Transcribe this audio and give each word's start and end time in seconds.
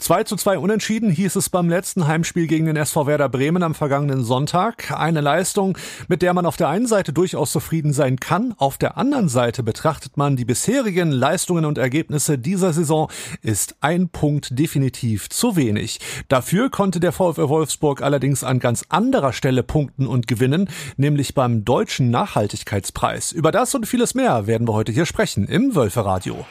2 0.00 0.24
zu 0.24 0.36
2 0.36 0.58
unentschieden 0.58 1.10
hieß 1.10 1.36
es 1.36 1.50
beim 1.50 1.68
letzten 1.68 2.06
Heimspiel 2.06 2.46
gegen 2.46 2.64
den 2.64 2.76
SV 2.76 3.06
Werder 3.06 3.28
Bremen 3.28 3.62
am 3.62 3.74
vergangenen 3.74 4.24
Sonntag. 4.24 4.90
Eine 4.92 5.20
Leistung, 5.20 5.76
mit 6.08 6.22
der 6.22 6.32
man 6.32 6.46
auf 6.46 6.56
der 6.56 6.68
einen 6.68 6.86
Seite 6.86 7.12
durchaus 7.12 7.52
zufrieden 7.52 7.92
sein 7.92 8.18
kann. 8.18 8.54
Auf 8.56 8.78
der 8.78 8.96
anderen 8.96 9.28
Seite 9.28 9.62
betrachtet 9.62 10.16
man 10.16 10.36
die 10.36 10.46
bisherigen 10.46 11.10
Leistungen 11.10 11.66
und 11.66 11.76
Ergebnisse 11.76 12.38
dieser 12.38 12.72
Saison, 12.72 13.10
ist 13.42 13.76
ein 13.82 14.08
Punkt 14.08 14.58
definitiv 14.58 15.28
zu 15.28 15.54
wenig. 15.54 16.00
Dafür 16.28 16.70
konnte 16.70 16.98
der 16.98 17.12
VfL 17.12 17.50
Wolfsburg 17.50 18.00
allerdings 18.00 18.42
an 18.42 18.58
ganz 18.58 18.86
anderer 18.88 19.34
Stelle 19.34 19.62
punkten 19.62 20.06
und 20.06 20.26
gewinnen, 20.26 20.70
nämlich 20.96 21.34
beim 21.34 21.66
Deutschen 21.66 22.10
Nachhaltigkeitspreis. 22.10 23.32
Über 23.32 23.52
das 23.52 23.74
und 23.74 23.86
vieles 23.86 24.14
mehr 24.14 24.46
werden 24.46 24.66
wir 24.66 24.72
heute 24.72 24.92
hier 24.92 25.04
sprechen 25.04 25.46
im 25.46 25.74
Wölferadio. 25.74 26.46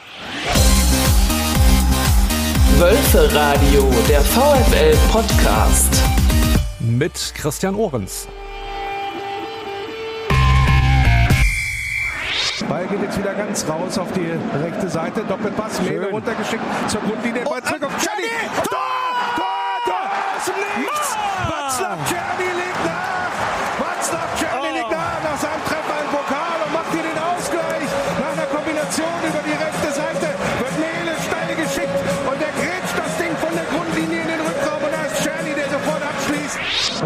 Wölferadio, 2.80 3.90
der 4.08 4.22
VfL 4.22 4.96
Podcast. 5.12 6.02
Mit 6.78 7.12
Christian 7.34 7.74
Ohrens. 7.74 8.26
Ball 12.66 12.86
geht 12.86 13.02
jetzt 13.02 13.18
wieder 13.18 13.34
ganz 13.34 13.68
raus 13.68 13.98
auf 13.98 14.10
die 14.12 14.30
rechte 14.64 14.88
Seite. 14.88 15.24
Doppelpass, 15.28 15.82
Mele 15.82 16.08
runtergeschickt 16.08 16.62
zur 16.88 17.02
Grundlinie. 17.02 17.42
Ball 17.44 17.62
zurück 17.62 17.82
auf 17.82 18.02
Czerny. 18.02 18.22
Tor! 18.66 18.78
Tor! 19.36 19.44
Tor! 19.84 20.10
Aus 20.38 20.44
dem 20.46 20.80
Nichts! 20.80 21.16
Václav 21.50 21.98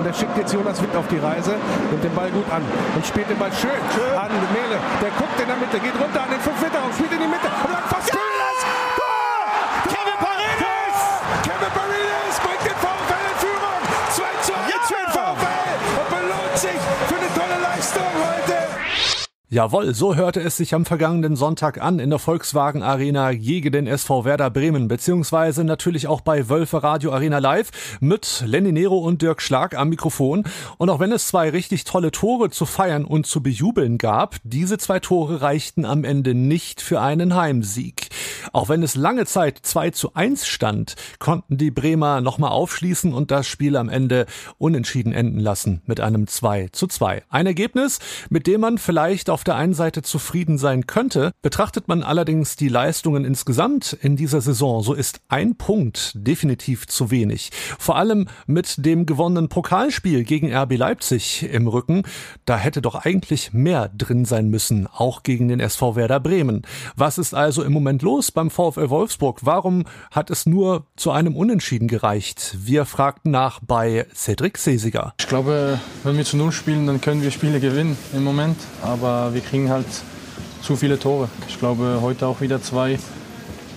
Und 0.04 0.12
er 0.12 0.20
schickt 0.20 0.36
jetzt 0.36 0.52
Jonas 0.52 0.82
Witt 0.82 0.94
auf 0.94 1.08
die 1.08 1.16
Reise, 1.16 1.56
nimmt 1.88 2.04
den 2.04 2.12
Ball 2.12 2.28
gut 2.28 2.44
an 2.52 2.60
und 2.94 3.06
spielt 3.06 3.24
den 3.30 3.38
Ball 3.38 3.48
schön, 3.56 3.72
an 4.12 4.28
Mele. 4.52 4.76
Der 5.00 5.08
guckt 5.16 5.40
in 5.40 5.48
der 5.48 5.56
Mitte, 5.56 5.80
geht 5.80 5.96
runter 5.96 6.20
an 6.20 6.28
den 6.28 6.44
5 6.44 6.60
Meter 6.60 6.84
und 6.84 6.92
spielt 6.92 7.12
in 7.16 7.24
die 7.24 7.32
Mitte 7.32 7.48
und 7.48 7.93
Jawohl, 19.54 19.94
so 19.94 20.16
hörte 20.16 20.40
es 20.40 20.56
sich 20.56 20.74
am 20.74 20.84
vergangenen 20.84 21.36
Sonntag 21.36 21.80
an 21.80 22.00
in 22.00 22.10
der 22.10 22.18
Volkswagen 22.18 22.82
Arena 22.82 23.32
gegen 23.34 23.70
den 23.70 23.86
SV 23.86 24.24
Werder 24.24 24.50
Bremen, 24.50 24.88
beziehungsweise 24.88 25.62
natürlich 25.62 26.08
auch 26.08 26.22
bei 26.22 26.48
Wölfe 26.48 26.82
Radio 26.82 27.12
Arena 27.12 27.38
Live 27.38 27.98
mit 28.00 28.42
Lenny 28.44 28.72
Nero 28.72 28.98
und 28.98 29.22
Dirk 29.22 29.40
Schlag 29.40 29.78
am 29.78 29.90
Mikrofon. 29.90 30.42
Und 30.76 30.90
auch 30.90 30.98
wenn 30.98 31.12
es 31.12 31.28
zwei 31.28 31.50
richtig 31.50 31.84
tolle 31.84 32.10
Tore 32.10 32.50
zu 32.50 32.66
feiern 32.66 33.04
und 33.04 33.26
zu 33.28 33.44
bejubeln 33.44 33.96
gab, 33.96 34.38
diese 34.42 34.76
zwei 34.76 34.98
Tore 34.98 35.40
reichten 35.40 35.84
am 35.84 36.02
Ende 36.02 36.34
nicht 36.34 36.82
für 36.82 37.00
einen 37.00 37.36
Heimsieg. 37.36 38.08
Auch 38.52 38.68
wenn 38.68 38.82
es 38.82 38.96
lange 38.96 39.24
Zeit 39.24 39.60
2 39.62 39.90
zu 39.90 40.14
1 40.14 40.48
stand, 40.48 40.96
konnten 41.20 41.58
die 41.58 41.70
Bremer 41.70 42.20
nochmal 42.20 42.50
aufschließen 42.50 43.14
und 43.14 43.30
das 43.30 43.46
Spiel 43.46 43.76
am 43.76 43.88
Ende 43.88 44.26
unentschieden 44.58 45.12
enden 45.12 45.38
lassen 45.38 45.80
mit 45.86 46.00
einem 46.00 46.26
2 46.26 46.70
zu 46.72 46.88
2. 46.88 47.22
Ein 47.30 47.46
Ergebnis, 47.46 48.00
mit 48.30 48.48
dem 48.48 48.60
man 48.60 48.78
vielleicht 48.78 49.30
auf 49.30 49.43
der 49.46 49.56
einen 49.56 49.74
Seite 49.74 50.02
zufrieden 50.02 50.58
sein 50.58 50.86
könnte, 50.86 51.32
betrachtet 51.42 51.88
man 51.88 52.02
allerdings 52.02 52.56
die 52.56 52.68
Leistungen 52.68 53.24
insgesamt 53.24 53.92
in 54.00 54.16
dieser 54.16 54.40
Saison, 54.40 54.82
so 54.82 54.94
ist 54.94 55.20
ein 55.28 55.56
Punkt 55.56 56.12
definitiv 56.14 56.86
zu 56.86 57.10
wenig. 57.10 57.50
Vor 57.78 57.96
allem 57.96 58.28
mit 58.46 58.84
dem 58.84 59.06
gewonnenen 59.06 59.48
Pokalspiel 59.48 60.24
gegen 60.24 60.54
RB 60.54 60.76
Leipzig 60.76 61.48
im 61.50 61.68
Rücken, 61.68 62.02
da 62.44 62.56
hätte 62.56 62.82
doch 62.82 62.94
eigentlich 62.94 63.52
mehr 63.52 63.90
drin 63.96 64.24
sein 64.24 64.48
müssen, 64.48 64.86
auch 64.86 65.22
gegen 65.22 65.48
den 65.48 65.60
SV 65.60 65.96
Werder 65.96 66.20
Bremen. 66.20 66.62
Was 66.96 67.18
ist 67.18 67.34
also 67.34 67.62
im 67.62 67.72
Moment 67.72 68.02
los 68.02 68.32
beim 68.32 68.50
VfL 68.50 68.90
Wolfsburg? 68.90 69.40
Warum 69.42 69.84
hat 70.10 70.30
es 70.30 70.46
nur 70.46 70.86
zu 70.96 71.10
einem 71.10 71.36
Unentschieden 71.36 71.88
gereicht? 71.88 72.56
Wir 72.58 72.84
fragten 72.84 73.30
nach 73.30 73.60
bei 73.60 74.06
Cedric 74.14 74.58
Sesiger. 74.58 75.14
Ich 75.18 75.28
glaube, 75.28 75.78
wenn 76.02 76.16
wir 76.16 76.24
zu 76.24 76.36
Null 76.36 76.52
spielen, 76.52 76.86
dann 76.86 77.00
können 77.00 77.22
wir 77.22 77.30
Spiele 77.30 77.60
gewinnen 77.60 77.96
im 78.14 78.24
Moment. 78.24 78.56
Aber 78.82 79.33
wir 79.34 79.40
kriegen 79.40 79.68
halt 79.68 79.86
zu 80.62 80.76
viele 80.76 80.98
Tore. 80.98 81.28
Ich 81.48 81.58
glaube, 81.58 81.98
heute 82.00 82.26
auch 82.26 82.40
wieder 82.40 82.62
zwei, 82.62 82.98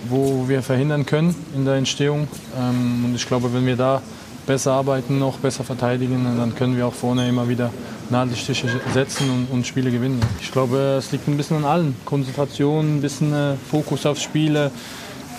wo 0.08 0.48
wir 0.48 0.62
verhindern 0.62 1.04
können 1.04 1.34
in 1.54 1.64
der 1.64 1.74
Entstehung. 1.74 2.28
Ähm, 2.58 3.04
und 3.04 3.14
ich 3.14 3.26
glaube, 3.26 3.52
wenn 3.52 3.66
wir 3.66 3.76
da 3.76 4.00
besser 4.46 4.72
arbeiten, 4.72 5.18
noch 5.18 5.36
besser 5.38 5.64
verteidigen, 5.64 6.24
dann 6.38 6.54
können 6.54 6.76
wir 6.76 6.86
auch 6.86 6.94
vorne 6.94 7.28
immer 7.28 7.48
wieder 7.48 7.70
Nadelstiche 8.08 8.68
setzen 8.94 9.28
und, 9.30 9.48
und 9.52 9.66
Spiele 9.66 9.90
gewinnen. 9.90 10.20
Ich 10.40 10.50
glaube, 10.50 10.96
es 10.98 11.12
liegt 11.12 11.28
ein 11.28 11.36
bisschen 11.36 11.58
an 11.58 11.64
allen. 11.64 11.96
Konzentration, 12.06 12.96
ein 12.96 13.00
bisschen 13.02 13.34
äh, 13.34 13.56
Fokus 13.70 14.06
aufs 14.06 14.22
Spiel, 14.22 14.70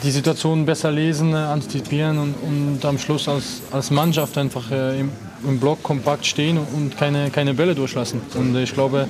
die 0.04 0.12
Situation 0.12 0.66
besser 0.66 0.92
lesen, 0.92 1.34
äh, 1.34 1.38
antizipieren 1.38 2.20
und, 2.20 2.36
und 2.44 2.86
am 2.86 3.00
Schluss 3.00 3.28
als, 3.28 3.62
als 3.72 3.90
Mannschaft 3.90 4.38
einfach 4.38 4.70
äh, 4.70 5.00
im, 5.00 5.10
im 5.48 5.60
Block 5.60 5.82
kompakt 5.82 6.26
stehen 6.28 6.60
und 6.60 6.96
keine, 6.96 7.32
keine 7.32 7.56
Bälle 7.56 7.74
durchlassen. 7.74 8.22
Und 8.36 8.56
ich 8.58 8.74
glaube, 8.74 9.08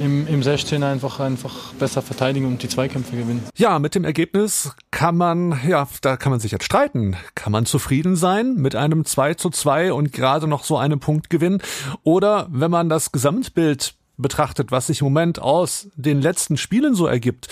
im, 0.00 0.26
im 0.26 0.42
16 0.42 0.82
einfach, 0.82 1.20
einfach 1.20 1.72
besser 1.74 2.02
verteidigen 2.02 2.46
und 2.46 2.62
die 2.62 2.68
Zweikämpfe 2.68 3.16
gewinnen. 3.16 3.46
Ja, 3.56 3.78
mit 3.78 3.94
dem 3.94 4.04
Ergebnis 4.04 4.74
kann 4.90 5.16
man, 5.16 5.60
ja, 5.66 5.86
da 6.00 6.16
kann 6.16 6.30
man 6.30 6.40
sich 6.40 6.52
jetzt 6.52 6.64
streiten. 6.64 7.16
Kann 7.34 7.52
man 7.52 7.66
zufrieden 7.66 8.16
sein 8.16 8.54
mit 8.54 8.74
einem 8.74 9.04
2 9.04 9.34
zu 9.34 9.50
2 9.50 9.92
und 9.92 10.12
gerade 10.12 10.46
noch 10.46 10.64
so 10.64 10.78
einen 10.78 11.00
Punkt 11.00 11.30
gewinnen? 11.30 11.62
Oder 12.02 12.48
wenn 12.50 12.70
man 12.70 12.88
das 12.88 13.12
Gesamtbild 13.12 13.94
betrachtet, 14.16 14.70
was 14.70 14.88
sich 14.88 15.00
im 15.00 15.06
Moment 15.06 15.40
aus 15.40 15.88
den 15.94 16.20
letzten 16.20 16.56
Spielen 16.56 16.94
so 16.94 17.06
ergibt, 17.06 17.48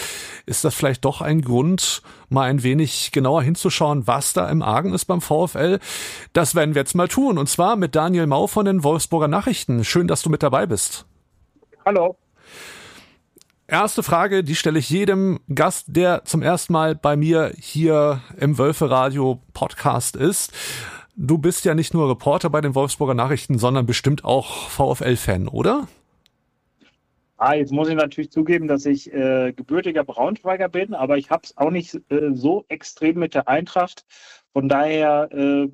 ist 0.46 0.64
das 0.64 0.74
vielleicht 0.74 1.04
doch 1.04 1.20
ein 1.20 1.42
Grund, 1.42 2.02
mal 2.28 2.44
ein 2.44 2.62
wenig 2.62 3.10
genauer 3.12 3.42
hinzuschauen, 3.42 4.06
was 4.06 4.32
da 4.32 4.48
im 4.50 4.62
Argen 4.62 4.92
ist 4.92 5.06
beim 5.06 5.20
VfL. 5.20 5.78
Das 6.32 6.54
werden 6.54 6.74
wir 6.74 6.82
jetzt 6.82 6.94
mal 6.94 7.08
tun. 7.08 7.38
Und 7.38 7.48
zwar 7.48 7.76
mit 7.76 7.94
Daniel 7.94 8.26
Mau 8.26 8.46
von 8.46 8.66
den 8.66 8.84
Wolfsburger 8.84 9.28
Nachrichten. 9.28 9.84
Schön, 9.84 10.08
dass 10.08 10.22
du 10.22 10.30
mit 10.30 10.42
dabei 10.42 10.66
bist. 10.66 11.06
Hallo. 11.84 12.16
Erste 13.70 14.02
Frage, 14.02 14.44
die 14.44 14.54
stelle 14.54 14.78
ich 14.78 14.88
jedem 14.88 15.40
Gast, 15.54 15.88
der 15.88 16.24
zum 16.24 16.40
ersten 16.40 16.72
Mal 16.72 16.94
bei 16.94 17.16
mir 17.16 17.52
hier 17.60 18.22
im 18.40 18.56
Wölfe 18.56 18.88
Radio 18.88 19.42
Podcast 19.52 20.16
ist. 20.16 20.54
Du 21.16 21.36
bist 21.36 21.66
ja 21.66 21.74
nicht 21.74 21.92
nur 21.92 22.08
Reporter 22.08 22.48
bei 22.48 22.62
den 22.62 22.74
Wolfsburger 22.74 23.12
Nachrichten, 23.12 23.58
sondern 23.58 23.84
bestimmt 23.84 24.24
auch 24.24 24.70
VfL-Fan, 24.70 25.48
oder? 25.48 25.86
Ah, 27.36 27.56
jetzt 27.56 27.70
muss 27.70 27.90
ich 27.90 27.94
natürlich 27.94 28.30
zugeben, 28.30 28.68
dass 28.68 28.86
ich 28.86 29.12
äh, 29.12 29.52
gebürtiger 29.52 30.02
Braunschweiger 30.02 30.70
bin, 30.70 30.94
aber 30.94 31.18
ich 31.18 31.28
habe 31.28 31.42
es 31.44 31.54
auch 31.58 31.70
nicht 31.70 31.94
äh, 32.08 32.30
so 32.32 32.64
extrem 32.68 33.18
mit 33.18 33.34
der 33.34 33.48
Eintracht. 33.48 34.06
Von 34.54 34.70
daher 34.70 35.28
äh, 35.30 35.68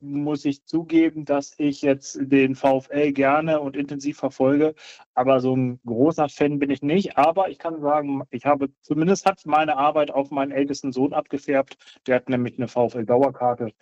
muss 0.00 0.44
ich 0.44 0.64
zugeben, 0.64 1.24
dass 1.24 1.54
ich 1.58 1.82
jetzt 1.82 2.18
den 2.20 2.54
VfL 2.54 3.12
gerne 3.12 3.60
und 3.60 3.76
intensiv 3.76 4.18
verfolge. 4.18 4.74
Aber 5.14 5.40
so 5.40 5.56
ein 5.56 5.80
großer 5.84 6.28
Fan 6.28 6.58
bin 6.58 6.70
ich 6.70 6.82
nicht. 6.82 7.16
Aber 7.16 7.48
ich 7.50 7.58
kann 7.58 7.80
sagen, 7.80 8.22
ich 8.30 8.44
habe 8.46 8.70
zumindest 8.82 9.26
hat 9.26 9.44
meine 9.46 9.76
Arbeit 9.76 10.10
auf 10.10 10.30
meinen 10.30 10.52
ältesten 10.52 10.92
Sohn 10.92 11.12
abgefärbt. 11.12 11.76
Der 12.06 12.16
hat 12.16 12.28
nämlich 12.28 12.56
eine 12.58 12.68
VfL-Dauerkarte 12.68 13.72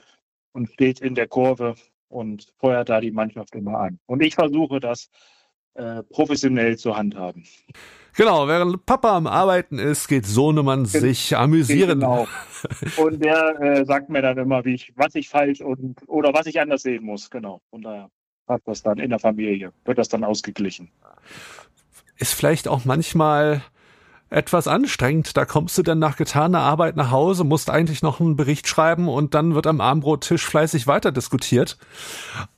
und 0.53 0.71
steht 0.71 1.01
in 1.01 1.15
der 1.15 1.29
Kurve 1.29 1.75
und 2.09 2.53
feuert 2.59 2.89
da 2.89 3.01
die 3.01 3.11
Mannschaft 3.11 3.55
immer 3.55 3.79
an. 3.79 3.99
Und 4.07 4.23
ich 4.23 4.35
versuche 4.35 4.81
das 4.81 5.11
äh, 5.77 6.03
professionell 6.05 6.77
zu 6.77 6.97
handhaben. 6.97 7.45
Genau, 8.17 8.49
während 8.49 8.87
Papa 8.87 9.15
am 9.15 9.27
Arbeiten 9.27 9.79
ist, 9.79 10.09
geht 10.09 10.25
Sohnemann 10.25 10.87
sich 10.87 11.37
amüsieren. 11.37 12.01
Genau. 12.01 12.27
Und 12.97 13.23
der 13.23 13.61
äh, 13.61 13.85
sagt 13.85 14.09
mir 14.09 14.23
dann 14.23 14.39
immer, 14.39 14.65
wie 14.65 14.75
ich, 14.75 14.93
was 14.97 15.15
ich 15.15 15.29
falsch 15.29 15.61
und 15.61 15.99
oder 16.07 16.33
was 16.33 16.47
ich 16.47 16.59
anders 16.59 16.83
sehen 16.83 17.05
muss. 17.05 17.31
Genau. 17.31 17.61
Von 17.69 17.83
daher 17.83 18.11
hat 18.49 18.63
das 18.65 18.83
dann 18.83 18.99
in 18.99 19.11
der 19.11 19.19
Familie, 19.19 19.73
wird 19.85 19.99
das 19.99 20.09
dann 20.09 20.25
ausgeglichen. 20.25 20.89
Ist 22.17 22.33
vielleicht 22.33 22.69
auch 22.69 22.87
manchmal 22.87 23.63
etwas 24.31 24.67
anstrengend. 24.67 25.37
Da 25.37 25.45
kommst 25.45 25.77
du 25.77 25.83
dann 25.83 25.99
nach 25.99 26.17
getaner 26.17 26.61
Arbeit 26.61 26.97
nach 26.97 27.11
Hause, 27.11 27.45
musst 27.45 27.71
eigentlich 27.71 28.03
noch 28.03 28.21
einen 28.21 28.37
Bericht 28.37 28.67
schreiben 28.67 29.09
und 29.09 29.35
dann 29.35 29.55
wird 29.55 29.67
am 29.67 29.81
Abendbrottisch 29.81 30.45
fleißig 30.47 30.87
weiter 30.87 31.13
diskutiert. 31.13 31.79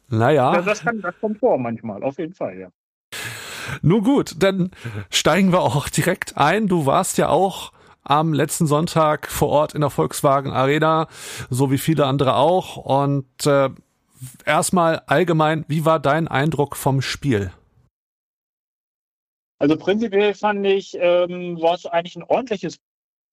Naja. 0.09 0.55
Ja, 0.55 0.63
das, 0.63 0.83
kann, 0.83 1.01
das 1.01 1.15
kommt 1.21 1.39
vor 1.39 1.59
manchmal, 1.59 2.03
auf 2.03 2.19
jeden 2.19 2.35
Fall, 2.35 2.59
ja. 2.59 2.69
Nun 3.83 4.03
gut, 4.03 4.37
dann 4.39 4.71
steigen 5.11 5.53
wir 5.53 5.61
auch 5.61 5.89
direkt 5.89 6.37
ein. 6.37 6.69
Du 6.69 6.87
warst 6.87 7.19
ja 7.19 7.29
auch 7.29 7.73
am 8.03 8.33
letzten 8.33 8.67
Sonntag 8.67 9.31
vor 9.31 9.49
Ort 9.49 9.75
in 9.75 9.83
der 9.83 9.91
Volkswagen 9.91 10.51
Arena, 10.51 11.09
so 11.51 11.71
wie 11.71 11.79
viele 11.79 12.07
andere 12.07 12.37
auch. 12.37 12.77
Und 12.77 13.47
äh, 13.47 13.71
erstmal 14.45 15.03
allgemein, 15.07 15.65
wie 15.69 15.85
war 15.85 16.01
dein 16.01 16.27
Eindruck 16.27 16.77
vom 16.77 17.03
Spiel? 17.03 17.53
Also 19.59 19.77
prinzipiell 19.77 20.35
fand 20.35 20.65
ich, 20.67 20.97
ähm, 20.99 21.61
war 21.61 21.75
es 21.75 21.85
eigentlich 21.85 22.17
ein 22.17 22.23
ordentliches 22.23 22.79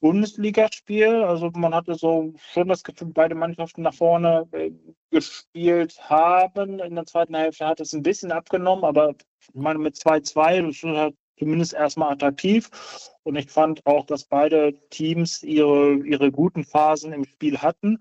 Bundesligaspiel. 0.02 1.24
Also 1.24 1.52
man 1.56 1.74
hatte 1.74 1.96
so 1.96 2.34
schon 2.52 2.68
das 2.68 2.84
Gefühl, 2.84 3.12
beide 3.14 3.36
Mannschaften 3.36 3.84
nach 3.84 3.94
vorne 3.94 4.48
äh, 4.52 4.72
gespielt 5.12 5.98
haben. 6.10 6.80
In 6.80 6.96
der 6.96 7.06
zweiten 7.06 7.36
Hälfte 7.36 7.66
hat 7.68 7.80
es 7.80 7.94
ein 7.94 8.04
bisschen 8.04 8.32
abgenommen, 8.32 8.84
aber 8.84 9.14
ich 9.54 9.62
meine 9.62 9.80
mit 9.80 9.96
2-2, 9.96 10.62
das 10.62 10.76
ist 10.76 10.84
halt 10.84 11.16
zumindest 11.38 11.74
erstmal 11.74 12.14
attraktiv. 12.14 12.70
Und 13.24 13.36
ich 13.36 13.50
fand 13.50 13.86
auch, 13.86 14.06
dass 14.06 14.26
beide 14.26 14.74
Teams 14.90 15.44
ihre, 15.44 15.96
ihre 16.06 16.32
guten 16.32 16.64
Phasen 16.64 17.12
im 17.12 17.26
Spiel 17.26 17.58
hatten. 17.58 18.00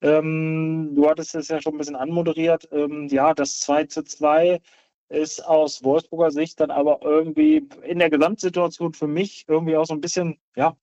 Ähm, 0.00 0.92
du 0.94 1.08
hattest 1.08 1.34
es 1.34 1.48
ja 1.48 1.60
schon 1.60 1.74
ein 1.74 1.78
bisschen 1.78 1.96
anmoderiert. 1.96 2.68
Ähm, 2.72 3.08
ja, 3.08 3.34
das 3.34 3.60
2 3.60 3.84
zu 3.84 4.04
2 4.04 4.60
ist 5.08 5.44
aus 5.44 5.84
Wolfsburger 5.84 6.30
Sicht 6.30 6.60
dann 6.60 6.70
aber 6.70 7.00
irgendwie 7.02 7.68
in 7.82 7.98
der 7.98 8.10
Gesamtsituation 8.10 8.94
für 8.94 9.06
mich 9.06 9.44
irgendwie 9.48 9.76
auch 9.76 9.86
so 9.86 9.94
ein 9.94 10.00
bisschen, 10.00 10.38
ja, 10.56 10.76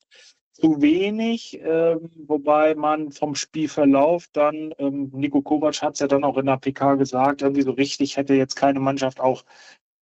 zu 0.54 0.82
wenig, 0.82 1.60
ähm, 1.64 2.12
wobei 2.28 2.76
man 2.76 3.12
vom 3.12 3.36
Spielverlauf 3.36 4.28
dann, 4.34 4.74
ähm, 4.78 5.10
Nico 5.14 5.42
Kovac 5.42 5.82
hat 5.82 5.94
es 5.94 6.02
ja 6.02 6.08
dann 6.08 6.24
auch 6.24 6.38
in 6.38 6.46
der 6.46 6.58
PK 6.58 6.96
gesagt, 6.96 7.42
irgendwie 7.42 7.64
so 7.64 7.72
richtig 7.72 8.18
hätte 8.18 8.36
jetzt 8.36 8.56
keine 8.56 8.80
Mannschaft 8.80 9.20
auch 9.20 9.44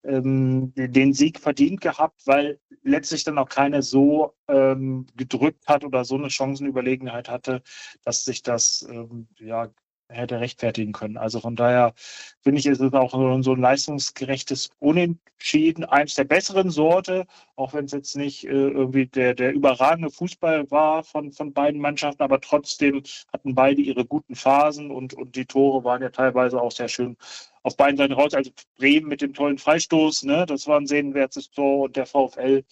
ähm, 0.04 0.74
den 0.75 1.13
Sieg 1.13 1.40
verdient 1.40 1.81
gehabt, 1.81 2.22
weil 2.25 2.60
letztlich 2.84 3.24
dann 3.24 3.38
auch 3.38 3.50
keine 3.50 3.81
so 3.81 4.34
ähm, 4.48 5.06
gedrückt 5.16 5.68
hat 5.68 5.84
oder 5.84 6.06
so 6.06 6.16
eine 6.16 6.30
Chancenüberlegenheit 6.30 7.30
hatte, 7.30 7.62
dass 8.04 8.25
sich 8.25 8.42
das 8.44 8.88
ähm, 8.90 9.28
ja 9.38 9.69
hätte 10.10 10.40
rechtfertigen 10.40 10.92
können. 10.92 11.18
Also 11.18 11.40
von 11.40 11.56
daher 11.56 11.94
finde 12.42 12.60
ich, 12.60 12.66
ist 12.66 12.81
es 12.81 12.94
auch 12.94 13.12
so 13.12 13.54
ein 13.54 13.62
leistungsgerechtes 13.62 14.69
Unentschieden, 14.80 15.86
eins 15.86 16.16
der 16.16 16.24
besseren 16.24 16.72
Sorte, 16.72 17.28
auch 17.56 17.74
wenn 17.74 17.86
es 17.86 17.92
jetzt 17.92 18.16
nicht 18.16 18.46
äh, 18.46 18.50
irgendwie 18.50 19.06
der, 19.06 19.36
der 19.36 19.54
überragende 19.54 20.10
Fußball 20.10 20.69
war 20.72 21.04
von, 21.04 21.31
von 21.31 21.54
beiden 21.54 21.80
Mannschaften, 21.80 22.24
aber 22.24 22.42
trotzdem 22.42 23.04
hatten 23.31 23.54
beide 23.56 23.81
ihre 23.81 24.06
guten 24.06 24.36
Phasen 24.36 24.92
und, 24.92 25.13
und 25.13 25.36
die 25.36 25.46
Tore 25.46 25.84
waren 25.84 26.01
ja 26.01 26.10
teilweise 26.10 26.60
auch 26.60 26.72
sehr 26.72 26.88
schön 26.88 27.16
auf 27.63 27.77
beiden 27.77 27.97
Seiten 27.97 28.13
raus. 28.13 28.33
Also 28.33 28.51
Bremen 28.77 29.07
mit 29.07 29.21
dem 29.21 29.33
tollen 29.33 29.57
Freistoß, 29.57 30.23
ne, 30.23 30.45
das 30.45 30.67
war 30.67 30.79
ein 30.79 30.88
sehenwertes 30.88 31.51
Tor 31.51 31.85
und 31.85 31.95
der 31.95 32.06
VfL 32.06 32.63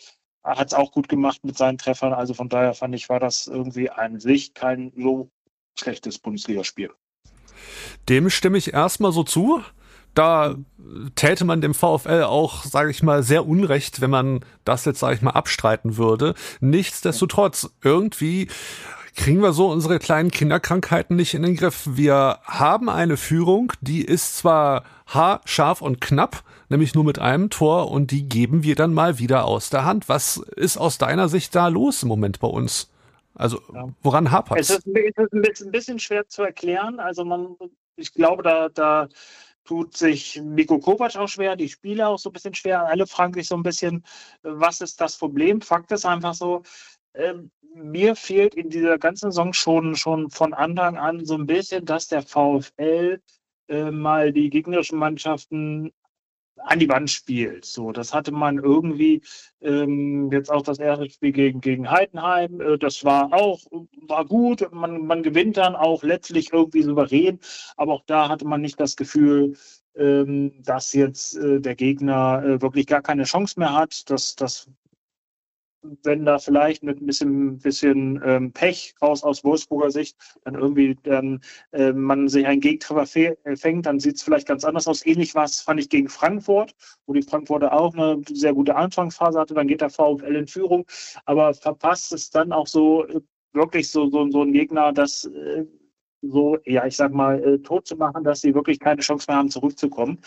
hat 0.44 0.68
es 0.68 0.74
auch 0.74 0.92
gut 0.92 1.10
gemacht 1.10 1.44
mit 1.44 1.58
seinen 1.58 1.78
Treffern. 1.78 2.14
Also 2.14 2.34
von 2.34 2.50
daher 2.50 2.74
fand 2.74 2.96
ich, 2.96 3.10
war 3.10 3.20
das 3.20 3.48
irgendwie 3.48 3.90
an 3.90 4.20
sich 4.20 4.54
kein 4.54 4.94
so 4.96 5.30
schlechtes 5.78 6.20
Bundesligaspiel. 6.20 6.92
Dem 8.08 8.30
stimme 8.30 8.58
ich 8.58 8.74
erstmal 8.74 9.12
so 9.12 9.24
zu. 9.24 9.62
Da 10.14 10.56
täte 11.14 11.46
man 11.46 11.62
dem 11.62 11.76
VfL 11.76 12.24
auch, 12.24 12.64
sage 12.64 12.90
ich 12.90 13.04
mal, 13.04 13.22
sehr 13.22 13.46
unrecht, 13.48 14.02
wenn 14.02 14.10
man 14.10 14.40
das 14.64 14.86
jetzt, 14.86 15.00
sage 15.00 15.16
ich 15.16 15.22
mal, 15.22 15.32
abstreiten 15.32 15.98
würde. 15.98 16.34
Nichtsdestotrotz, 16.60 17.70
irgendwie 17.84 18.48
kriegen 19.18 19.42
wir 19.42 19.52
so 19.52 19.68
unsere 19.70 20.00
kleinen 20.00 20.32
Kinderkrankheiten 20.32 21.16
nicht 21.16 21.34
in 21.34 21.42
den 21.42 21.58
Griff. 21.58 21.84
Wir 21.90 22.40
haben 22.44 22.88
eine 22.88 23.18
Führung, 23.18 23.74
die 23.82 24.06
ist 24.06 24.38
zwar 24.38 24.84
haarscharf 25.08 25.82
und 25.82 26.00
knapp, 26.00 26.44
nämlich 26.70 26.94
nur 26.94 27.04
mit 27.04 27.20
einem 27.20 27.50
Tor, 27.50 27.92
und 27.92 28.12
die 28.12 28.30
geben 28.30 28.64
wir 28.64 28.76
dann 28.76 28.94
mal 28.94 29.20
wieder 29.20 29.46
aus 29.46 29.70
der 29.70 29.84
Hand. 29.86 30.08
Was 30.08 30.38
ist 30.38 30.78
aus 30.78 30.98
deiner 30.98 31.30
Sicht 31.30 31.56
da 31.56 31.68
los 31.68 32.04
im 32.04 32.10
Moment 32.10 32.40
bei 32.40 32.48
uns? 32.48 32.90
Also 33.34 33.60
woran 34.02 34.32
hapert 34.32 34.60
es? 34.60 34.70
Ist, 34.70 34.88
es 34.88 35.18
ist 35.18 35.62
ein 35.62 35.72
bisschen 35.72 36.00
schwer 36.00 36.28
zu 36.28 36.44
erklären. 36.44 37.00
Also 37.00 37.26
man, 37.26 37.56
ich 37.96 38.14
glaube, 38.14 38.44
da, 38.44 38.70
da 38.70 39.10
tut 39.66 39.98
sich 39.98 40.42
Miko 40.44 40.80
Kovac 40.80 41.16
auch 41.18 41.28
schwer, 41.28 41.56
die 41.56 41.70
Spieler 41.70 42.10
auch 42.10 42.20
so 42.20 42.30
ein 42.30 42.34
bisschen 42.34 42.54
schwer. 42.54 42.86
Alle 42.86 43.08
fragen 43.08 43.34
sich 43.34 43.48
so 43.48 43.56
ein 43.56 43.64
bisschen, 43.64 44.04
was 44.44 44.82
ist 44.82 45.02
das 45.02 45.18
Problem? 45.18 45.62
Fakt 45.62 45.92
ist 45.92 46.06
einfach 46.06 46.34
so, 46.34 46.64
ähm, 47.18 47.52
mir 47.84 48.16
fehlt 48.16 48.56
in 48.56 48.70
dieser 48.70 48.98
ganzen 48.98 49.32
Saison 49.32 49.54
schon, 49.54 49.96
schon 49.96 50.30
von 50.30 50.54
Anfang 50.54 50.98
an 50.98 51.26
so 51.26 51.36
ein 51.36 51.46
bisschen, 51.46 51.86
dass 51.86 52.08
der 52.08 52.22
VfL 52.22 53.22
äh, 53.70 53.92
mal 53.92 54.32
die 54.34 54.50
gegnerischen 54.50 55.00
Mannschaften 55.00 55.92
an 56.60 56.80
die 56.80 56.90
Wand 56.90 57.10
spielt. 57.10 57.66
So, 57.66 57.92
das 57.92 58.14
hatte 58.14 58.32
man 58.32 58.58
irgendwie 58.58 59.22
ähm, 59.62 60.32
jetzt 60.32 60.52
auch 60.52 60.64
das 60.64 60.80
erste 60.80 61.10
Spiel 61.10 61.32
gegen, 61.32 61.62
gegen 61.62 61.90
Heidenheim. 61.90 62.62
Äh, 62.62 62.78
das 62.78 63.04
war 63.04 63.34
auch 63.34 63.60
war 64.02 64.26
gut. 64.26 64.68
Man, 64.72 65.06
man 65.06 65.24
gewinnt 65.24 65.58
dann 65.58 65.76
auch 65.76 66.04
letztlich 66.04 66.52
irgendwie 66.54 66.82
souverän, 66.82 67.40
aber 67.76 67.94
auch 67.94 68.04
da 68.06 68.30
hatte 68.30 68.46
man 68.46 68.62
nicht 68.62 68.80
das 68.80 68.96
Gefühl, 68.96 69.56
ähm, 69.96 70.54
dass 70.64 70.94
jetzt 70.94 71.36
äh, 71.38 71.60
der 71.60 71.76
Gegner 71.76 72.44
äh, 72.44 72.62
wirklich 72.62 72.88
gar 72.88 73.02
keine 73.02 73.24
Chance 73.24 73.60
mehr 73.60 73.74
hat. 73.74 74.10
Das, 74.10 74.36
das 74.36 74.70
wenn 76.04 76.26
da 76.26 76.40
vielleicht 76.40 76.84
mit 76.84 77.02
ein 77.02 77.06
bisschen, 77.06 77.60
bisschen 77.60 78.22
ähm, 78.24 78.52
Pech 78.52 78.96
aus, 79.00 79.24
aus 79.24 79.44
Wolfsburger 79.44 79.92
Sicht 79.92 80.18
dann 80.44 80.56
irgendwie 80.56 80.98
dann, 81.04 81.42
äh, 81.72 81.94
man 81.94 82.28
sich 82.28 82.46
einen 82.46 82.62
Gegentreffer 82.62 83.36
äh, 83.44 83.56
fängt, 83.56 83.86
dann 83.86 84.00
sieht 84.00 84.18
es 84.18 84.24
vielleicht 84.24 84.48
ganz 84.48 84.64
anders 84.64 84.88
aus. 84.88 85.06
Ähnlich 85.06 85.36
was 85.36 85.60
fand 85.60 85.80
ich 85.80 85.90
gegen 85.90 86.10
Frankfurt, 86.10 86.76
wo 87.06 87.14
die 87.14 87.22
Frankfurter 87.22 87.74
auch 87.74 87.94
eine 87.94 88.22
sehr 88.30 88.54
gute 88.54 88.76
Anfangsphase 88.76 89.40
hatte. 89.40 89.54
Dann 89.54 89.68
geht 89.68 89.82
der 89.82 89.90
VfL 89.90 90.36
in 90.36 90.48
Führung, 90.48 90.86
aber 91.26 91.54
verpasst 91.54 92.12
es 92.14 92.30
dann 92.30 92.52
auch 92.52 92.68
so 92.68 93.06
äh, 93.06 93.22
wirklich 93.54 93.90
so, 93.90 94.10
so, 94.10 94.30
so 94.30 94.42
ein 94.42 94.54
Gegner, 94.54 94.94
das 94.94 95.26
äh, 95.26 95.66
so, 96.22 96.58
ja, 96.66 96.86
ich 96.86 96.96
sag 96.96 97.14
mal, 97.14 97.44
äh, 97.44 97.60
tot 97.60 97.88
zu 97.88 97.96
machen, 97.96 98.24
dass 98.24 98.42
sie 98.42 98.54
wirklich 98.56 98.80
keine 98.80 99.02
Chance 99.02 99.26
mehr 99.28 99.38
haben, 99.38 99.50
zurückzukommen. 99.50 100.20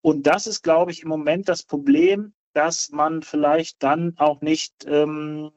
Und 0.00 0.26
das 0.26 0.46
ist, 0.46 0.62
glaube 0.62 0.92
ich, 0.92 1.02
im 1.02 1.08
Moment 1.08 1.48
das 1.48 1.62
Problem, 1.62 2.32
dass 2.56 2.88
man 2.90 3.20
vielleicht 3.22 3.82
dann 3.82 4.14
auch 4.16 4.40
nicht 4.40 4.86
ähm, 4.88 5.50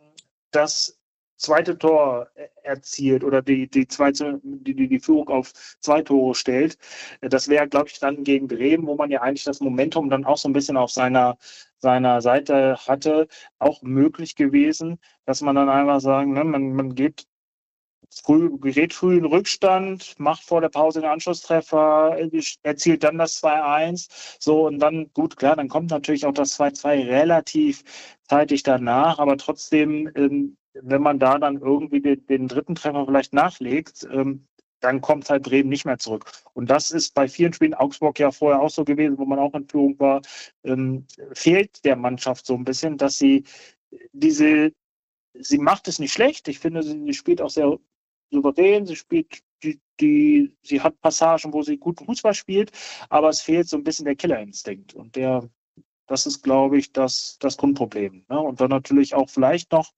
das 0.52 1.00
zweite 1.38 1.78
Tor 1.78 2.28
erzielt 2.64 3.24
oder 3.24 3.42
die, 3.42 3.70
die, 3.70 3.88
zweite, 3.88 4.42
die, 4.44 4.90
die 4.90 5.00
Führung 5.00 5.30
auf 5.30 5.54
zwei 5.80 6.02
Tore 6.02 6.36
stellt. 6.36 6.78
Das 7.22 7.48
wäre, 7.48 7.70
glaube 7.70 7.88
ich, 7.88 8.00
dann 8.00 8.26
gegen 8.26 8.50
Bremen, 8.50 8.86
wo 8.86 8.96
man 8.96 9.10
ja 9.12 9.22
eigentlich 9.22 9.46
das 9.46 9.62
Momentum 9.62 10.10
dann 10.10 10.26
auch 10.26 10.38
so 10.38 10.50
ein 10.50 10.54
bisschen 10.54 10.76
auf 10.76 10.92
seiner, 10.92 11.38
seiner 11.78 12.20
Seite 12.22 12.76
hatte, 12.86 13.30
auch 13.60 13.82
möglich 13.82 14.36
gewesen, 14.36 15.00
dass 15.24 15.40
man 15.40 15.56
dann 15.56 15.70
einfach 15.70 16.02
sagen, 16.02 16.34
ne, 16.34 16.44
man, 16.44 16.74
man 16.74 16.96
geht 16.96 17.28
früh, 18.10 18.58
gerät 18.60 18.94
früh 18.94 19.18
in 19.18 19.26
Rückstand, 19.26 20.16
macht 20.20 20.44
vor 20.44 20.62
der 20.62 20.70
Pause 20.70 21.02
den 21.02 21.10
Anschlusstreffer, 21.10 22.18
erzielt 22.64 23.04
dann 23.04 23.18
das 23.18 23.42
2-1. 23.44 24.38
So, 24.40 24.68
und 24.68 24.80
dann, 24.80 25.12
gut, 25.14 25.38
klar, 25.38 25.56
dann 25.56 25.70
kommt 25.70 25.92
natürlich 25.92 26.26
auch 26.26 26.34
das 26.34 26.60
2-2 26.60 27.08
relativ 27.08 27.84
zeitig 28.28 28.64
danach, 28.64 29.20
aber 29.20 29.38
trotzdem, 29.38 30.10
ähm, 30.16 30.58
wenn 30.74 31.02
man 31.02 31.20
da 31.20 31.38
dann 31.38 31.58
irgendwie 31.62 32.02
den, 32.02 32.26
den 32.28 32.48
dritten 32.48 32.76
Treffer 32.76 33.06
vielleicht 33.06 33.34
nachlegt, 33.34 34.08
ähm, 34.12 34.46
dann 34.82 35.02
kommt 35.02 35.30
halt 35.30 35.44
Bremen 35.44 35.70
nicht 35.70 35.86
mehr 35.86 35.98
zurück. 35.98 36.32
Und 36.54 36.70
das 36.70 36.92
ist 36.92 37.14
bei 37.14 37.28
vielen 37.28 37.52
Spielen 37.54 37.74
Augsburg 37.74 38.18
ja 38.18 38.32
vorher 38.32 38.62
auch 38.62 38.70
so 38.70 38.86
gewesen, 38.86 39.18
wo 39.18 39.26
man 39.26 39.40
auch 39.40 39.54
in 39.54 39.68
Führung 39.68 40.00
war, 40.00 40.22
ähm, 40.64 41.06
fehlt 41.34 41.84
der 41.84 41.98
Mannschaft 41.98 42.46
so 42.46 42.56
ein 42.56 42.64
bisschen, 42.64 42.98
dass 42.98 43.18
sie 43.18 43.44
diese 44.14 44.72
sie 45.34 45.58
macht 45.58 45.88
es 45.88 46.00
nicht 46.00 46.14
schlecht. 46.14 46.48
Ich 46.48 46.60
finde, 46.60 46.84
sie 46.84 47.14
spielt 47.14 47.42
auch 47.42 47.50
sehr 47.50 47.78
souverän, 48.32 48.86
sie 48.86 48.96
spielt 48.96 49.42
die, 49.64 49.80
die, 50.00 50.56
sie 50.62 50.82
hat 50.82 51.00
Passagen, 51.02 51.54
wo 51.54 51.62
sie 51.62 51.78
gut 51.78 52.00
Fußball 52.00 52.34
spielt, 52.34 52.72
aber 53.10 53.30
es 53.30 53.42
fehlt 53.42 53.68
so 53.68 53.78
ein 53.78 53.84
bisschen 53.84 54.06
der 54.06 54.16
Killerinstinkt. 54.16 54.94
Und 54.94 55.16
der, 55.16 55.50
das 56.08 56.26
ist, 56.26 56.42
glaube 56.42 56.78
ich, 56.78 56.92
das, 56.92 57.38
das 57.40 57.58
Grundproblem. 57.58 58.26
Ne? 58.30 58.40
Und 58.40 58.62
dann 58.62 58.70
natürlich 58.70 59.16
auch 59.16 59.30
vielleicht 59.30 59.72
noch 59.72 59.92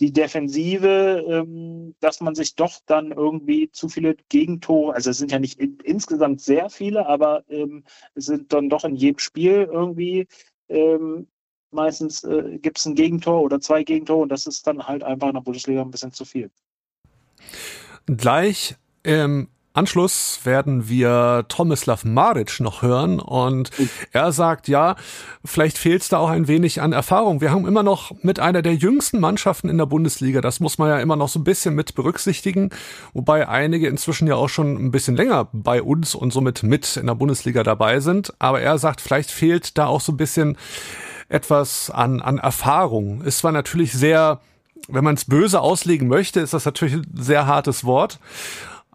die 0.00 0.12
Defensive, 0.12 1.24
ähm, 1.28 1.94
dass 2.00 2.20
man 2.20 2.34
sich 2.34 2.54
doch 2.54 2.78
dann 2.86 3.10
irgendwie 3.10 3.70
zu 3.70 3.88
viele 3.88 4.16
Gegentore, 4.28 4.94
also 4.94 5.10
es 5.10 5.18
sind 5.18 5.32
ja 5.32 5.40
nicht 5.40 5.58
in, 5.58 5.78
insgesamt 5.82 6.40
sehr 6.40 6.70
viele, 6.70 7.06
aber 7.06 7.44
ähm, 7.48 7.84
es 8.14 8.26
sind 8.26 8.52
dann 8.52 8.68
doch 8.68 8.84
in 8.84 8.94
jedem 8.94 9.18
Spiel 9.18 9.68
irgendwie 9.70 10.28
ähm, 10.68 11.26
meistens 11.70 12.22
äh, 12.24 12.58
gibt 12.58 12.78
es 12.78 12.86
ein 12.86 12.94
Gegentor 12.94 13.42
oder 13.42 13.60
zwei 13.60 13.82
Gegentore 13.82 14.22
und 14.22 14.28
das 14.30 14.46
ist 14.46 14.66
dann 14.66 14.86
halt 14.86 15.02
einfach 15.02 15.28
in 15.28 15.34
der 15.34 15.40
Bundesliga 15.40 15.82
ein 15.82 15.90
bisschen 15.90 16.12
zu 16.12 16.24
viel. 16.24 16.50
Gleich 18.06 18.76
im 19.02 19.48
Anschluss 19.78 20.40
werden 20.42 20.88
wir 20.88 21.44
Tomislav 21.48 22.04
Maric 22.04 22.58
noch 22.58 22.82
hören 22.82 23.20
und 23.20 23.70
er 24.12 24.32
sagt, 24.32 24.66
ja, 24.66 24.96
vielleicht 25.44 25.78
fehlt 25.78 26.02
es 26.02 26.08
da 26.08 26.18
auch 26.18 26.30
ein 26.30 26.48
wenig 26.48 26.82
an 26.82 26.92
Erfahrung. 26.92 27.40
Wir 27.40 27.52
haben 27.52 27.64
immer 27.64 27.84
noch 27.84 28.10
mit 28.22 28.40
einer 28.40 28.62
der 28.62 28.74
jüngsten 28.74 29.20
Mannschaften 29.20 29.68
in 29.68 29.78
der 29.78 29.86
Bundesliga, 29.86 30.40
das 30.40 30.58
muss 30.58 30.78
man 30.78 30.88
ja 30.88 30.98
immer 30.98 31.14
noch 31.14 31.28
so 31.28 31.38
ein 31.38 31.44
bisschen 31.44 31.76
mit 31.76 31.94
berücksichtigen, 31.94 32.70
wobei 33.12 33.48
einige 33.48 33.86
inzwischen 33.86 34.26
ja 34.26 34.34
auch 34.34 34.48
schon 34.48 34.74
ein 34.74 34.90
bisschen 34.90 35.14
länger 35.14 35.48
bei 35.52 35.80
uns 35.80 36.16
und 36.16 36.32
somit 36.32 36.64
mit 36.64 36.96
in 36.96 37.06
der 37.06 37.14
Bundesliga 37.14 37.62
dabei 37.62 38.00
sind. 38.00 38.34
Aber 38.40 38.60
er 38.60 38.78
sagt, 38.78 39.00
vielleicht 39.00 39.30
fehlt 39.30 39.78
da 39.78 39.86
auch 39.86 40.00
so 40.00 40.10
ein 40.10 40.16
bisschen 40.16 40.58
etwas 41.28 41.88
an, 41.90 42.20
an 42.20 42.38
Erfahrung. 42.38 43.22
Ist 43.22 43.38
zwar 43.38 43.52
natürlich 43.52 43.92
sehr 43.92 44.40
wenn 44.88 45.04
man 45.04 45.14
es 45.14 45.26
böse 45.26 45.60
auslegen 45.60 46.08
möchte, 46.08 46.40
ist 46.40 46.54
das 46.54 46.64
natürlich 46.64 46.94
ein 46.94 47.06
sehr 47.14 47.46
hartes 47.46 47.84
Wort. 47.84 48.18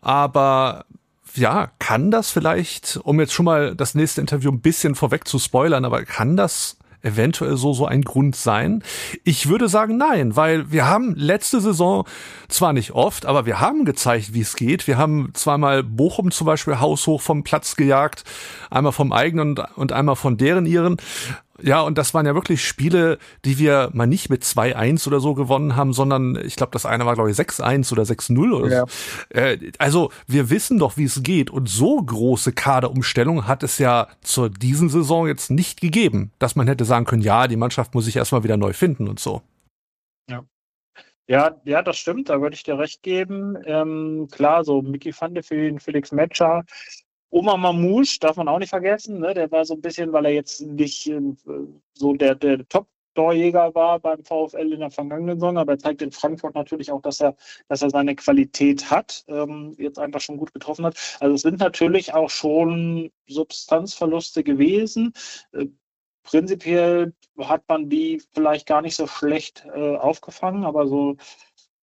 Aber 0.02 0.86
ja, 1.36 1.72
kann 1.80 2.12
das 2.12 2.30
vielleicht, 2.30 3.00
um 3.04 3.20
jetzt 3.20 3.34
schon 3.34 3.46
mal 3.46 3.76
das 3.76 3.96
nächste 3.96 4.22
Interview 4.22 4.52
ein 4.52 4.62
bisschen 4.62 4.96
vorweg 4.96 5.28
zu 5.28 5.40
spoilern, 5.40 5.86
aber 5.86 6.04
kann 6.04 6.36
das 6.36 6.78
eventuell 7.02 7.58
so 7.58 7.74
so 7.74 7.86
ein 7.86 8.02
Grund 8.02 8.36
sein? 8.36 8.84
Ich 9.24 9.50
würde 9.50 9.68
sagen 9.68 9.98
nein, 9.98 10.36
weil 10.36 10.72
wir 10.72 10.88
haben 10.88 11.16
letzte 11.16 11.62
Saison 11.62 12.06
zwar 12.48 12.74
nicht 12.74 12.92
oft, 12.92 13.26
aber 13.26 13.46
wir 13.46 13.60
haben 13.60 13.86
gezeigt, 13.86 14.34
wie 14.34 14.42
es 14.42 14.56
geht. 14.56 14.88
Wir 14.88 14.98
haben 14.98 15.32
zweimal 15.34 15.84
Bochum 15.84 16.32
zum 16.32 16.48
Beispiel 16.48 16.80
haushoch 16.80 17.22
vom 17.22 17.44
Platz 17.44 17.76
gejagt, 17.76 18.24
einmal 18.70 18.94
vom 18.94 19.12
eigenen 19.12 19.60
und 19.76 19.92
einmal 19.92 20.16
von 20.16 20.38
deren 20.38 20.66
ihren. 20.66 20.98
Ja, 21.64 21.82
und 21.82 21.98
das 21.98 22.14
waren 22.14 22.26
ja 22.26 22.36
wirklich 22.36 22.66
Spiele, 22.66 23.18
die 23.46 23.58
wir 23.58 23.90
mal 23.94 24.06
nicht 24.06 24.30
mit 24.30 24.44
2-1 24.44 25.08
oder 25.08 25.22
so 25.22 25.34
gewonnen 25.34 25.78
haben, 25.78 25.94
sondern 25.94 26.38
ich 26.44 26.58
glaube, 26.58 26.72
das 26.74 26.86
eine 26.86 27.06
war, 27.06 27.16
glaube 27.16 27.32
ich, 27.32 27.38
6-1 27.38 27.92
oder 27.94 28.04
6-0 28.04 28.54
oder 28.54 28.70
ja. 28.70 28.86
so. 28.86 29.40
Äh, 29.40 29.72
also 29.78 30.12
wir 30.28 30.50
wissen 30.50 30.78
doch, 30.78 30.98
wie 30.98 31.06
es 31.06 31.24
geht. 31.24 31.50
Und 31.50 31.70
so 31.70 32.02
große 32.02 32.52
Kaderumstellung 32.52 33.48
hat 33.48 33.64
es 33.64 33.78
ja 33.78 34.10
zur 34.22 34.50
diesen 34.50 34.90
Saison 34.90 35.26
jetzt 35.26 35.52
nicht 35.52 35.80
gegeben, 35.80 36.32
dass 36.38 36.58
man 36.58 36.68
hätte 36.68 36.84
sagen 36.84 37.06
können, 37.06 37.22
ja, 37.22 37.48
die 37.48 37.56
Mannschaft 37.56 37.96
muss 37.96 38.06
sich 38.06 38.18
erstmal 38.18 38.44
wieder 38.44 38.58
neu 38.58 38.74
finden 38.74 39.08
und 39.08 39.22
so. 39.22 39.42
Ja. 40.30 40.44
Ja, 41.28 41.56
ja, 41.64 41.82
das 41.82 41.98
stimmt, 41.98 42.28
da 42.28 42.42
würde 42.42 42.56
ich 42.56 42.64
dir 42.64 42.78
recht 42.78 43.02
geben. 43.02 43.58
Ähm, 43.66 44.28
klar, 44.30 44.66
so 44.66 44.82
Mickey 44.82 45.14
van 45.18 45.34
der 45.34 45.44
Feen, 45.44 45.80
Felix 45.80 46.12
Metscher, 46.12 46.66
Oma 47.34 47.58
Mamouche 47.58 48.20
darf 48.20 48.38
man 48.38 48.48
auch 48.48 48.60
nicht 48.60 48.70
vergessen, 48.70 49.20
ne? 49.20 49.34
der 49.34 49.52
war 49.52 49.66
so 49.66 49.74
ein 49.74 49.82
bisschen, 49.82 50.14
weil 50.14 50.26
er 50.26 50.34
jetzt 50.34 50.62
nicht 50.62 51.08
äh, 51.08 51.20
so 51.94 52.14
der, 52.14 52.36
der 52.36 52.68
Top 52.68 52.88
Torjäger 53.16 53.74
war 53.74 54.00
beim 54.00 54.24
VfL 54.24 54.74
in 54.74 54.80
der 54.80 54.92
vergangenen 54.92 55.40
Saison, 55.40 55.58
aber 55.58 55.74
er 55.74 55.80
zeigt 55.80 56.04
in 56.04 56.12
Frankfurt 56.12 56.54
natürlich 56.54 56.92
auch, 56.92 57.02
dass 57.02 57.22
er, 57.22 57.36
dass 57.70 57.82
er 57.82 57.90
seine 57.90 58.16
Qualität 58.16 58.90
hat, 58.92 59.24
ähm, 59.28 59.76
jetzt 59.80 59.98
einfach 59.98 60.22
schon 60.22 60.38
gut 60.38 60.54
getroffen 60.54 60.86
hat. 60.86 61.18
Also 61.20 61.36
es 61.36 61.42
sind 61.42 61.60
natürlich 61.60 62.14
auch 62.14 62.30
schon 62.30 63.12
Substanzverluste 63.28 64.44
gewesen. 64.44 65.14
Äh, 65.54 65.68
prinzipiell 66.24 67.14
hat 67.40 67.64
man 67.68 67.90
die 67.90 68.22
vielleicht 68.32 68.68
gar 68.68 68.82
nicht 68.84 68.96
so 68.96 69.08
schlecht 69.08 69.66
äh, 69.74 69.96
aufgefangen, 69.96 70.66
aber 70.66 70.88
so 70.88 71.18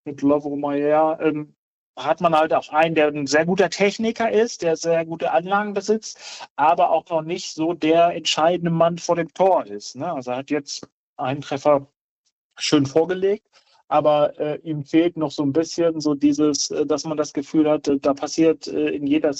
mit 0.05 0.23
Lovro 0.23 0.57
Mayer 0.57 1.19
ähm, 1.21 1.55
hat 1.97 2.21
man 2.21 2.35
halt 2.35 2.53
auch 2.53 2.71
einen, 2.71 2.95
der 2.95 3.09
ein 3.09 3.27
sehr 3.27 3.47
guter 3.47 3.71
Techniker 3.71 4.31
ist, 4.31 4.63
der 4.63 4.77
sehr 4.77 5.05
gute 5.05 5.33
Anlagen 5.33 5.75
besitzt, 5.75 6.49
aber 6.57 6.91
auch 6.91 7.09
noch 7.11 7.23
nicht 7.23 7.55
so 7.55 7.75
der 7.75 8.15
entscheidende 8.15 8.71
Mann 8.71 8.99
vor 8.99 9.17
dem 9.17 9.33
Tor 9.35 9.67
ist. 9.67 9.97
Ne? 9.97 10.13
Also 10.13 10.31
er 10.31 10.39
hat 10.39 10.51
jetzt 10.51 10.89
einen 11.17 11.41
Treffer 11.41 11.87
schön 12.57 12.87
vorgelegt, 12.87 13.47
aber 13.89 14.39
äh, 14.39 14.61
ihm 14.63 14.85
fehlt 14.85 15.17
noch 15.17 15.31
so 15.31 15.43
ein 15.43 15.53
bisschen 15.53 16.01
so 16.01 16.15
dieses, 16.15 16.71
äh, 16.71 16.87
dass 16.87 17.05
man 17.05 17.17
das 17.17 17.33
Gefühl 17.33 17.69
hat, 17.69 17.91
da 18.01 18.15
passiert 18.15 18.67
äh, 18.69 18.91
in 18.91 19.07
jeder 19.07 19.33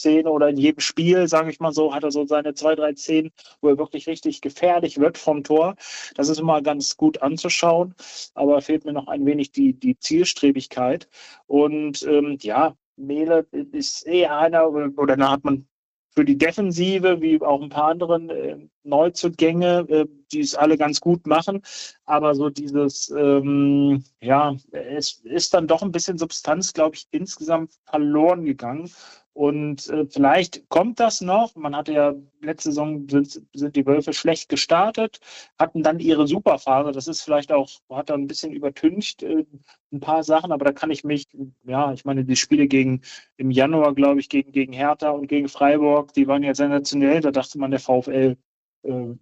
Szene 0.00 0.30
oder 0.30 0.48
in 0.48 0.56
jedem 0.56 0.80
Spiel, 0.80 1.28
sage 1.28 1.50
ich 1.50 1.60
mal 1.60 1.72
so, 1.72 1.94
hat 1.94 2.04
er 2.04 2.10
so 2.10 2.26
seine 2.26 2.54
zwei, 2.54 2.74
drei 2.74 2.94
Szenen, 2.94 3.30
wo 3.60 3.68
er 3.68 3.78
wirklich 3.78 4.06
richtig 4.06 4.40
gefährlich 4.40 4.98
wird 4.98 5.18
vom 5.18 5.44
Tor. 5.44 5.76
Das 6.16 6.28
ist 6.28 6.40
immer 6.40 6.62
ganz 6.62 6.96
gut 6.96 7.22
anzuschauen, 7.22 7.94
aber 8.34 8.60
fehlt 8.62 8.84
mir 8.84 8.92
noch 8.92 9.08
ein 9.08 9.24
wenig 9.26 9.52
die, 9.52 9.72
die 9.74 9.98
Zielstrebigkeit. 9.98 11.08
Und 11.46 12.02
ähm, 12.02 12.38
ja, 12.40 12.74
Mele 12.96 13.46
ist 13.72 14.06
eher 14.06 14.36
einer, 14.36 14.68
oder 14.68 15.16
da 15.16 15.30
hat 15.30 15.44
man 15.44 15.66
für 16.14 16.24
die 16.24 16.38
Defensive, 16.38 17.20
wie 17.20 17.40
auch 17.40 17.62
ein 17.62 17.68
paar 17.68 17.90
anderen 17.90 18.30
äh, 18.30 18.56
Neuzugänge, 18.84 19.86
äh, 19.88 20.06
die 20.32 20.40
es 20.40 20.54
alle 20.54 20.78
ganz 20.78 21.00
gut 21.00 21.26
machen. 21.26 21.62
Aber 22.04 22.34
so 22.34 22.50
dieses, 22.50 23.10
ähm, 23.10 24.04
ja, 24.20 24.56
es 24.72 25.20
ist 25.24 25.54
dann 25.54 25.66
doch 25.66 25.82
ein 25.82 25.92
bisschen 25.92 26.18
Substanz, 26.18 26.72
glaube 26.72 26.96
ich, 26.96 27.06
insgesamt 27.10 27.72
verloren 27.84 28.44
gegangen. 28.44 28.90
Und 29.32 29.88
äh, 29.88 30.06
vielleicht 30.06 30.68
kommt 30.68 30.98
das 30.98 31.20
noch. 31.20 31.54
Man 31.54 31.76
hatte 31.76 31.92
ja 31.92 32.14
letzte 32.40 32.70
Saison 32.70 33.08
sind, 33.08 33.40
sind 33.54 33.76
die 33.76 33.86
Wölfe 33.86 34.12
schlecht 34.12 34.48
gestartet, 34.48 35.20
hatten 35.58 35.82
dann 35.82 36.00
ihre 36.00 36.26
Superphase. 36.26 36.92
Das 36.92 37.06
ist 37.06 37.22
vielleicht 37.22 37.52
auch, 37.52 37.70
hat 37.90 38.10
da 38.10 38.14
ein 38.14 38.26
bisschen 38.26 38.52
übertüncht 38.52 39.22
äh, 39.22 39.46
ein 39.92 40.00
paar 40.00 40.24
Sachen, 40.24 40.52
aber 40.52 40.64
da 40.64 40.72
kann 40.72 40.90
ich 40.90 41.04
mich, 41.04 41.26
ja, 41.64 41.92
ich 41.92 42.04
meine, 42.04 42.24
die 42.24 42.36
Spiele 42.36 42.66
gegen 42.66 43.02
im 43.36 43.50
Januar, 43.50 43.94
glaube 43.94 44.20
ich, 44.20 44.28
gegen, 44.28 44.52
gegen 44.52 44.72
Hertha 44.72 45.10
und 45.10 45.28
gegen 45.28 45.48
Freiburg, 45.48 46.12
die 46.12 46.26
waren 46.26 46.42
ja 46.42 46.54
sensationell. 46.54 47.20
Da 47.20 47.30
dachte 47.30 47.58
man, 47.58 47.70
der 47.70 47.80
VfL 47.80 48.36
äh, 48.82 49.14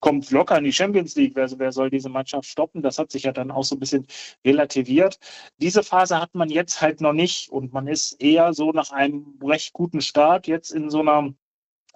kommt 0.00 0.30
locker 0.30 0.58
in 0.58 0.64
die 0.64 0.72
Champions 0.72 1.14
League. 1.14 1.36
Wer, 1.36 1.50
wer 1.58 1.72
soll 1.72 1.90
diese 1.90 2.08
Mannschaft 2.08 2.46
stoppen? 2.46 2.82
Das 2.82 2.98
hat 2.98 3.12
sich 3.12 3.24
ja 3.24 3.32
dann 3.32 3.50
auch 3.50 3.64
so 3.64 3.76
ein 3.76 3.80
bisschen 3.80 4.06
relativiert. 4.44 5.18
Diese 5.58 5.82
Phase 5.82 6.20
hat 6.20 6.34
man 6.34 6.48
jetzt 6.48 6.80
halt 6.80 7.00
noch 7.00 7.12
nicht 7.12 7.50
und 7.50 7.72
man 7.72 7.86
ist 7.86 8.20
eher 8.20 8.54
so 8.54 8.72
nach 8.72 8.90
einem 8.90 9.38
recht 9.42 9.72
guten 9.72 10.00
Start 10.00 10.46
jetzt 10.46 10.70
in 10.70 10.90
so 10.90 11.00
einer 11.00 11.34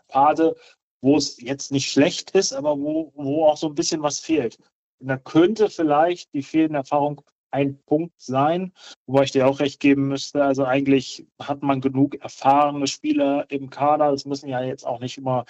Phase, 0.09 0.55
wo 1.01 1.17
es 1.17 1.41
jetzt 1.41 1.73
nicht 1.73 1.91
schlecht 1.91 2.31
ist, 2.33 2.53
aber 2.53 2.79
wo, 2.79 3.13
wo 3.15 3.47
auch 3.47 3.57
so 3.57 3.69
ein 3.69 3.75
bisschen 3.75 4.03
was 4.03 4.21
fehlt. 4.21 4.59
Und 5.01 5.09
da 5.09 5.17
könnte 5.17 5.71
vielleicht 5.71 6.33
die 6.35 6.43
fehlende 6.43 6.79
Erfahrung 6.79 7.23
ein 7.51 7.81
Punkt 7.85 8.21
sein, 8.21 8.73
wobei 9.07 9.25
ich 9.25 9.31
dir 9.31 9.47
auch 9.47 9.61
recht 9.61 9.79
geben 9.81 10.09
müsste. 10.09 10.43
Also 10.43 10.65
eigentlich 10.65 11.27
hat 11.41 11.63
man 11.63 11.81
genug 11.81 12.17
erfahrene 12.17 12.87
Spieler 12.87 13.47
im 13.49 13.71
Kader. 13.71 14.13
Es 14.13 14.25
müssen 14.25 14.49
ja 14.49 14.63
jetzt 14.63 14.85
auch 14.85 14.99
nicht 15.01 15.19
immer 15.19 15.45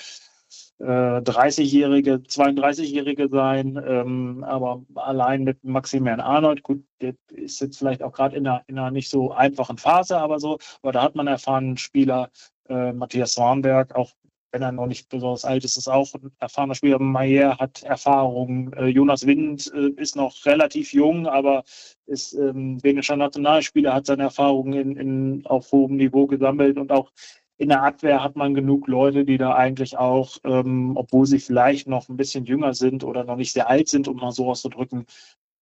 30-Jährige, 0.81 2.13
äh, 2.13 2.29
32-Jährige 2.29 3.29
sein, 3.29 3.81
ähm, 3.87 4.45
aber 4.45 4.85
allein 4.95 5.45
mit 5.45 5.63
Maximilian 5.63 6.21
Arnold, 6.21 6.63
gut, 6.63 6.85
der 7.01 7.15
ist 7.31 7.61
jetzt 7.61 7.79
vielleicht 7.79 8.03
auch 8.03 8.13
gerade 8.13 8.37
in 8.37 8.47
einer, 8.47 8.63
in 8.67 8.79
einer 8.79 8.91
nicht 8.91 9.09
so 9.09 9.33
einfachen 9.33 9.79
Phase, 9.79 10.19
aber 10.19 10.41
so, 10.41 10.59
aber 10.83 10.93
da 10.93 11.03
hat 11.03 11.15
man 11.15 11.27
erfahrenen 11.27 11.77
Spieler, 11.77 12.31
äh, 12.69 12.93
Matthias 12.93 13.35
Swanberg, 13.35 13.95
auch 13.95 14.11
wenn 14.55 14.63
er 14.63 14.71
noch 14.71 14.87
nicht 14.87 15.09
besonders 15.09 15.45
alt 15.45 15.65
ist, 15.65 15.77
ist 15.77 15.89
auch 15.89 16.15
ein 16.15 16.31
erfahrener 16.39 16.77
Spieler. 16.77 17.01
Mayer 17.01 17.59
hat 17.59 17.83
Erfahrung. 17.83 18.73
Äh, 18.75 18.87
Jonas 18.87 19.27
Wind 19.27 19.71
äh, 19.75 19.89
ist 20.01 20.15
noch 20.15 20.47
relativ 20.47 20.93
jung, 20.93 21.27
aber 21.27 21.65
ist 22.07 22.35
ähm, 22.35 22.79
dänischer 22.79 23.17
Nationalspieler, 23.17 23.93
hat 23.93 24.07
seine 24.07 24.23
Erfahrungen 24.23 24.75
in, 24.75 24.97
in, 24.97 25.47
auf 25.47 25.73
hohem 25.73 25.97
Niveau 25.97 26.29
gesammelt 26.29 26.79
und 26.79 26.93
auch 26.93 27.11
in 27.57 27.69
der 27.69 27.83
Abwehr 27.83 28.23
hat 28.23 28.37
man 28.37 28.55
genug 28.55 28.89
Leute, 28.89 29.25
die 29.25 29.39
da 29.39 29.55
eigentlich 29.55 29.97
auch, 29.97 30.39
ähm, 30.45 30.97
obwohl 30.97 31.27
sie 31.27 31.39
vielleicht 31.39 31.87
noch 31.87 32.09
ein 32.09 32.17
bisschen 32.17 32.45
jünger 32.45 32.75
sind 32.75 33.05
oder 33.05 33.25
noch 33.25 33.37
nicht 33.37 33.53
sehr 33.53 33.69
alt 33.69 33.89
sind, 33.89 34.09
um 34.09 34.17
mal 34.17 34.33
so 34.33 34.51
auszudrücken, 34.51 35.07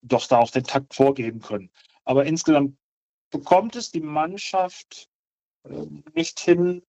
doch 0.01 0.25
da 0.27 0.39
auch 0.39 0.51
den 0.51 0.63
Takt 0.63 0.93
vorgeben 0.93 1.39
können. 1.39 1.69
Aber 2.05 2.25
insgesamt 2.25 2.77
bekommt 3.29 3.75
es 3.75 3.91
die 3.91 4.01
Mannschaft 4.01 5.09
äh, 5.63 5.85
nicht 6.13 6.39
hin, 6.39 6.83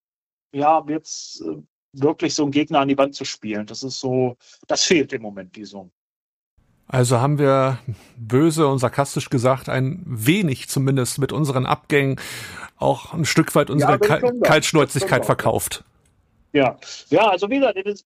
ja, 0.54 0.84
jetzt 0.88 1.40
äh, 1.42 1.62
wirklich 1.92 2.34
so 2.34 2.44
einen 2.44 2.52
Gegner 2.52 2.80
an 2.80 2.88
die 2.88 2.98
Wand 2.98 3.14
zu 3.14 3.24
spielen. 3.24 3.66
Das 3.66 3.82
ist 3.82 4.00
so, 4.00 4.36
das 4.66 4.84
fehlt 4.84 5.12
im 5.12 5.22
Moment, 5.22 5.56
die 5.56 5.64
so. 5.64 5.90
Also 6.92 7.22
haben 7.22 7.38
wir 7.38 7.78
böse 8.18 8.68
und 8.68 8.78
sarkastisch 8.78 9.30
gesagt, 9.30 9.70
ein 9.70 10.02
wenig 10.04 10.68
zumindest 10.68 11.18
mit 11.18 11.32
unseren 11.32 11.64
Abgängen 11.64 12.20
auch 12.76 13.14
ein 13.14 13.24
Stück 13.24 13.54
weit 13.54 13.70
unsere 13.70 13.92
ja, 13.92 13.98
Kal 13.98 14.38
Kaltschnäuzigkeit 14.40 15.24
verkauft. 15.24 15.84
Ja, 16.52 16.76
ja, 17.08 17.30
also 17.30 17.48
wie 17.48 17.60
gesagt, 17.60 18.04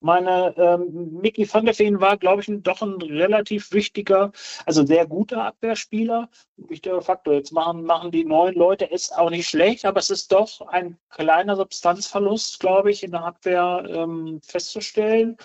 meine 0.00 0.52
ähm, 0.56 1.18
Mickey 1.20 1.48
van 1.52 1.64
der 1.64 1.74
Feen 1.74 2.00
war, 2.00 2.16
glaube 2.16 2.42
ich, 2.42 2.50
doch 2.62 2.82
ein 2.82 3.00
relativ 3.02 3.72
wichtiger, 3.72 4.32
also 4.66 4.84
sehr 4.84 5.06
guter 5.06 5.44
Abwehrspieler. 5.44 6.28
Wichtiger 6.56 7.00
Faktor. 7.00 7.34
Jetzt 7.34 7.52
machen, 7.52 7.84
machen 7.84 8.10
die 8.10 8.24
neuen 8.24 8.56
Leute 8.56 8.84
ist 8.84 9.16
auch 9.16 9.30
nicht 9.30 9.48
schlecht, 9.48 9.84
aber 9.84 10.00
es 10.00 10.10
ist 10.10 10.32
doch 10.32 10.60
ein 10.68 10.98
kleiner 11.10 11.54
Substanzverlust, 11.54 12.58
glaube 12.58 12.90
ich, 12.90 13.04
in 13.04 13.12
der 13.12 13.24
Abwehr 13.24 13.84
ähm, 13.88 14.40
festzustellen. 14.42 15.36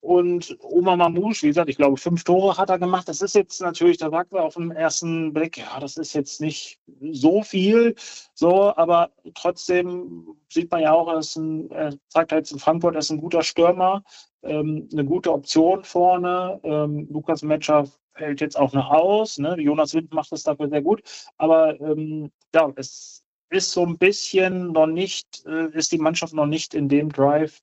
Und 0.00 0.56
Oma 0.60 0.94
Mamouche, 0.96 1.42
wie 1.42 1.48
gesagt, 1.48 1.68
ich 1.68 1.76
glaube, 1.76 1.96
fünf 1.96 2.22
Tore 2.22 2.56
hat 2.56 2.70
er 2.70 2.78
gemacht. 2.78 3.08
Das 3.08 3.20
ist 3.20 3.34
jetzt 3.34 3.60
natürlich, 3.60 3.98
da 3.98 4.10
sagt 4.10 4.32
man 4.32 4.42
auf 4.42 4.54
den 4.54 4.70
ersten 4.70 5.32
Blick, 5.32 5.58
ja, 5.58 5.80
das 5.80 5.96
ist 5.96 6.12
jetzt 6.12 6.40
nicht 6.40 6.78
so 7.10 7.42
viel, 7.42 7.96
so, 8.34 8.76
aber 8.76 9.10
trotzdem 9.34 10.36
sieht 10.48 10.70
man 10.70 10.82
ja 10.82 10.92
auch, 10.92 11.08
er, 11.08 11.20
ein, 11.36 11.70
er 11.72 11.94
zeigt 12.08 12.32
halt 12.32 12.50
in 12.50 12.60
Frankfurt, 12.60 12.94
er 12.94 13.00
ist 13.00 13.10
ein 13.10 13.20
guter 13.20 13.42
Stürmer, 13.42 14.04
ähm, 14.42 14.88
eine 14.92 15.04
gute 15.04 15.32
Option 15.32 15.82
vorne. 15.82 16.60
Ähm, 16.62 17.08
Lukas 17.10 17.42
Metscher 17.42 17.86
fällt 18.14 18.40
jetzt 18.40 18.58
auch 18.58 18.72
noch 18.72 18.90
aus. 18.90 19.38
Ne? 19.38 19.56
Jonas 19.58 19.94
Wind 19.94 20.12
macht 20.12 20.32
das 20.32 20.44
dafür 20.44 20.68
sehr 20.68 20.82
gut. 20.82 21.02
Aber 21.38 21.80
ähm, 21.80 22.30
ja, 22.54 22.72
es 22.76 23.24
ist 23.50 23.72
so 23.72 23.84
ein 23.84 23.98
bisschen 23.98 24.72
noch 24.72 24.86
nicht, 24.86 25.44
äh, 25.46 25.70
ist 25.72 25.92
die 25.92 25.98
Mannschaft 25.98 26.34
noch 26.34 26.46
nicht 26.46 26.74
in 26.74 26.88
dem 26.88 27.10
Drive, 27.10 27.60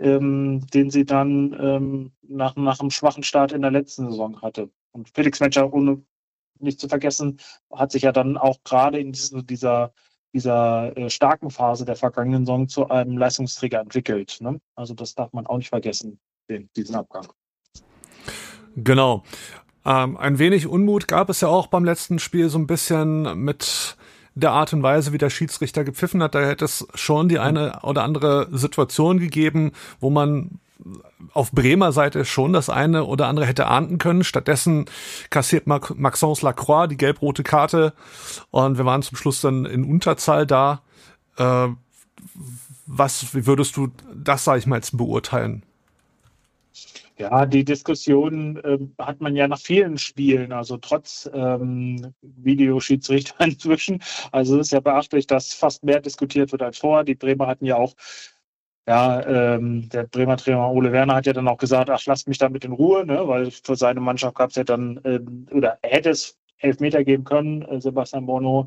ähm, 0.00 0.66
den 0.72 0.90
sie 0.90 1.04
dann 1.04 1.56
ähm, 1.60 2.12
nach, 2.22 2.56
nach 2.56 2.80
einem 2.80 2.90
schwachen 2.90 3.22
Start 3.22 3.52
in 3.52 3.62
der 3.62 3.70
letzten 3.70 4.10
Saison 4.10 4.40
hatte. 4.42 4.70
Und 4.92 5.10
Felix 5.10 5.40
Metscher, 5.40 5.72
ohne 5.72 6.02
nicht 6.58 6.80
zu 6.80 6.88
vergessen, 6.88 7.38
hat 7.72 7.92
sich 7.92 8.02
ja 8.02 8.12
dann 8.12 8.36
auch 8.36 8.58
gerade 8.64 8.98
in 8.98 9.12
diese, 9.12 9.42
dieser, 9.42 9.92
dieser 10.32 10.96
äh, 10.96 11.10
starken 11.10 11.50
Phase 11.50 11.84
der 11.84 11.96
vergangenen 11.96 12.44
Saison 12.44 12.68
zu 12.68 12.88
einem 12.88 13.18
Leistungsträger 13.18 13.80
entwickelt. 13.80 14.38
Ne? 14.40 14.60
Also 14.74 14.94
das 14.94 15.14
darf 15.14 15.32
man 15.32 15.46
auch 15.46 15.58
nicht 15.58 15.70
vergessen, 15.70 16.18
den, 16.48 16.68
diesen 16.76 16.94
Abgang. 16.94 17.26
Genau. 18.76 19.24
Ähm, 19.84 20.16
ein 20.16 20.38
wenig 20.38 20.66
Unmut 20.66 21.08
gab 21.08 21.30
es 21.30 21.40
ja 21.40 21.48
auch 21.48 21.66
beim 21.68 21.84
letzten 21.84 22.18
Spiel 22.18 22.48
so 22.48 22.58
ein 22.58 22.66
bisschen 22.66 23.42
mit 23.42 23.96
der 24.34 24.52
Art 24.52 24.72
und 24.72 24.82
Weise, 24.82 25.12
wie 25.12 25.18
der 25.18 25.30
Schiedsrichter 25.30 25.84
gepfiffen 25.84 26.22
hat, 26.22 26.34
da 26.34 26.40
hätte 26.40 26.64
es 26.64 26.86
schon 26.94 27.28
die 27.28 27.38
eine 27.38 27.80
oder 27.82 28.04
andere 28.04 28.48
Situation 28.50 29.18
gegeben, 29.18 29.72
wo 29.98 30.10
man 30.10 30.60
auf 31.32 31.52
Bremer 31.52 31.92
Seite 31.92 32.24
schon 32.24 32.52
das 32.52 32.70
eine 32.70 33.04
oder 33.04 33.26
andere 33.26 33.46
hätte 33.46 33.66
ahnden 33.66 33.98
können. 33.98 34.24
Stattdessen 34.24 34.86
kassiert 35.28 35.66
Maxence 35.66 36.42
Lacroix 36.42 36.88
die 36.88 36.96
gelb-rote 36.96 37.42
Karte 37.42 37.92
und 38.50 38.78
wir 38.78 38.86
waren 38.86 39.02
zum 39.02 39.16
Schluss 39.16 39.40
dann 39.40 39.66
in 39.66 39.84
Unterzahl 39.84 40.46
da. 40.46 40.82
Äh, 41.36 41.68
was, 42.86 43.34
wie 43.34 43.46
würdest 43.46 43.76
du 43.76 43.88
das, 44.14 44.44
sage 44.44 44.58
ich 44.58 44.66
mal, 44.66 44.76
jetzt 44.76 44.96
beurteilen? 44.96 45.62
Ja, 47.18 47.44
die 47.44 47.64
Diskussion 47.64 48.56
äh, 48.58 48.78
hat 48.98 49.20
man 49.20 49.36
ja 49.36 49.46
nach 49.46 49.58
vielen 49.58 49.98
Spielen, 49.98 50.52
also 50.52 50.78
trotz 50.78 51.28
ähm, 51.34 52.14
Videoschiedsrichter 52.22 53.34
inzwischen. 53.44 54.02
Also 54.32 54.58
es 54.58 54.68
ist 54.68 54.72
ja 54.72 54.80
beachtlich, 54.80 55.26
dass 55.26 55.52
fast 55.52 55.84
mehr 55.84 56.00
diskutiert 56.00 56.52
wird 56.52 56.62
als 56.62 56.78
vorher. 56.78 57.04
Die 57.04 57.14
Bremer 57.14 57.46
hatten 57.46 57.66
ja 57.66 57.76
auch, 57.76 57.94
ja, 58.86 59.54
ähm, 59.54 59.88
der 59.90 60.04
Bremer 60.04 60.36
Trainer 60.36 60.70
Ole 60.70 60.92
Werner 60.92 61.16
hat 61.16 61.26
ja 61.26 61.32
dann 61.32 61.48
auch 61.48 61.58
gesagt, 61.58 61.90
ach, 61.90 62.04
lasst 62.06 62.26
mich 62.26 62.38
damit 62.38 62.64
in 62.64 62.72
Ruhe, 62.72 63.04
ne? 63.04 63.28
weil 63.28 63.50
für 63.50 63.76
seine 63.76 64.00
Mannschaft 64.00 64.36
gab 64.36 64.50
es 64.50 64.56
ja 64.56 64.64
dann, 64.64 64.98
äh, 65.04 65.20
oder 65.54 65.78
hätte 65.82 66.10
es 66.10 66.40
Elfmeter 66.60 67.04
geben 67.04 67.24
können. 67.24 67.62
Äh, 67.62 67.80
Sebastian 67.80 68.26
Bono 68.26 68.66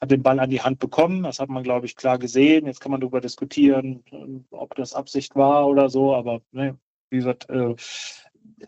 hat 0.00 0.10
den 0.10 0.22
Ball 0.22 0.40
an 0.40 0.50
die 0.50 0.60
Hand 0.60 0.78
bekommen. 0.78 1.22
Das 1.22 1.38
hat 1.38 1.48
man, 1.48 1.62
glaube 1.62 1.86
ich, 1.86 1.96
klar 1.96 2.18
gesehen. 2.18 2.66
Jetzt 2.66 2.80
kann 2.80 2.92
man 2.92 3.00
darüber 3.00 3.20
diskutieren, 3.20 4.02
äh, 4.10 4.54
ob 4.54 4.74
das 4.74 4.94
Absicht 4.94 5.34
war 5.36 5.66
oder 5.66 5.88
so. 5.88 6.14
Aber 6.14 6.40
ne, 6.52 6.78
wie 7.10 7.18
gesagt, 7.18 7.48
äh, 7.50 7.74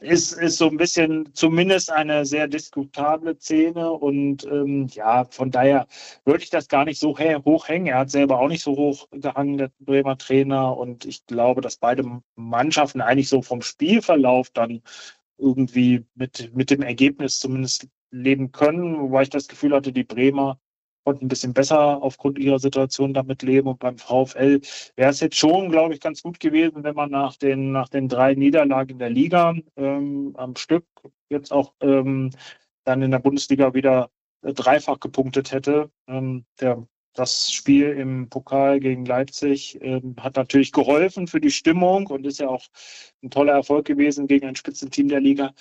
ist, 0.00 0.32
ist 0.32 0.58
so 0.58 0.68
ein 0.68 0.76
bisschen 0.76 1.32
zumindest 1.34 1.90
eine 1.90 2.24
sehr 2.26 2.48
diskutable 2.48 3.38
Szene 3.38 3.90
und 3.90 4.44
ähm, 4.44 4.88
ja, 4.92 5.24
von 5.24 5.50
daher 5.50 5.86
würde 6.24 6.42
ich 6.42 6.50
das 6.50 6.68
gar 6.68 6.84
nicht 6.84 6.98
so 6.98 7.16
hoch 7.18 7.68
hängen. 7.68 7.86
Er 7.86 7.98
hat 7.98 8.10
selber 8.10 8.38
auch 8.40 8.48
nicht 8.48 8.62
so 8.62 8.76
hoch 8.76 9.08
gehangen, 9.10 9.58
der 9.58 9.70
Bremer 9.80 10.18
Trainer 10.18 10.76
und 10.76 11.04
ich 11.04 11.26
glaube, 11.26 11.60
dass 11.60 11.76
beide 11.76 12.22
Mannschaften 12.34 13.00
eigentlich 13.00 13.28
so 13.28 13.42
vom 13.42 13.62
Spielverlauf 13.62 14.50
dann 14.50 14.82
irgendwie 15.38 16.04
mit, 16.14 16.54
mit 16.54 16.70
dem 16.70 16.82
Ergebnis 16.82 17.38
zumindest 17.38 17.88
leben 18.10 18.52
können, 18.52 18.98
wobei 19.00 19.22
ich 19.22 19.30
das 19.30 19.48
Gefühl 19.48 19.74
hatte, 19.74 19.92
die 19.92 20.04
Bremer 20.04 20.58
konnten 21.06 21.26
ein 21.26 21.28
bisschen 21.28 21.54
besser 21.54 22.02
aufgrund 22.02 22.36
ihrer 22.36 22.58
Situation 22.58 23.14
damit 23.14 23.42
leben. 23.42 23.68
Und 23.68 23.78
beim 23.78 23.96
VfL 23.96 24.60
wäre 24.96 25.10
es 25.10 25.20
jetzt 25.20 25.36
schon, 25.36 25.70
glaube 25.70 25.94
ich, 25.94 26.00
ganz 26.00 26.20
gut 26.20 26.40
gewesen, 26.40 26.82
wenn 26.82 26.96
man 26.96 27.10
nach 27.10 27.36
den, 27.36 27.70
nach 27.70 27.88
den 27.88 28.08
drei 28.08 28.34
Niederlagen 28.34 28.90
in 28.90 28.98
der 28.98 29.10
Liga 29.10 29.54
ähm, 29.76 30.34
am 30.36 30.56
Stück 30.56 30.84
jetzt 31.28 31.52
auch 31.52 31.72
ähm, 31.80 32.30
dann 32.84 33.02
in 33.02 33.12
der 33.12 33.20
Bundesliga 33.20 33.72
wieder 33.72 34.10
äh, 34.42 34.52
dreifach 34.52 34.98
gepunktet 34.98 35.52
hätte. 35.52 35.90
Ähm, 36.08 36.44
der, 36.60 36.84
das 37.14 37.52
Spiel 37.52 37.90
im 37.90 38.28
Pokal 38.28 38.80
gegen 38.80 39.04
Leipzig 39.04 39.78
ähm, 39.82 40.16
hat 40.18 40.34
natürlich 40.34 40.72
geholfen 40.72 41.28
für 41.28 41.40
die 41.40 41.52
Stimmung 41.52 42.08
und 42.08 42.26
ist 42.26 42.40
ja 42.40 42.48
auch 42.48 42.66
ein 43.22 43.30
toller 43.30 43.52
Erfolg 43.52 43.86
gewesen 43.86 44.26
gegen 44.26 44.48
ein 44.48 44.56
Spitzenteam 44.56 45.06
der 45.06 45.20
Liga. 45.20 45.52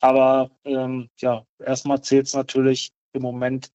Aber 0.00 0.50
ähm, 0.64 1.08
ja, 1.20 1.46
erstmal 1.58 2.02
zählt 2.02 2.26
es 2.26 2.34
natürlich 2.34 2.92
im 3.14 3.22
Moment 3.22 3.72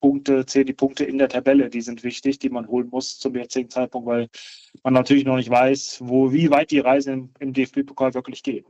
Punkte, 0.00 0.46
zählen 0.46 0.66
die 0.66 0.72
Punkte 0.72 1.04
in 1.04 1.18
der 1.18 1.28
Tabelle, 1.28 1.70
die 1.70 1.80
sind 1.82 2.02
wichtig, 2.02 2.38
die 2.38 2.50
man 2.50 2.66
holen 2.68 2.88
muss 2.90 3.18
zum 3.18 3.34
jetzigen 3.36 3.70
Zeitpunkt, 3.70 4.08
weil 4.08 4.28
man 4.82 4.94
natürlich 4.94 5.24
noch 5.24 5.36
nicht 5.36 5.50
weiß, 5.50 6.00
wo, 6.02 6.32
wie 6.32 6.50
weit 6.50 6.70
die 6.70 6.78
Reise 6.78 7.12
im, 7.12 7.30
im 7.38 7.52
DFB-Pokal 7.52 8.14
wirklich 8.14 8.42
geht. 8.42 8.66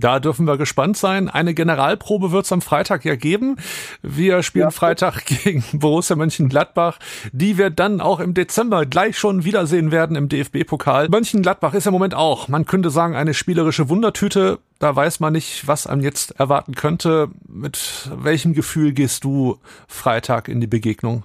Da 0.00 0.20
dürfen 0.20 0.46
wir 0.46 0.56
gespannt 0.56 0.96
sein. 0.96 1.28
Eine 1.28 1.54
Generalprobe 1.54 2.30
wird 2.30 2.44
es 2.44 2.52
am 2.52 2.62
Freitag 2.62 3.04
ja 3.04 3.16
geben. 3.16 3.56
Wir 4.02 4.42
spielen 4.42 4.66
ja. 4.66 4.70
Freitag 4.70 5.24
gegen 5.44 5.64
Borussia 5.72 6.14
Mönchengladbach, 6.14 6.98
die 7.32 7.58
wir 7.58 7.70
dann 7.70 8.00
auch 8.00 8.20
im 8.20 8.34
Dezember 8.34 8.86
gleich 8.86 9.18
schon 9.18 9.44
wiedersehen 9.44 9.90
werden 9.90 10.16
im 10.16 10.28
DFB-Pokal. 10.28 11.08
Mönchengladbach 11.08 11.74
ist 11.74 11.86
im 11.86 11.92
Moment 11.92 12.14
auch, 12.14 12.48
man 12.48 12.64
könnte 12.64 12.90
sagen, 12.90 13.16
eine 13.16 13.34
spielerische 13.34 13.88
Wundertüte. 13.88 14.58
Da 14.78 14.94
weiß 14.94 15.18
man 15.18 15.32
nicht, 15.32 15.66
was 15.66 15.88
einem 15.88 16.02
jetzt 16.02 16.38
erwarten 16.38 16.74
könnte. 16.74 17.28
Mit 17.48 18.10
welchem 18.14 18.54
Gefühl 18.54 18.92
gehst 18.92 19.24
du 19.24 19.58
Freitag 19.88 20.48
in 20.48 20.60
die 20.60 20.68
Begegnung? 20.68 21.24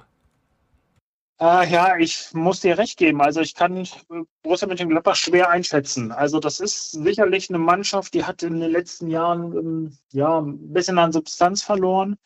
Äh, 1.40 1.70
ja, 1.72 1.98
ich 1.98 2.34
muss 2.34 2.62
dir 2.62 2.78
recht 2.78 2.98
geben. 2.98 3.22
Also 3.22 3.42
ich 3.42 3.56
kann 3.56 3.76
äh, 3.78 3.88
Borussia 4.44 4.68
Mönchengladbach 4.68 5.16
schwer 5.16 5.50
einschätzen. 5.50 6.12
Also 6.12 6.40
das 6.40 6.60
ist 6.60 6.92
sicherlich 6.92 7.50
eine 7.50 7.60
Mannschaft, 7.60 8.14
die 8.14 8.24
hat 8.24 8.44
in 8.44 8.60
den 8.60 8.72
letzten 8.72 9.10
Jahren 9.10 9.58
ähm, 9.58 9.98
ja 10.12 10.40
ein 10.40 10.74
bisschen 10.74 11.00
an 11.00 11.12
Substanz 11.12 11.64
verloren. 11.64 12.18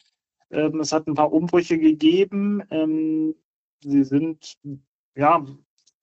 Ähm, 0.52 0.80
es 0.82 0.92
hat 0.92 1.08
ein 1.08 1.16
paar 1.16 1.32
Umbrüche 1.34 1.78
gegeben. 1.80 2.64
Ähm, 2.70 3.36
sie 3.82 4.04
sind 4.04 4.58
ja 5.16 5.46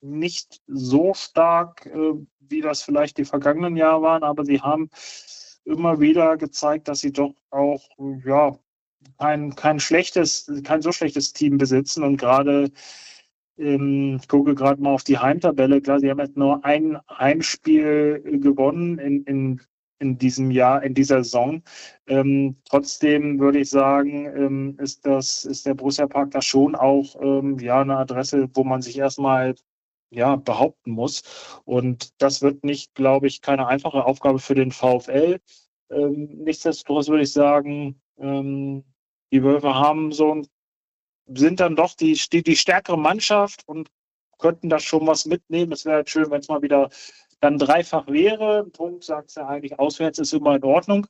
nicht 0.01 0.61
so 0.67 1.13
stark, 1.13 1.85
äh, 1.85 2.13
wie 2.39 2.61
das 2.61 2.83
vielleicht 2.83 3.17
die 3.17 3.25
vergangenen 3.25 3.75
Jahre 3.77 4.01
waren, 4.01 4.23
aber 4.23 4.45
sie 4.45 4.61
haben 4.61 4.89
immer 5.63 5.99
wieder 5.99 6.37
gezeigt, 6.37 6.87
dass 6.87 6.99
sie 6.99 7.11
doch 7.11 7.33
auch 7.49 7.81
ja 8.23 8.57
kein, 9.19 9.55
kein 9.55 9.79
schlechtes, 9.79 10.51
kein 10.63 10.81
so 10.81 10.91
schlechtes 10.91 11.33
Team 11.33 11.57
besitzen 11.57 12.03
und 12.03 12.17
gerade 12.17 12.71
ähm, 13.57 14.17
ich 14.21 14.27
gucke 14.27 14.55
gerade 14.55 14.81
mal 14.81 14.93
auf 14.93 15.03
die 15.03 15.17
Heimtabelle. 15.17 15.81
Klar, 15.81 15.99
sie 15.99 16.09
haben 16.09 16.19
jetzt 16.19 16.37
nur 16.37 16.63
ein 16.65 16.97
Heimspiel 17.09 18.21
gewonnen 18.41 18.99
in, 18.99 19.23
in, 19.23 19.61
in 19.99 20.17
diesem 20.17 20.51
Jahr, 20.51 20.83
in 20.83 20.93
dieser 20.93 21.23
Saison. 21.23 21.63
Ähm, 22.07 22.57
trotzdem 22.69 23.39
würde 23.39 23.59
ich 23.59 23.69
sagen, 23.69 24.25
ähm, 24.25 24.77
ist 24.79 25.05
das, 25.05 25.45
ist 25.45 25.65
der 25.65 25.73
Borussia 25.75 26.07
Park 26.07 26.31
da 26.31 26.41
schon 26.41 26.75
auch 26.75 27.15
ähm, 27.21 27.57
ja 27.59 27.81
eine 27.81 27.97
Adresse, 27.97 28.49
wo 28.53 28.63
man 28.63 28.81
sich 28.81 28.97
erstmal 28.97 29.55
ja, 30.11 30.35
behaupten 30.35 30.91
muss. 30.91 31.23
Und 31.65 32.21
das 32.21 32.41
wird 32.41 32.63
nicht, 32.63 32.95
glaube 32.95 33.27
ich, 33.27 33.41
keine 33.41 33.67
einfache 33.67 34.05
Aufgabe 34.05 34.39
für 34.39 34.55
den 34.55 34.71
VfL. 34.71 35.39
Ähm, 35.89 36.27
nichtsdestotrotz 36.43 37.07
würde 37.09 37.23
ich 37.23 37.33
sagen, 37.33 38.01
ähm, 38.17 38.83
die 39.31 39.43
Wölfe 39.43 39.75
haben 39.75 40.11
so 40.11 40.43
sind 41.27 41.59
dann 41.59 41.75
doch 41.75 41.95
die, 41.95 42.19
die, 42.31 42.43
die 42.43 42.55
stärkere 42.55 42.97
Mannschaft 42.97 43.63
und 43.67 43.89
könnten 44.37 44.69
da 44.69 44.79
schon 44.79 45.07
was 45.07 45.25
mitnehmen. 45.25 45.71
Es 45.71 45.85
wäre 45.85 45.97
halt 45.97 46.09
schön, 46.09 46.29
wenn 46.29 46.41
es 46.41 46.47
mal 46.47 46.61
wieder 46.61 46.89
dann 47.39 47.57
dreifach 47.57 48.07
wäre. 48.07 48.63
Ein 48.63 48.71
Punkt 48.71 49.03
sagt 49.03 49.35
ja 49.35 49.47
eigentlich, 49.47 49.79
auswärts 49.79 50.19
ist 50.19 50.33
immer 50.33 50.55
in 50.55 50.63
Ordnung. 50.63 51.07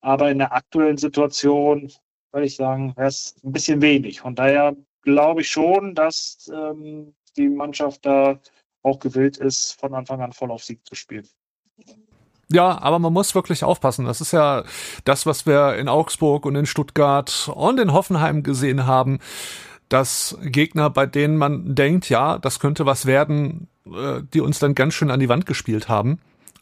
Aber 0.00 0.30
in 0.30 0.38
der 0.38 0.52
aktuellen 0.52 0.98
Situation 0.98 1.92
würde 2.32 2.46
ich 2.46 2.56
sagen, 2.56 2.96
wäre 2.96 3.08
es 3.08 3.34
ein 3.42 3.52
bisschen 3.52 3.80
wenig. 3.80 4.20
Von 4.20 4.34
daher 4.34 4.76
glaube 5.02 5.40
ich 5.40 5.50
schon, 5.50 5.94
dass 5.94 6.50
ähm, 6.52 7.14
die 7.36 7.48
Mannschaft 7.48 8.04
da 8.04 8.40
auch 8.82 8.98
gewillt 8.98 9.38
ist, 9.38 9.72
von 9.80 9.94
Anfang 9.94 10.20
an 10.20 10.32
voll 10.32 10.50
auf 10.50 10.64
Sieg 10.64 10.86
zu 10.86 10.94
spielen. 10.94 11.26
Ja, 12.50 12.80
aber 12.80 12.98
man 12.98 13.12
muss 13.12 13.34
wirklich 13.34 13.64
aufpassen. 13.64 14.04
Das 14.04 14.20
ist 14.20 14.32
ja 14.32 14.62
das, 15.04 15.26
was 15.26 15.46
wir 15.46 15.76
in 15.76 15.88
Augsburg 15.88 16.46
und 16.46 16.54
in 16.54 16.66
Stuttgart 16.66 17.50
und 17.52 17.80
in 17.80 17.92
Hoffenheim 17.92 18.42
gesehen 18.42 18.86
haben, 18.86 19.18
dass 19.88 20.38
Gegner, 20.42 20.90
bei 20.90 21.06
denen 21.06 21.36
man 21.36 21.74
denkt, 21.74 22.08
ja, 22.08 22.38
das 22.38 22.60
könnte 22.60 22.86
was 22.86 23.06
werden, 23.06 23.68
äh, 23.86 24.22
die 24.32 24.40
uns 24.40 24.58
dann 24.58 24.74
ganz 24.74 24.94
schön 24.94 25.10
an 25.10 25.20
die 25.20 25.28
Wand 25.28 25.46
gespielt 25.46 25.88
haben. 25.88 26.18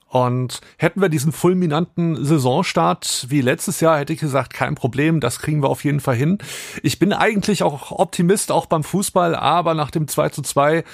Und 0.08 0.60
hätten 0.78 1.00
wir 1.00 1.08
diesen 1.08 1.32
fulminanten 1.32 2.24
Saisonstart 2.24 3.26
wie 3.30 3.40
letztes 3.40 3.80
Jahr, 3.80 3.98
hätte 3.98 4.12
ich 4.12 4.20
gesagt, 4.20 4.54
kein 4.54 4.76
Problem, 4.76 5.18
das 5.18 5.40
kriegen 5.40 5.62
wir 5.62 5.68
auf 5.68 5.82
jeden 5.82 5.98
Fall 5.98 6.14
hin. 6.14 6.38
Ich 6.82 7.00
bin 7.00 7.12
eigentlich 7.12 7.62
auch 7.62 7.90
Optimist, 7.90 8.52
auch 8.52 8.66
beim 8.66 8.84
Fußball, 8.84 9.34
aber 9.34 9.74
nach 9.74 9.90
dem 9.90 10.06
2 10.06 10.28
zu 10.28 10.42
2 10.42 10.84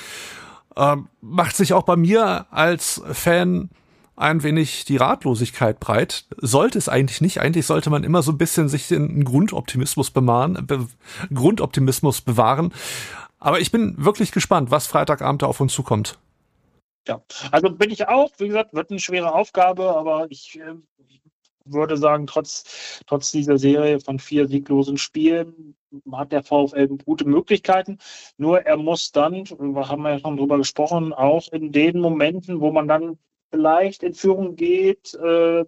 äh, 0.76 0.96
macht 1.20 1.55
sich 1.55 1.74
auch 1.74 1.83
bei 1.83 1.96
mir 1.96 2.46
als 2.50 3.03
Fan 3.12 3.68
ein 4.20 4.42
wenig 4.42 4.85
die 4.85 4.96
Ratlosigkeit 4.96 5.80
breit. 5.80 6.26
Sollte 6.37 6.78
es 6.78 6.88
eigentlich 6.88 7.20
nicht. 7.20 7.40
Eigentlich 7.40 7.66
sollte 7.66 7.90
man 7.90 8.04
immer 8.04 8.22
so 8.22 8.33
ein 8.33 8.38
bisschen 8.38 8.68
sich 8.68 8.88
den 8.88 9.24
Grundoptimismus 9.24 10.11
bewahren, 10.11 10.66
be 10.66 10.87
Grundoptimismus 11.33 12.20
bewahren. 12.20 12.72
Aber 13.38 13.61
ich 13.61 13.70
bin 13.70 13.94
wirklich 13.96 14.33
gespannt, 14.33 14.70
was 14.70 14.87
Freitagabend 14.87 15.42
da 15.42 15.46
auf 15.46 15.61
uns 15.61 15.72
zukommt. 15.72 16.18
Ja, 17.09 17.22
also 17.50 17.70
bin 17.70 17.90
ich 17.90 18.06
auch. 18.09 18.30
Wie 18.38 18.48
gesagt, 18.48 18.74
wird 18.74 18.90
eine 18.90 19.00
schwere 19.00 19.35
Aufgabe, 19.35 19.96
aber 19.96 20.26
ich 20.28 20.61
äh, 20.61 20.74
würde 21.64 21.96
sagen, 21.96 22.26
trotz, 22.26 23.00
trotz 23.06 23.33
dieser 23.33 23.59
Serie 23.59 24.00
von 24.00 24.18
vier 24.18 24.46
sieglosen 24.48 24.98
Spielen 24.98 25.74
hat 26.12 26.30
der 26.33 26.42
VfL 26.42 26.88
gute 27.04 27.26
Möglichkeiten. 27.26 27.98
Nur 28.37 28.61
er 28.66 28.76
muss 28.76 29.12
dann, 29.12 29.44
haben 29.48 30.02
wir 30.02 30.11
ja 30.11 30.18
schon 30.20 30.37
drüber 30.37 30.59
gesprochen, 30.59 31.14
auch 31.14 31.48
in 31.52 31.72
den 31.72 32.00
Momenten, 32.00 32.61
wo 32.61 32.70
man 32.70 32.87
dann 32.87 33.18
vielleicht 33.50 34.02
in 34.02 34.14
Führung 34.14 34.56
geht, 34.56 35.14
äh, 35.14 35.64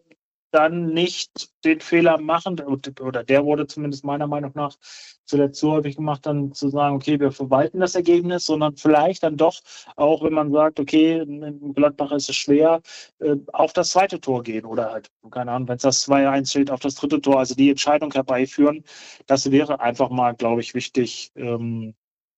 dann 0.52 0.92
nicht 0.92 1.50
den 1.64 1.80
Fehler 1.80 2.20
machen, 2.20 2.60
oder 3.00 3.24
der 3.24 3.44
wurde 3.44 3.66
zumindest 3.66 4.04
meiner 4.04 4.26
Meinung 4.26 4.52
nach 4.54 4.76
zuletzt 5.24 5.58
so 5.60 5.72
häufig 5.72 5.96
gemacht, 5.96 6.26
dann 6.26 6.52
zu 6.52 6.68
sagen, 6.68 6.96
okay, 6.96 7.18
wir 7.18 7.32
verwalten 7.32 7.80
das 7.80 7.94
Ergebnis, 7.94 8.44
sondern 8.44 8.76
vielleicht 8.76 9.22
dann 9.22 9.36
doch, 9.38 9.60
auch 9.96 10.22
wenn 10.22 10.34
man 10.34 10.52
sagt, 10.52 10.78
okay, 10.78 11.20
in 11.20 11.72
Gladbach 11.74 12.12
ist 12.12 12.28
es 12.28 12.36
schwer, 12.36 12.82
äh, 13.20 13.36
auf 13.52 13.72
das 13.72 13.90
zweite 13.90 14.20
Tor 14.20 14.42
gehen 14.42 14.66
oder 14.66 14.92
halt, 14.92 15.10
keine 15.30 15.52
Ahnung, 15.52 15.68
wenn 15.68 15.76
es 15.76 15.82
das 15.82 16.06
2-1 16.06 16.50
steht, 16.50 16.70
auf 16.70 16.80
das 16.80 16.96
dritte 16.96 17.20
Tor, 17.20 17.38
also 17.38 17.54
die 17.54 17.70
Entscheidung 17.70 18.12
herbeiführen, 18.12 18.84
das 19.26 19.50
wäre 19.50 19.80
einfach 19.80 20.10
mal, 20.10 20.32
glaube 20.34 20.60
ich, 20.60 20.74
wichtig, 20.74 21.32
ähm, 21.34 21.94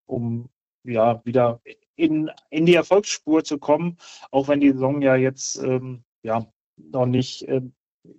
um 0.06 0.48
ja 0.84 1.20
wieder 1.24 1.60
in, 1.96 2.30
in 2.50 2.66
die 2.66 2.74
Erfolgsspur 2.74 3.44
zu 3.44 3.58
kommen, 3.58 3.98
auch 4.30 4.48
wenn 4.48 4.60
die 4.60 4.72
Saison 4.72 5.02
ja 5.02 5.16
jetzt 5.16 5.56
ähm, 5.56 6.04
ja 6.22 6.46
noch 6.76 7.06
nicht 7.06 7.42
äh, 7.48 7.62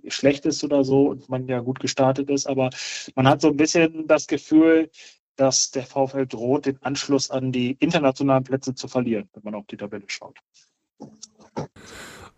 schlecht 0.08 0.46
ist 0.46 0.64
oder 0.64 0.84
so 0.84 1.10
und 1.10 1.30
man 1.30 1.48
ja 1.48 1.60
gut 1.60 1.80
gestartet 1.80 2.30
ist, 2.30 2.48
aber 2.48 2.70
man 3.16 3.28
hat 3.28 3.42
so 3.42 3.50
ein 3.50 3.58
bisschen 3.58 4.08
das 4.08 4.28
Gefühl, 4.28 4.90
dass 5.36 5.72
der 5.72 5.84
VfL 5.84 6.26
droht, 6.26 6.66
den 6.66 6.82
Anschluss 6.82 7.30
an 7.30 7.52
die 7.52 7.72
internationalen 7.80 8.44
Plätze 8.44 8.74
zu 8.74 8.88
verlieren, 8.88 9.30
wenn 9.34 9.44
man 9.44 9.56
auf 9.56 9.66
die 9.68 9.78
Tabelle 9.78 10.06
schaut. 10.08 10.38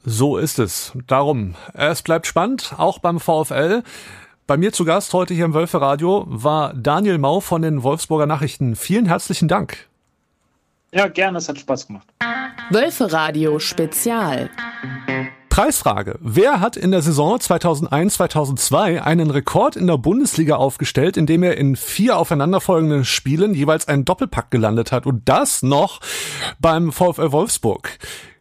So 0.03 0.37
ist 0.37 0.57
es. 0.59 0.93
Darum, 1.05 1.55
es 1.73 2.01
bleibt 2.01 2.27
spannend, 2.27 2.73
auch 2.77 2.99
beim 2.99 3.19
VfL. 3.19 3.83
Bei 4.47 4.55
mir 4.55 4.71
zu 4.71 4.85
Gast 4.85 5.13
heute 5.13 5.33
hier 5.33 5.45
im 5.45 5.53
Wölfe 5.53 5.81
Radio 5.81 6.23
war 6.27 6.73
Daniel 6.73 7.17
Mau 7.17 7.41
von 7.41 7.61
den 7.61 7.83
Wolfsburger 7.83 8.25
Nachrichten. 8.25 8.75
Vielen 8.75 9.05
herzlichen 9.05 9.49
Dank. 9.49 9.89
Ja, 10.93 11.07
gerne, 11.07 11.39
es 11.39 11.49
hat 11.49 11.59
Spaß 11.59 11.87
gemacht. 11.87 12.07
Wölfe 12.69 13.11
Radio 13.11 13.59
Spezial. 13.59 14.49
Preisfrage. 15.49 16.19
Wer 16.21 16.59
hat 16.59 16.77
in 16.77 16.91
der 16.91 17.01
Saison 17.01 17.37
2001-2002 17.37 19.01
einen 19.01 19.31
Rekord 19.31 19.75
in 19.75 19.87
der 19.87 19.97
Bundesliga 19.97 20.55
aufgestellt, 20.55 21.17
indem 21.17 21.43
er 21.43 21.57
in 21.57 21.75
vier 21.75 22.17
aufeinanderfolgenden 22.17 23.05
Spielen 23.05 23.53
jeweils 23.53 23.87
einen 23.87 24.05
Doppelpack 24.05 24.51
gelandet 24.51 24.91
hat 24.91 25.05
und 25.05 25.27
das 25.27 25.63
noch 25.63 25.99
beim 26.59 26.91
VfL 26.91 27.31
Wolfsburg? 27.31 27.97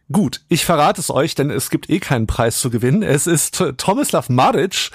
Gut, 0.09 0.41
ich 0.47 0.63
verrate 0.63 1.01
es 1.01 1.09
euch, 1.09 1.35
denn 1.35 1.49
es 1.49 1.69
gibt 1.69 1.89
eh 1.89 1.99
keinen 1.99 2.27
Preis 2.27 2.61
zu 2.61 2.69
gewinnen. 2.69 3.03
Es 3.03 3.27
ist 3.27 3.61
Tomislav 3.77 4.29
Maric 4.29 4.91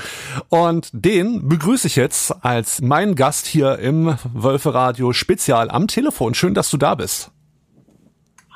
und 0.48 0.88
den 0.92 1.48
begrüße 1.48 1.86
ich 1.86 1.96
jetzt 1.96 2.34
als 2.42 2.80
mein 2.80 3.14
Gast 3.14 3.46
hier 3.46 3.78
im 3.78 4.16
Wölfe 4.32 4.72
Radio 4.72 5.12
Spezial 5.12 5.70
am 5.70 5.86
Telefon. 5.86 6.32
Schön, 6.32 6.54
dass 6.54 6.70
du 6.70 6.78
da 6.78 6.94
bist. 6.94 7.30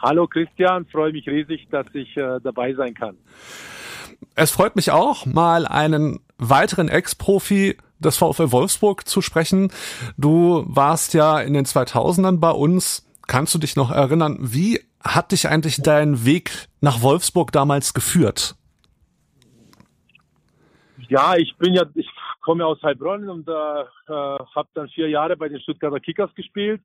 Hallo 0.02 0.26
Christian, 0.26 0.86
freue 0.86 1.12
mich 1.12 1.26
riesig, 1.26 1.68
dass 1.70 1.86
ich 1.94 2.16
äh, 2.16 2.38
dabei 2.42 2.74
sein 2.74 2.94
kann. 2.94 3.16
Es 4.34 4.50
freut 4.50 4.76
mich 4.76 4.90
auch, 4.90 5.24
mal 5.26 5.66
einen 5.66 6.20
weiteren 6.38 6.88
Ex-Profi 6.88 7.76
des 7.98 8.18
VfL 8.18 8.52
Wolfsburg 8.52 9.08
zu 9.08 9.22
sprechen. 9.22 9.72
Du 10.18 10.64
warst 10.66 11.14
ja 11.14 11.40
in 11.40 11.54
den 11.54 11.64
2000ern 11.64 12.38
bei 12.40 12.50
uns. 12.50 13.06
Kannst 13.26 13.54
du 13.54 13.58
dich 13.58 13.74
noch 13.74 13.90
erinnern, 13.90 14.36
wie 14.40 14.80
hat 15.02 15.32
dich 15.32 15.48
eigentlich 15.48 15.80
dein 15.82 16.24
Weg 16.24 16.68
nach 16.80 17.02
Wolfsburg 17.02 17.52
damals 17.52 17.94
geführt? 17.94 18.54
Ja, 21.08 21.36
ich 21.36 21.56
bin 21.56 21.72
ja, 21.72 21.84
ich 21.94 22.08
komme 22.42 22.66
aus 22.66 22.82
Heilbronn 22.82 23.28
und 23.28 23.48
äh, 23.48 23.52
äh 23.52 24.38
habe 24.54 24.68
dann 24.74 24.88
vier 24.88 25.08
Jahre 25.08 25.36
bei 25.36 25.48
den 25.48 25.60
Stuttgarter 25.60 26.00
Kickers 26.00 26.34
gespielt 26.34 26.82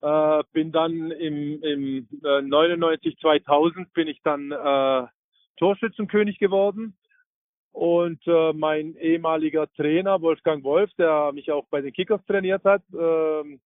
äh, 0.00 0.42
bin 0.52 0.72
dann 0.72 1.10
im, 1.10 1.62
im 1.62 2.08
äh, 2.24 2.42
99, 2.42 3.18
2000 3.18 3.92
bin 3.92 4.08
ich 4.08 4.20
dann 4.22 4.52
äh, 4.52 5.06
Torschützenkönig 5.56 6.38
geworden. 6.38 6.96
Und 7.72 8.20
äh, 8.26 8.52
mein 8.54 8.96
ehemaliger 8.96 9.70
Trainer 9.74 10.20
Wolfgang 10.20 10.64
Wolf, 10.64 10.90
der 10.98 11.32
mich 11.32 11.52
auch 11.52 11.66
bei 11.70 11.80
den 11.80 11.92
Kickers 11.92 12.24
trainiert 12.26 12.64
hat, 12.64 12.82
äh, 12.92 13.58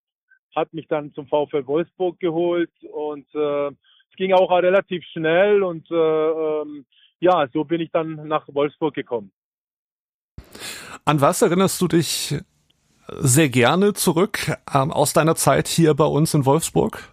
hat 0.55 0.75
mich 0.75 0.87
dann 0.89 1.15
zum 1.15 1.27
VfL 1.27 1.67
Wolfsburg 1.67 2.21
geholt 2.21 2.71
und 2.93 3.27
äh, 3.35 3.69
es 3.69 4.17
ging 4.17 4.35
auch 4.35 4.51
relativ 4.51 5.03
schnell 5.13 5.63
und 5.63 5.91
äh, 5.91 5.95
ähm, 5.95 6.85
ja, 7.21 7.49
so 7.53 7.65
bin 7.65 7.81
ich 7.81 7.91
dann 7.91 8.29
nach 8.29 8.47
Wolfsburg 8.49 8.95
gekommen. 8.95 9.33
An 11.05 11.21
was 11.21 11.41
erinnerst 11.41 11.81
du 11.81 11.89
dich 11.89 12.37
sehr 13.09 13.49
gerne 13.49 13.93
zurück 13.95 14.53
ähm, 14.75 14.91
aus 14.91 15.13
deiner 15.13 15.35
Zeit 15.35 15.69
hier 15.69 15.95
bei 15.95 16.05
uns 16.05 16.35
in 16.35 16.47
Wolfsburg? 16.47 17.13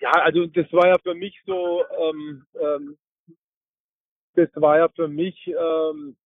Ja, 0.00 0.12
also 0.12 0.46
das 0.46 0.72
war 0.72 0.88
ja 0.88 0.98
für 1.02 1.14
mich 1.14 1.36
so, 1.44 1.82
ähm, 2.00 2.46
ähm, 2.60 2.98
das 4.34 4.48
war 4.54 4.78
ja 4.78 4.88
für 4.90 5.08
mich, 5.08 5.36
ähm, 5.48 6.16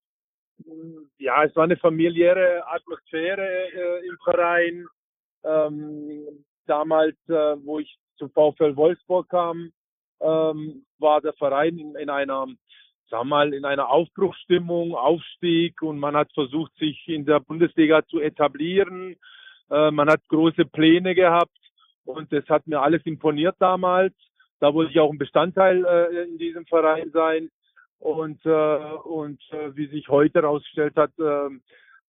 ja, 1.19 1.45
es 1.45 1.57
war 1.57 1.65
eine 1.65 1.79
familiäre 1.79 2.63
Atmosphäre 2.67 3.43
äh, 3.43 4.07
im 4.07 4.19
Verein. 4.25 4.87
Ähm, 5.45 6.45
damals, 6.67 7.17
äh, 7.29 7.57
wo 7.65 7.81
ich 7.81 7.99
zu 8.19 8.29
VfL 8.29 8.77
Wolfsburg 8.77 9.29
kam, 9.29 9.73
ähm, 10.21 10.85
war 10.99 11.21
der 11.21 11.33
Verein 11.33 11.79
in, 11.79 11.97
in 11.97 12.11
einer 12.11 12.47
sag 13.13 13.25
mal, 13.25 13.53
in 13.53 13.67
einer 13.67 13.91
Aufbruchsstimmung, 13.91 14.95
Aufstieg 14.95 15.83
und 15.83 15.99
man 15.99 16.17
hat 16.17 16.33
versucht, 16.33 16.75
sich 16.79 17.07
in 17.09 17.27
der 17.27 17.41
Bundesliga 17.41 18.05
zu 18.07 18.21
etablieren. 18.21 19.17
Äh, 19.71 19.91
man 19.91 20.09
hat 20.09 20.27
große 20.29 20.65
Pläne 20.65 21.15
gehabt 21.15 21.59
und 22.07 22.33
das 22.33 22.49
hat 22.49 22.67
mir 22.67 22.81
alles 22.81 23.03
imponiert 23.05 23.57
damals. 23.59 24.15
Da 24.61 24.73
wollte 24.73 24.93
ich 24.93 24.99
auch 24.99 25.13
ein 25.13 25.19
Bestandteil 25.19 25.85
äh, 25.85 26.23
in 26.23 26.39
diesem 26.39 26.65
Verein 26.65 27.11
sein. 27.13 27.51
Und, 27.99 28.45
äh, 28.47 28.77
und 29.05 29.41
wie 29.75 29.87
sich 29.89 30.09
heute 30.09 30.41
herausgestellt 30.41 30.97
hat, 30.97 31.13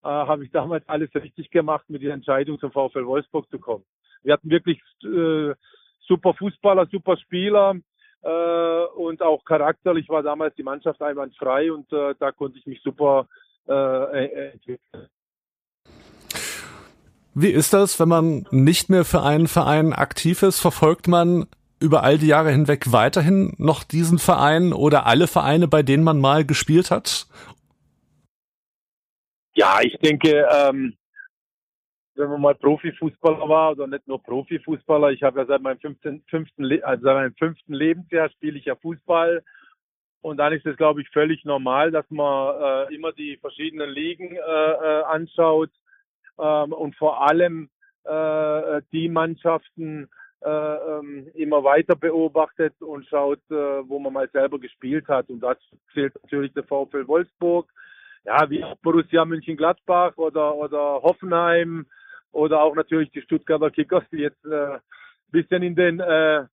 habe 0.02 0.44
ich 0.44 0.50
damals 0.50 0.88
alles 0.88 1.14
richtig 1.14 1.50
gemacht, 1.50 1.84
mit 1.88 2.02
der 2.02 2.14
Entscheidung 2.14 2.58
zum 2.58 2.72
VfL 2.72 3.06
Wolfsburg 3.06 3.48
zu 3.48 3.58
kommen. 3.58 3.84
Wir 4.22 4.32
hatten 4.32 4.50
wirklich 4.50 4.80
super 6.00 6.34
Fußballer, 6.34 6.86
super 6.90 7.16
Spieler 7.16 7.76
und 8.24 9.22
auch 9.22 9.44
charakterlich 9.44 10.08
war 10.08 10.22
damals 10.22 10.54
die 10.56 10.62
Mannschaft 10.62 11.02
einwandfrei 11.02 11.70
und 11.72 11.92
äh, 11.92 12.14
da 12.18 12.32
konnte 12.32 12.58
ich 12.58 12.66
mich 12.66 12.80
super 12.82 13.26
äh, 13.68 14.52
entwickeln. 14.52 15.08
Wie 17.34 17.50
ist 17.50 17.72
das, 17.72 17.98
wenn 17.98 18.08
man 18.08 18.46
nicht 18.50 18.90
mehr 18.90 19.04
für 19.04 19.22
einen 19.22 19.48
Verein 19.48 19.92
aktiv 19.92 20.42
ist? 20.42 20.60
Verfolgt 20.60 21.08
man 21.08 21.46
über 21.80 22.04
all 22.04 22.16
die 22.16 22.28
Jahre 22.28 22.50
hinweg 22.50 22.92
weiterhin 22.92 23.54
noch 23.58 23.82
diesen 23.82 24.18
Verein 24.18 24.72
oder 24.72 25.06
alle 25.06 25.26
Vereine, 25.26 25.66
bei 25.66 25.82
denen 25.82 26.04
man 26.04 26.20
mal 26.20 26.44
gespielt 26.44 26.90
hat? 26.90 27.26
Ja, 29.54 29.80
ich 29.82 29.98
denke, 29.98 30.46
ähm, 30.50 30.96
wenn 32.16 32.30
man 32.30 32.40
mal 32.40 32.54
Profifußballer 32.54 33.48
war 33.48 33.72
oder 33.72 33.86
nicht 33.86 34.06
nur 34.06 34.22
Profifußballer. 34.22 35.10
Ich 35.10 35.22
habe 35.22 35.40
ja 35.40 35.46
seit 35.46 35.62
meinem 35.62 35.80
fünften, 35.80 36.22
fünften, 36.28 36.64
also 36.82 37.02
seit 37.02 37.14
meinem 37.14 37.34
fünften 37.34 37.74
Lebensjahr 37.74 38.30
spiele 38.30 38.58
ich 38.58 38.66
ja 38.66 38.76
Fußball. 38.76 39.42
Und 40.20 40.38
dann 40.38 40.52
ist 40.52 40.64
es, 40.64 40.76
glaube 40.76 41.02
ich, 41.02 41.08
völlig 41.10 41.44
normal, 41.44 41.90
dass 41.90 42.08
man 42.10 42.88
äh, 42.88 42.94
immer 42.94 43.12
die 43.12 43.36
verschiedenen 43.36 43.90
Ligen 43.90 44.36
äh, 44.36 44.38
äh, 44.38 45.02
anschaut 45.04 45.70
ähm, 46.38 46.72
und 46.72 46.96
vor 46.96 47.28
allem 47.28 47.68
äh, 48.04 48.80
die 48.92 49.08
Mannschaften 49.08 50.08
äh, 50.40 50.48
ähm, 50.48 51.30
immer 51.34 51.64
weiter 51.64 51.96
beobachtet 51.96 52.74
und 52.80 53.06
schaut, 53.06 53.40
äh, 53.50 53.88
wo 53.88 53.98
man 53.98 54.12
mal 54.12 54.28
selber 54.30 54.58
gespielt 54.58 55.08
hat. 55.08 55.28
Und 55.30 55.40
das 55.40 55.58
zählt 55.92 56.14
natürlich 56.22 56.52
der 56.52 56.64
VfL 56.64 57.06
Wolfsburg, 57.06 57.70
ja, 58.24 58.48
wie 58.48 58.64
Borussia 58.82 59.24
Mönchengladbach 59.24 60.16
oder, 60.16 60.54
oder 60.54 61.02
Hoffenheim, 61.02 61.86
oder 62.34 62.62
auch 62.62 62.74
natürlich 62.74 63.10
die 63.10 63.22
Stuttgarter 63.22 63.70
Kickers, 63.70 64.04
die 64.10 64.18
jetzt 64.18 64.44
äh, 64.44 64.78
bisschen 65.30 65.62
in 65.62 65.74
den 65.74 66.00
äh, 66.00 66.44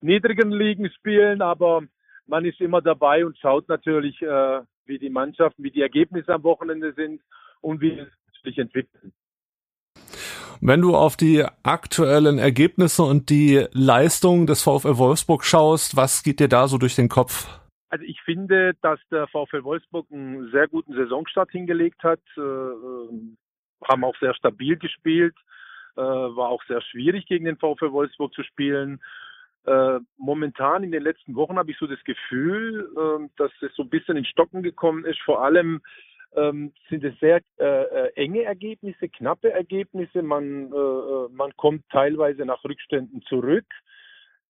niedrigen 0.00 0.52
Ligen 0.52 0.90
spielen, 0.90 1.42
aber 1.42 1.82
man 2.26 2.44
ist 2.44 2.60
immer 2.60 2.80
dabei 2.80 3.24
und 3.26 3.36
schaut 3.38 3.68
natürlich, 3.68 4.20
äh, 4.22 4.60
wie 4.86 4.98
die 4.98 5.10
Mannschaften, 5.10 5.62
wie 5.62 5.70
die 5.70 5.82
Ergebnisse 5.82 6.32
am 6.32 6.42
Wochenende 6.42 6.92
sind 6.94 7.20
und 7.60 7.80
wie 7.80 7.98
es 7.98 8.08
sich 8.44 8.58
entwickelt. 8.58 9.12
Wenn 10.60 10.80
du 10.80 10.94
auf 10.94 11.16
die 11.16 11.44
aktuellen 11.64 12.38
Ergebnisse 12.38 13.02
und 13.02 13.30
die 13.30 13.66
Leistung 13.72 14.46
des 14.46 14.62
VfL 14.62 14.96
Wolfsburg 14.96 15.44
schaust, 15.44 15.96
was 15.96 16.22
geht 16.22 16.38
dir 16.38 16.48
da 16.48 16.68
so 16.68 16.78
durch 16.78 16.94
den 16.94 17.08
Kopf? 17.08 17.48
Also 17.88 18.04
ich 18.04 18.20
finde, 18.22 18.74
dass 18.80 19.00
der 19.10 19.26
VfL 19.26 19.64
Wolfsburg 19.64 20.06
einen 20.12 20.50
sehr 20.52 20.68
guten 20.68 20.94
Saisonstart 20.94 21.50
hingelegt 21.50 22.02
hat. 22.04 22.20
Haben 23.88 24.04
auch 24.04 24.16
sehr 24.18 24.34
stabil 24.34 24.76
gespielt, 24.76 25.34
äh, 25.96 26.00
war 26.00 26.48
auch 26.48 26.62
sehr 26.64 26.80
schwierig 26.80 27.26
gegen 27.26 27.44
den 27.44 27.58
VfL 27.58 27.92
Wolfsburg 27.92 28.32
zu 28.34 28.42
spielen. 28.42 29.00
Äh, 29.64 30.00
momentan 30.16 30.82
in 30.82 30.90
den 30.90 31.02
letzten 31.02 31.36
Wochen 31.36 31.56
habe 31.56 31.70
ich 31.70 31.78
so 31.78 31.86
das 31.86 32.02
Gefühl, 32.04 32.90
äh, 32.96 33.28
dass 33.36 33.52
es 33.60 33.74
so 33.76 33.82
ein 33.84 33.90
bisschen 33.90 34.16
in 34.16 34.24
Stocken 34.24 34.62
gekommen 34.62 35.04
ist. 35.04 35.20
Vor 35.20 35.44
allem 35.44 35.80
ähm, 36.34 36.72
sind 36.88 37.04
es 37.04 37.18
sehr 37.20 37.42
äh, 37.58 37.64
äh 37.64 38.12
enge 38.16 38.42
Ergebnisse, 38.42 39.08
knappe 39.08 39.52
Ergebnisse. 39.52 40.22
Man, 40.22 40.72
äh, 40.72 40.76
äh, 40.76 41.28
man 41.30 41.54
kommt 41.56 41.84
teilweise 41.90 42.44
nach 42.44 42.64
Rückständen 42.64 43.22
zurück. 43.22 43.66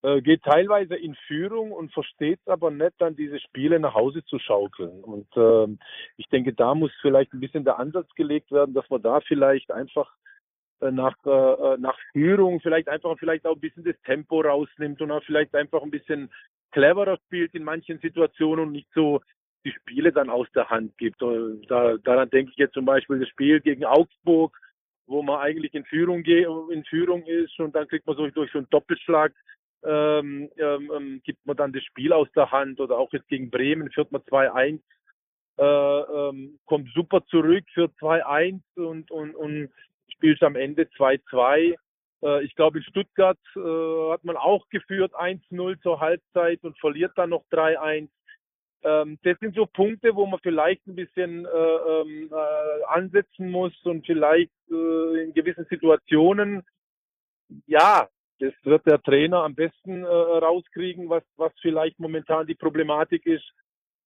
Äh, 0.04 0.20
geht 0.20 0.42
teilweise 0.42 0.96
in 0.96 1.14
Führung 1.28 1.70
und 1.70 1.92
versteht 1.92 2.40
aber 2.46 2.72
nicht, 2.72 2.94
dann 2.98 3.14
diese 3.14 3.38
Spiele 3.38 3.78
nach 3.78 3.94
Hause 3.94 4.24
zu 4.24 4.40
schaukeln. 4.40 5.02
Und 5.04 5.28
ähm, 5.36 5.78
ich 6.16 6.28
denke, 6.28 6.52
da 6.52 6.74
muss 6.74 6.90
vielleicht 7.00 7.32
ein 7.32 7.38
bisschen 7.38 7.64
der 7.64 7.78
Ansatz 7.78 8.12
gelegt 8.16 8.50
werden, 8.50 8.74
dass 8.74 8.88
man 8.90 9.00
da 9.00 9.20
vielleicht 9.20 9.70
einfach 9.70 10.12
äh, 10.80 10.90
nach, 10.90 11.14
äh, 11.24 11.30
äh 11.30 11.78
nach 11.78 11.96
Führung 12.10 12.60
vielleicht 12.60 12.88
einfach 12.88 13.16
vielleicht 13.16 13.46
auch 13.46 13.54
ein 13.54 13.60
bisschen 13.60 13.84
das 13.84 13.94
Tempo 14.04 14.40
rausnimmt 14.40 15.00
und 15.00 15.12
auch 15.12 15.22
vielleicht 15.22 15.54
einfach 15.54 15.82
ein 15.82 15.92
bisschen 15.92 16.32
cleverer 16.72 17.18
spielt 17.26 17.54
in 17.54 17.62
manchen 17.62 18.00
Situationen 18.00 18.66
und 18.66 18.72
nicht 18.72 18.88
so 18.92 19.20
die 19.64 19.70
Spiele 19.70 20.10
dann 20.10 20.30
aus 20.30 20.48
der 20.52 20.68
Hand 20.68 20.98
gibt. 20.98 21.22
Da, 21.68 21.96
daran 21.98 22.28
denke 22.30 22.50
ich 22.50 22.58
jetzt 22.58 22.74
zum 22.74 22.86
Beispiel 22.86 23.20
das 23.20 23.28
Spiel 23.28 23.60
gegen 23.60 23.84
Augsburg, 23.84 24.58
wo 25.06 25.22
man 25.22 25.38
eigentlich 25.38 25.74
in 25.74 25.84
Führung 25.84 26.24
geht, 26.24 26.48
in 26.70 26.84
Führung 26.86 27.22
ist 27.22 27.56
und 27.60 27.76
dann 27.76 27.86
kriegt 27.86 28.04
man 28.06 28.16
so 28.16 28.26
durch 28.28 28.50
so 28.50 28.58
einen 28.58 28.70
Doppelschlag 28.70 29.32
ähm, 29.84 30.50
ähm, 30.56 30.92
ähm, 30.94 31.22
gibt 31.24 31.44
man 31.46 31.56
dann 31.56 31.72
das 31.72 31.82
Spiel 31.84 32.12
aus 32.12 32.28
der 32.36 32.50
Hand 32.50 32.80
oder 32.80 32.98
auch 32.98 33.12
jetzt 33.12 33.28
gegen 33.28 33.50
Bremen 33.50 33.90
führt 33.90 34.12
man 34.12 34.22
2-1, 34.22 34.80
äh, 35.58 35.64
ähm, 35.64 36.58
kommt 36.66 36.90
super 36.94 37.24
zurück 37.26 37.64
für 37.74 37.86
2-1 38.00 38.60
und, 38.76 39.10
und, 39.10 39.34
und 39.34 39.70
spielt 40.08 40.42
am 40.42 40.56
Ende 40.56 40.84
2-2. 40.96 41.74
Äh, 42.22 42.44
ich 42.44 42.54
glaube, 42.54 42.78
in 42.78 42.84
Stuttgart 42.84 43.38
äh, 43.56 44.12
hat 44.12 44.24
man 44.24 44.36
auch 44.36 44.68
geführt 44.70 45.14
1-0 45.14 45.80
zur 45.82 46.00
Halbzeit 46.00 46.62
und 46.62 46.78
verliert 46.78 47.12
dann 47.16 47.30
noch 47.30 47.44
3-1. 47.50 48.08
Ähm, 48.84 49.18
das 49.22 49.38
sind 49.40 49.54
so 49.54 49.66
Punkte, 49.66 50.14
wo 50.14 50.26
man 50.26 50.40
vielleicht 50.42 50.86
ein 50.86 50.96
bisschen 50.96 51.44
äh, 51.44 51.48
ähm, 51.48 52.30
äh, 52.32 52.84
ansetzen 52.86 53.50
muss 53.50 53.74
und 53.84 54.06
vielleicht 54.06 54.50
in 54.68 55.34
gewissen 55.34 55.66
Situationen, 55.68 56.62
ja, 57.66 58.08
das 58.42 58.52
wird 58.64 58.84
der 58.86 59.00
Trainer 59.00 59.44
am 59.44 59.54
besten 59.54 60.02
äh, 60.02 60.06
rauskriegen, 60.06 61.08
was, 61.08 61.22
was 61.36 61.52
vielleicht 61.60 62.00
momentan 62.00 62.46
die 62.46 62.56
Problematik 62.56 63.24
ist. 63.24 63.44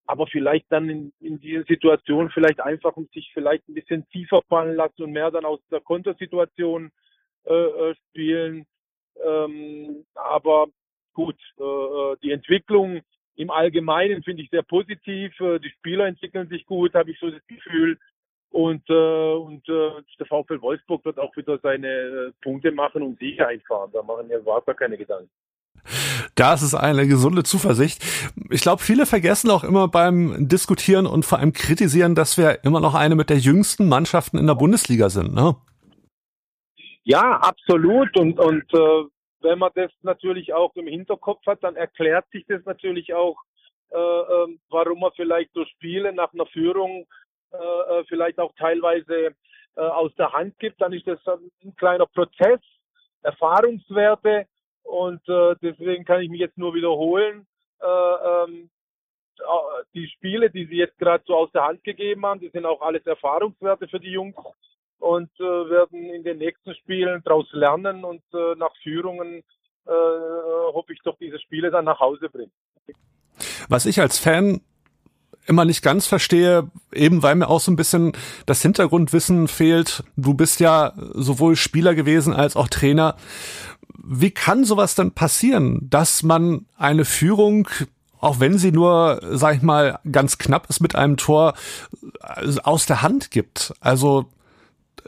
Aber 0.04 0.26
vielleicht 0.26 0.70
dann 0.70 0.90
in, 0.90 1.12
in 1.20 1.40
dieser 1.40 1.64
Situation 1.64 2.28
vielleicht 2.30 2.60
einfach 2.60 2.96
um 2.96 3.08
sich 3.14 3.30
vielleicht 3.32 3.66
ein 3.66 3.74
bisschen 3.74 4.06
tiefer 4.10 4.42
fallen 4.48 4.76
lassen 4.76 5.04
und 5.04 5.12
mehr 5.12 5.30
dann 5.30 5.46
aus 5.46 5.60
der 5.70 5.80
Kontersituation 5.80 6.92
äh, 7.46 7.54
äh 7.54 7.94
spielen. 8.10 8.66
Ähm, 9.24 10.04
aber 10.14 10.66
gut, 11.14 11.36
äh, 11.58 11.62
äh, 11.62 12.16
die 12.22 12.32
Entwicklung 12.32 13.00
im 13.36 13.50
Allgemeinen 13.50 14.22
finde 14.22 14.42
ich 14.42 14.50
sehr 14.50 14.62
positiv. 14.62 15.32
Äh, 15.40 15.60
die 15.60 15.70
Spieler 15.70 16.06
entwickeln 16.06 16.48
sich 16.48 16.66
gut, 16.66 16.92
habe 16.94 17.10
ich 17.10 17.18
so 17.18 17.30
das 17.30 17.44
Gefühl. 17.46 17.98
Und, 18.56 18.88
äh, 18.88 19.34
und 19.34 19.68
äh, 19.68 19.90
der 20.18 20.26
VfL 20.26 20.62
Wolfsburg 20.62 21.04
wird 21.04 21.18
auch 21.18 21.36
wieder 21.36 21.58
seine 21.62 21.88
äh, 21.88 22.32
Punkte 22.40 22.72
machen 22.72 23.02
und 23.02 23.18
Siege 23.18 23.46
einfahren. 23.46 23.90
Da 23.92 24.02
machen 24.02 24.30
wir 24.30 24.38
überhaupt 24.38 24.74
keine 24.78 24.96
Gedanken. 24.96 25.28
Da 26.36 26.54
ist 26.54 26.74
eine 26.74 27.06
gesunde 27.06 27.42
Zuversicht. 27.42 28.02
Ich 28.48 28.62
glaube, 28.62 28.80
viele 28.80 29.04
vergessen 29.04 29.50
auch 29.50 29.62
immer 29.62 29.88
beim 29.88 30.48
Diskutieren 30.48 31.04
und 31.04 31.26
vor 31.26 31.38
allem 31.38 31.52
kritisieren, 31.52 32.14
dass 32.14 32.38
wir 32.38 32.64
immer 32.64 32.80
noch 32.80 32.94
eine 32.94 33.14
mit 33.14 33.28
der 33.28 33.36
jüngsten 33.36 33.90
Mannschaften 33.90 34.38
in 34.38 34.46
der 34.46 34.54
Bundesliga 34.54 35.10
sind. 35.10 35.34
Ne? 35.34 35.56
Ja, 37.04 37.36
absolut. 37.36 38.16
Und, 38.16 38.40
und 38.40 38.64
äh, 38.72 39.04
wenn 39.42 39.58
man 39.58 39.70
das 39.74 39.90
natürlich 40.00 40.54
auch 40.54 40.74
im 40.76 40.86
Hinterkopf 40.86 41.44
hat, 41.46 41.62
dann 41.62 41.76
erklärt 41.76 42.24
sich 42.32 42.46
das 42.48 42.64
natürlich 42.64 43.12
auch, 43.12 43.36
äh, 43.90 43.98
äh, 43.98 44.58
warum 44.70 45.00
man 45.00 45.12
vielleicht 45.14 45.52
so 45.52 45.66
Spiele 45.66 46.14
nach 46.14 46.32
einer 46.32 46.46
Führung 46.46 47.06
äh, 47.52 47.56
äh, 47.56 48.04
vielleicht 48.08 48.38
auch 48.38 48.52
teilweise 48.58 49.34
äh, 49.76 49.80
aus 49.80 50.14
der 50.16 50.32
Hand 50.32 50.58
gibt, 50.58 50.80
dann 50.80 50.92
ist 50.92 51.06
das 51.06 51.18
ein 51.26 51.76
kleiner 51.76 52.06
Prozess, 52.06 52.60
Erfahrungswerte 53.22 54.46
und 54.82 55.26
äh, 55.28 55.54
deswegen 55.62 56.04
kann 56.04 56.22
ich 56.22 56.30
mich 56.30 56.40
jetzt 56.40 56.58
nur 56.58 56.74
wiederholen. 56.74 57.46
Äh, 57.80 57.86
ähm, 57.86 58.70
die 59.94 60.08
Spiele, 60.08 60.50
die 60.50 60.64
sie 60.64 60.76
jetzt 60.76 60.98
gerade 60.98 61.22
so 61.26 61.36
aus 61.36 61.52
der 61.52 61.64
Hand 61.64 61.84
gegeben 61.84 62.24
haben, 62.24 62.40
die 62.40 62.48
sind 62.48 62.64
auch 62.64 62.80
alles 62.80 63.04
Erfahrungswerte 63.06 63.86
für 63.88 64.00
die 64.00 64.10
Jungs 64.10 64.34
und 64.98 65.30
äh, 65.38 65.42
werden 65.42 66.08
in 66.10 66.24
den 66.24 66.38
nächsten 66.38 66.74
Spielen 66.74 67.22
daraus 67.24 67.46
lernen 67.52 68.04
und 68.04 68.22
äh, 68.32 68.54
nach 68.56 68.74
Führungen 68.82 69.44
äh, 69.86 69.90
hoffe 69.90 70.92
ich 70.92 71.00
doch 71.02 71.16
diese 71.18 71.38
Spiele 71.38 71.70
dann 71.70 71.84
nach 71.84 72.00
Hause 72.00 72.28
bringen. 72.28 72.52
Was 73.68 73.86
ich 73.86 74.00
als 74.00 74.18
Fan 74.18 74.62
immer 75.46 75.64
nicht 75.64 75.82
ganz 75.82 76.06
verstehe, 76.06 76.70
eben 76.92 77.22
weil 77.22 77.34
mir 77.36 77.48
auch 77.48 77.60
so 77.60 77.70
ein 77.70 77.76
bisschen 77.76 78.12
das 78.46 78.62
Hintergrundwissen 78.62 79.48
fehlt. 79.48 80.04
Du 80.16 80.34
bist 80.34 80.60
ja 80.60 80.92
sowohl 81.14 81.56
Spieler 81.56 81.94
gewesen 81.94 82.34
als 82.34 82.56
auch 82.56 82.68
Trainer. 82.68 83.16
Wie 84.04 84.30
kann 84.30 84.64
sowas 84.64 84.94
dann 84.94 85.12
passieren, 85.12 85.88
dass 85.88 86.22
man 86.22 86.66
eine 86.76 87.04
Führung 87.04 87.68
auch 88.18 88.40
wenn 88.40 88.58
sie 88.58 88.72
nur, 88.72 89.20
sag 89.30 89.56
ich 89.56 89.62
mal, 89.62 90.00
ganz 90.10 90.38
knapp 90.38 90.68
ist 90.68 90.80
mit 90.80 90.96
einem 90.96 91.16
Tor, 91.16 91.54
aus 92.64 92.86
der 92.86 93.02
Hand 93.02 93.30
gibt. 93.30 93.74
Also 93.80 94.26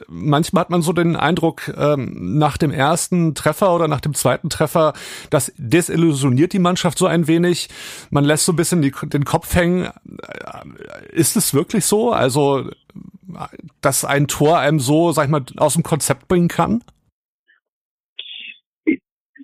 manchmal 0.08 0.62
hat 0.62 0.70
man 0.70 0.82
so 0.82 0.92
den 0.92 1.16
Eindruck, 1.16 1.72
ähm, 1.76 2.38
nach 2.38 2.56
dem 2.56 2.70
ersten 2.70 3.34
Treffer 3.34 3.74
oder 3.74 3.88
nach 3.88 4.00
dem 4.00 4.14
zweiten 4.14 4.50
Treffer, 4.50 4.92
das 5.30 5.52
desillusioniert 5.56 6.52
die 6.52 6.58
Mannschaft 6.58 6.98
so 6.98 7.06
ein 7.06 7.26
wenig. 7.26 7.68
Man 8.10 8.24
lässt 8.24 8.44
so 8.44 8.52
ein 8.52 8.56
bisschen 8.56 8.82
die, 8.82 8.92
den 9.04 9.24
Kopf 9.24 9.54
hängen. 9.54 9.84
Äh, 9.84 11.12
ist 11.12 11.36
es 11.36 11.54
wirklich 11.54 11.84
so? 11.84 12.12
Also, 12.12 12.70
dass 13.80 14.04
ein 14.04 14.28
Tor 14.28 14.58
einem 14.58 14.80
so, 14.80 15.12
sag 15.12 15.24
ich 15.24 15.30
mal, 15.30 15.44
aus 15.56 15.74
dem 15.74 15.82
Konzept 15.82 16.28
bringen 16.28 16.48
kann? 16.48 16.82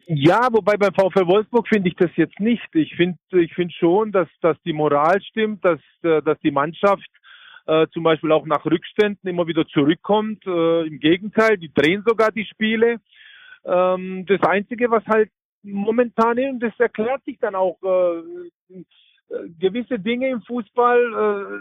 Ja, 0.06 0.48
wobei 0.52 0.76
beim 0.76 0.92
VfL 0.92 1.26
Wolfsburg 1.26 1.66
finde 1.66 1.88
ich 1.88 1.96
das 1.96 2.10
jetzt 2.16 2.38
nicht. 2.38 2.62
Ich 2.74 2.94
finde 2.94 3.18
ich 3.32 3.54
finde 3.54 3.72
schon, 3.72 4.12
dass, 4.12 4.28
dass 4.42 4.56
die 4.64 4.74
Moral 4.74 5.20
stimmt, 5.22 5.64
dass, 5.64 5.80
äh, 6.02 6.20
dass 6.22 6.38
die 6.40 6.50
Mannschaft 6.50 7.08
äh, 7.66 7.87
zum 7.92 8.03
Beispiel 8.03 8.33
auch 8.33 8.46
nach 8.46 8.64
Rückständen 8.64 9.29
immer 9.29 9.46
wieder 9.46 9.66
zurückkommt. 9.66 10.46
Äh, 10.46 10.87
Im 10.87 10.98
Gegenteil, 11.00 11.57
die 11.57 11.72
drehen 11.72 12.03
sogar 12.07 12.31
die 12.31 12.44
Spiele. 12.44 13.00
Ähm, 13.64 14.27
das 14.27 14.42
Einzige, 14.42 14.90
was 14.90 15.05
halt 15.07 15.31
momentan, 15.62 16.38
und 16.38 16.61
das 16.61 16.79
erklärt 16.79 17.24
sich 17.24 17.38
dann 17.38 17.55
auch, 17.55 17.79
äh, 17.83 18.85
gewisse 19.59 19.98
Dinge 19.98 20.29
im 20.29 20.42
Fußball 20.42 21.59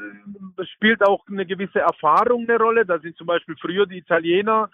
äh, 0.60 0.66
spielt 0.66 1.02
auch 1.06 1.26
eine 1.28 1.46
gewisse 1.46 1.80
Erfahrung 1.80 2.44
eine 2.44 2.58
Rolle. 2.58 2.86
Da 2.86 3.00
sind 3.00 3.16
zum 3.18 3.28
Beispiel 3.28 3.56
früher 3.60 3.86
die 3.86 4.00
Italiener, 4.00 4.70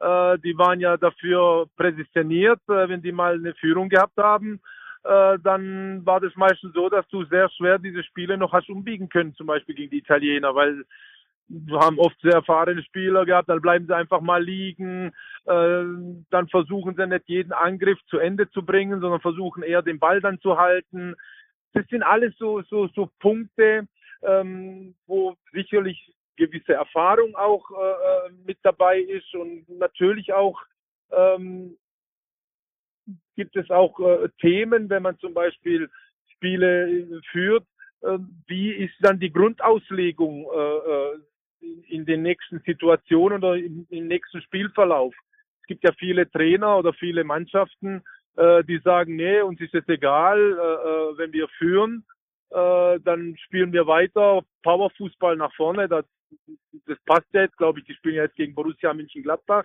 äh, 0.00 0.38
die 0.38 0.56
waren 0.58 0.80
ja 0.80 0.96
dafür 0.96 1.66
präsentiert, 1.76 2.60
äh, 2.68 2.88
wenn 2.88 3.02
die 3.02 3.12
mal 3.12 3.34
eine 3.34 3.54
Führung 3.54 3.88
gehabt 3.88 4.16
haben, 4.16 4.60
äh, 5.04 5.38
dann 5.42 6.04
war 6.06 6.20
das 6.20 6.34
meistens 6.36 6.72
so, 6.74 6.88
dass 6.88 7.06
du 7.08 7.24
sehr 7.24 7.48
schwer 7.50 7.78
diese 7.78 8.04
Spiele 8.04 8.36
noch 8.38 8.52
hast 8.52 8.68
umbiegen 8.68 9.08
können, 9.08 9.34
zum 9.34 9.46
Beispiel 9.46 9.74
gegen 9.74 9.90
die 9.90 9.98
Italiener, 9.98 10.54
weil 10.54 10.84
wir 11.48 11.80
haben 11.80 11.98
oft 11.98 12.18
sehr 12.22 12.32
erfahrene 12.32 12.82
Spieler 12.82 13.26
gehabt, 13.26 13.48
dann 13.48 13.60
bleiben 13.60 13.86
sie 13.86 13.94
einfach 13.94 14.20
mal 14.20 14.42
liegen, 14.42 15.12
äh, 15.44 15.84
dann 16.30 16.48
versuchen 16.50 16.94
sie 16.96 17.06
nicht 17.06 17.28
jeden 17.28 17.52
Angriff 17.52 17.98
zu 18.08 18.18
Ende 18.18 18.48
zu 18.50 18.64
bringen, 18.64 19.00
sondern 19.00 19.20
versuchen 19.20 19.62
eher 19.62 19.82
den 19.82 19.98
Ball 19.98 20.20
dann 20.20 20.40
zu 20.40 20.56
halten. 20.58 21.14
Das 21.74 21.86
sind 21.88 22.02
alles 22.02 22.34
so, 22.38 22.62
so, 22.62 22.88
so 22.88 23.10
Punkte, 23.18 23.86
ähm, 24.22 24.94
wo 25.06 25.36
sicherlich 25.52 26.14
gewisse 26.36 26.74
Erfahrung 26.74 27.34
auch 27.34 27.70
äh, 27.70 28.30
mit 28.46 28.58
dabei 28.62 29.00
ist 29.00 29.34
und 29.34 29.68
natürlich 29.68 30.32
auch 30.32 30.60
ähm, 31.10 31.76
gibt 33.36 33.56
es 33.56 33.70
auch 33.70 33.98
äh, 34.00 34.28
Themen, 34.40 34.88
wenn 34.90 35.02
man 35.02 35.18
zum 35.18 35.34
Beispiel 35.34 35.88
Spiele 36.34 36.90
äh, 36.90 37.20
führt, 37.30 37.64
äh, 38.02 38.18
wie 38.46 38.72
ist 38.72 38.94
dann 39.00 39.20
die 39.20 39.32
Grundauslegung 39.32 40.46
äh, 40.52 40.58
äh 40.58 41.20
in 41.88 42.04
den 42.04 42.22
nächsten 42.22 42.58
Situationen 42.66 43.38
oder 43.38 43.54
im, 43.54 43.86
im, 43.88 44.08
nächsten 44.08 44.42
Spielverlauf. 44.42 45.14
Es 45.60 45.68
gibt 45.68 45.84
ja 45.84 45.92
viele 45.96 46.28
Trainer 46.28 46.76
oder 46.76 46.92
viele 46.92 47.22
Mannschaften, 47.22 48.02
äh, 48.34 48.64
die 48.64 48.78
sagen, 48.78 49.14
nee, 49.14 49.40
uns 49.42 49.60
ist 49.60 49.72
es 49.72 49.86
egal, 49.86 50.38
wenn 51.16 51.32
wir 51.32 51.46
führen, 51.58 52.04
dann 52.50 53.36
spielen 53.44 53.72
wir 53.72 53.86
weiter 53.86 54.42
Powerfußball 54.64 55.36
nach 55.36 55.54
vorne. 55.54 55.88
Das, 55.88 56.04
das 56.88 56.98
passt 57.06 57.32
jetzt, 57.32 57.56
glaube 57.56 57.78
ich, 57.78 57.84
die 57.84 57.94
spielen 57.94 58.16
jetzt 58.16 58.34
gegen 58.34 58.56
Borussia 58.56 58.92
Mönchengladbach. 58.92 59.64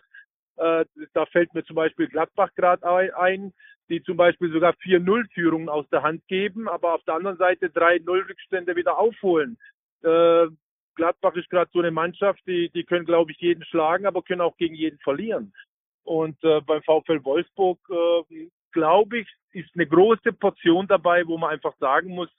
Äh, 0.57 0.85
da 1.13 1.25
fällt 1.27 1.53
mir 1.53 1.63
zum 1.63 1.75
Beispiel 1.75 2.07
Gladbach 2.07 2.49
gerade 2.55 2.85
ein, 3.17 3.53
die 3.89 4.03
zum 4.03 4.17
Beispiel 4.17 4.51
sogar 4.51 4.73
4-0-Führungen 4.73 5.69
aus 5.69 5.87
der 5.89 6.03
Hand 6.03 6.27
geben, 6.27 6.67
aber 6.67 6.95
auf 6.95 7.03
der 7.03 7.15
anderen 7.15 7.37
Seite 7.37 7.67
3-0-Rückstände 7.67 8.75
wieder 8.75 8.97
aufholen. 8.97 9.57
Äh, 10.03 10.47
Gladbach 10.95 11.35
ist 11.35 11.49
gerade 11.49 11.69
so 11.71 11.79
eine 11.79 11.91
Mannschaft, 11.91 12.41
die, 12.47 12.69
die 12.69 12.83
können, 12.83 13.05
glaube 13.05 13.31
ich, 13.31 13.37
jeden 13.37 13.63
schlagen, 13.65 14.05
aber 14.05 14.23
können 14.23 14.41
auch 14.41 14.57
gegen 14.57 14.75
jeden 14.75 14.99
verlieren. 14.99 15.53
Und 16.03 16.43
äh, 16.43 16.61
beim 16.61 16.81
VfL 16.83 17.23
Wolfsburg, 17.23 17.79
äh, 17.89 18.47
glaube 18.71 19.19
ich, 19.19 19.27
ist 19.53 19.69
eine 19.75 19.85
große 19.85 20.33
Portion 20.33 20.87
dabei, 20.87 21.25
wo 21.27 21.37
man 21.37 21.51
einfach 21.51 21.75
sagen 21.77 22.09
muss, 22.09 22.29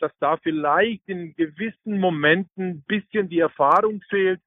dass 0.00 0.12
da 0.18 0.36
vielleicht 0.38 1.08
in 1.08 1.34
gewissen 1.36 2.00
Momenten 2.00 2.64
ein 2.64 2.84
bisschen 2.86 3.28
die 3.28 3.38
Erfahrung 3.38 4.00
fehlt, 4.08 4.40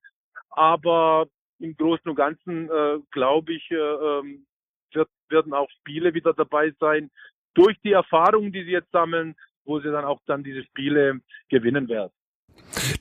aber 0.50 1.28
im 1.60 1.76
Großen 1.76 2.10
und 2.10 2.16
Ganzen 2.16 2.70
äh, 2.70 3.00
glaube 3.12 3.54
ich, 3.54 3.70
äh, 3.72 3.76
ähm, 3.76 4.46
wird, 4.94 5.10
werden 5.30 5.54
auch 5.54 5.70
Spiele 5.80 6.14
wieder 6.14 6.34
dabei 6.34 6.74
sein, 6.80 7.10
durch 7.54 7.78
die 7.84 7.92
Erfahrungen, 7.92 8.52
die 8.52 8.64
sie 8.64 8.72
jetzt 8.72 8.92
sammeln, 8.92 9.36
wo 9.66 9.80
sie 9.80 9.92
dann 9.92 10.06
auch 10.06 10.22
dann 10.26 10.44
diese 10.44 10.64
Spiele 10.64 11.20
gewinnen 11.50 11.90
werden. 11.90 12.12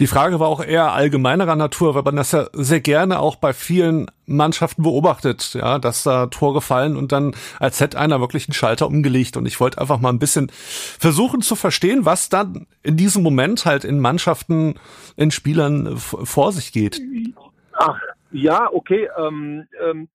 Die 0.00 0.06
Frage 0.06 0.38
war 0.40 0.48
auch 0.48 0.62
eher 0.62 0.92
allgemeinerer 0.92 1.56
Natur, 1.56 1.94
weil 1.94 2.02
man 2.02 2.16
das 2.16 2.32
ja 2.32 2.46
sehr 2.52 2.80
gerne 2.80 3.20
auch 3.20 3.36
bei 3.36 3.52
vielen 3.52 4.10
Mannschaften 4.26 4.82
beobachtet, 4.82 5.54
ja, 5.54 5.78
dass 5.78 6.02
da 6.02 6.26
Tore 6.26 6.60
fallen 6.60 6.96
und 6.96 7.12
dann 7.12 7.34
als 7.58 7.80
hätte 7.80 7.98
einer 7.98 8.20
wirklich 8.20 8.48
einen 8.48 8.54
Schalter 8.54 8.86
umgelegt. 8.86 9.36
Und 9.36 9.46
ich 9.46 9.58
wollte 9.60 9.80
einfach 9.80 9.98
mal 9.98 10.10
ein 10.10 10.18
bisschen 10.18 10.50
versuchen 10.50 11.40
zu 11.40 11.56
verstehen, 11.56 12.04
was 12.04 12.28
dann 12.28 12.66
in 12.82 12.96
diesem 12.96 13.22
Moment 13.22 13.64
halt 13.64 13.84
in 13.84 14.00
Mannschaften, 14.00 14.74
in 15.16 15.30
Spielern 15.30 15.96
vor 15.96 16.52
sich 16.52 16.72
geht. 16.72 17.00
Ach, 17.74 17.98
Ja, 18.30 18.72
okay. 18.72 19.08
Ähm, 19.16 19.66
ähm, 19.80 20.08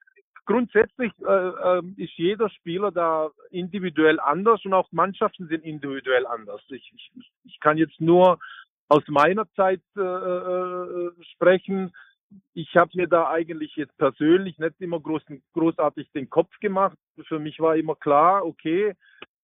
grundsätzlich 0.46 1.12
äh, 1.26 1.32
äh, 1.32 1.82
ist 1.98 2.14
jeder 2.18 2.50
Spieler 2.50 2.92
da 2.92 3.30
individuell 3.52 4.20
anders 4.20 4.64
und 4.66 4.74
auch 4.74 4.92
Mannschaften 4.92 5.48
sind 5.48 5.64
individuell 5.64 6.26
anders. 6.28 6.62
Ich, 6.70 6.92
ich, 6.96 7.32
ich 7.46 7.60
kann 7.60 7.78
jetzt 7.78 8.00
nur 8.02 8.40
aus 8.90 9.04
meiner 9.08 9.50
Zeit 9.54 9.82
äh, 9.96 10.02
äh, 10.02 11.12
sprechen. 11.34 11.94
Ich 12.54 12.76
habe 12.76 12.92
mir 12.96 13.08
da 13.08 13.30
eigentlich 13.30 13.76
jetzt 13.76 13.98
persönlich 13.98 14.58
nicht 14.58 14.80
immer 14.80 15.00
groß, 15.00 15.24
großartig 15.54 16.12
den 16.12 16.30
Kopf 16.30 16.52
gemacht. 16.60 16.98
Für 17.28 17.40
mich 17.40 17.60
war 17.60 17.76
immer 17.76 17.96
klar, 17.96 18.46
okay, 18.46 18.94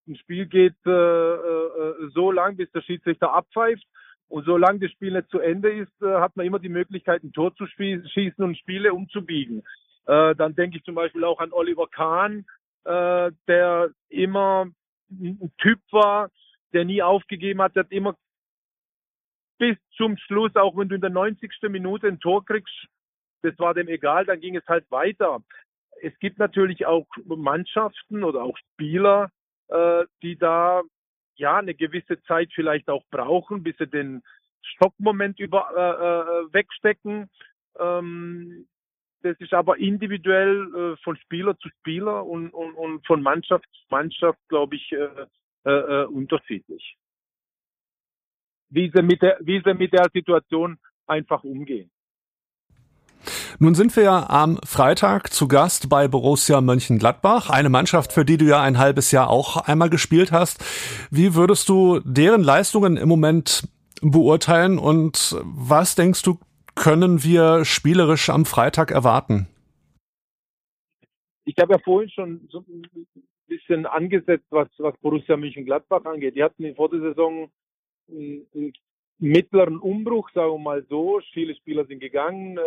ein 0.08 0.16
Spiel 0.16 0.46
geht 0.46 0.76
äh, 0.86 0.90
äh, 0.90 2.10
so 2.14 2.32
lang, 2.32 2.56
bis 2.56 2.72
der 2.72 2.82
Schiedsrichter 2.82 3.34
abpfeift. 3.34 3.86
Und 4.30 4.46
solange 4.46 4.80
das 4.80 4.92
Spiel 4.92 5.14
nicht 5.14 5.30
zu 5.30 5.40
Ende 5.40 5.72
ist, 5.72 6.02
äh, 6.02 6.16
hat 6.20 6.36
man 6.36 6.46
immer 6.46 6.60
die 6.60 6.70
Möglichkeit, 6.70 7.24
ein 7.24 7.32
Tor 7.32 7.56
zu 7.56 7.66
schießen 7.68 8.44
und 8.44 8.58
Spiele 8.58 8.94
umzubiegen. 8.94 9.64
Äh, 10.06 10.36
dann 10.36 10.56
denke 10.56 10.78
ich 10.78 10.84
zum 10.84 10.96
Beispiel 10.96 11.24
auch 11.24 11.40
an 11.40 11.54
Oliver 11.54 11.88
Kahn, 11.88 12.46
äh, 12.84 13.32
der 13.48 13.90
immer 14.10 14.68
ein 15.10 15.52
Typ 15.60 15.80
war, 15.92 16.30
der 16.74 16.84
nie 16.84 17.02
aufgegeben 17.02 17.62
hat, 17.62 17.76
der 17.76 17.84
hat 17.84 17.92
immer 17.92 18.16
bis 19.58 19.78
zum 19.96 20.18
Schluss, 20.18 20.56
auch 20.56 20.76
wenn 20.78 20.90
du 20.90 20.96
in 20.96 21.02
der 21.02 21.10
90. 21.10 21.52
Minute 21.70 22.08
ein 22.08 22.20
Tor 22.20 22.46
kriegst, 22.46 22.88
das 23.42 23.58
war 23.58 23.74
dem 23.74 23.88
egal, 23.88 24.26
dann 24.26 24.42
ging 24.42 24.56
es 24.56 24.68
halt 24.68 24.90
weiter. 24.92 25.42
Es 26.02 26.18
gibt 26.20 26.38
natürlich 26.38 26.86
auch 26.86 27.08
Mannschaften 27.26 28.24
oder 28.24 28.44
auch 28.44 28.58
Spieler, 28.58 29.32
die 30.22 30.38
da 30.38 30.84
ja 31.38 31.58
eine 31.58 31.76
gewisse 31.76 32.22
Zeit 32.24 32.52
vielleicht 32.54 32.90
auch 32.90 33.04
brauchen, 33.12 33.64
bis 33.64 33.78
sie 33.78 33.88
den 33.88 34.24
Stockmoment 34.62 35.40
über, 35.40 35.70
äh, 35.76 36.50
äh, 36.50 36.54
wegstecken. 36.54 37.30
Ähm, 37.80 38.68
das 39.22 39.40
ist 39.40 39.54
aber 39.54 39.78
individuell 39.78 40.94
äh, 40.94 41.04
von 41.04 41.18
Spieler 41.18 41.58
zu 41.58 41.70
Spieler 41.80 42.26
und, 42.26 42.50
und, 42.52 42.74
und 42.76 43.06
von 43.06 43.22
Mannschaft 43.22 43.66
zu 43.74 43.82
Mannschaft, 43.90 44.40
glaube 44.48 44.76
ich, 44.76 44.92
äh, 44.92 45.28
äh, 45.66 45.72
äh, 45.72 46.06
unterschiedlich. 46.06 46.98
Wie 48.70 48.92
sie, 48.94 49.02
mit 49.02 49.22
der, 49.22 49.38
wie 49.42 49.62
sie 49.64 49.74
mit 49.74 49.94
der 49.94 50.08
Situation 50.14 50.78
einfach 51.08 51.44
umgehen. 51.44 51.90
Nun 53.60 53.74
sind 53.74 53.96
wir 53.96 54.04
ja 54.04 54.30
am 54.30 54.60
Freitag 54.64 55.34
zu 55.34 55.48
Gast 55.48 55.90
bei 55.90 56.08
Borussia 56.08 56.62
Mönchengladbach, 56.62 57.50
eine 57.50 57.70
Mannschaft, 57.70 58.14
für 58.14 58.24
die 58.24 58.38
du 58.38 58.46
ja 58.46 58.62
ein 58.62 58.78
halbes 58.78 59.12
Jahr 59.12 59.32
auch 59.32 59.58
einmal 59.58 59.90
gespielt 59.90 60.32
hast. 60.32 60.64
Wie 61.10 61.34
würdest 61.34 61.68
du 61.68 62.00
deren 62.02 62.44
Leistungen 62.44 62.98
im 62.98 63.10
Moment 63.10 63.68
beurteilen 64.04 64.78
und 64.78 65.36
was 65.44 65.96
denkst 65.96 66.22
du, 66.22 66.38
können 66.76 67.24
wir 67.24 67.66
spielerisch 67.66 68.30
am 68.30 68.46
Freitag 68.46 68.92
erwarten? 68.92 69.48
Ich 71.46 71.56
habe 71.60 71.74
ja 71.74 71.80
vorhin 71.84 72.12
schon 72.12 72.48
so 72.52 72.60
ein 72.60 73.08
bisschen 73.48 73.88
angesetzt, 73.88 74.46
was, 74.52 74.68
was 74.78 74.94
Borussia 75.02 75.36
Mönchengladbach 75.36 76.06
angeht. 76.06 76.36
Die 76.36 76.44
hatten 76.44 76.76
vor 76.76 76.92
der 76.92 77.00
Saison 77.00 77.50
einen 78.08 78.74
mittleren 79.20 79.80
Umbruch, 79.80 80.30
sagen 80.32 80.54
wir 80.54 80.60
mal 80.60 80.86
so. 80.90 81.20
Viele 81.34 81.56
Spieler 81.56 81.86
sind 81.86 82.00
gegangen, 82.00 82.58
äh, 82.58 82.62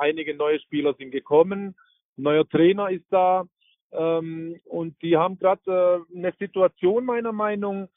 einige 0.00 0.34
neue 0.34 0.60
Spieler 0.60 0.94
sind 0.94 1.10
gekommen, 1.10 1.74
neuer 2.16 2.48
Trainer 2.48 2.90
ist 2.90 3.06
da. 3.10 3.44
Ähm, 3.92 4.60
und 4.64 5.00
die 5.02 5.16
haben 5.16 5.38
gerade 5.38 6.04
äh, 6.12 6.16
eine 6.16 6.32
Situation 6.38 7.04
meiner 7.04 7.32
Meinung, 7.32 7.88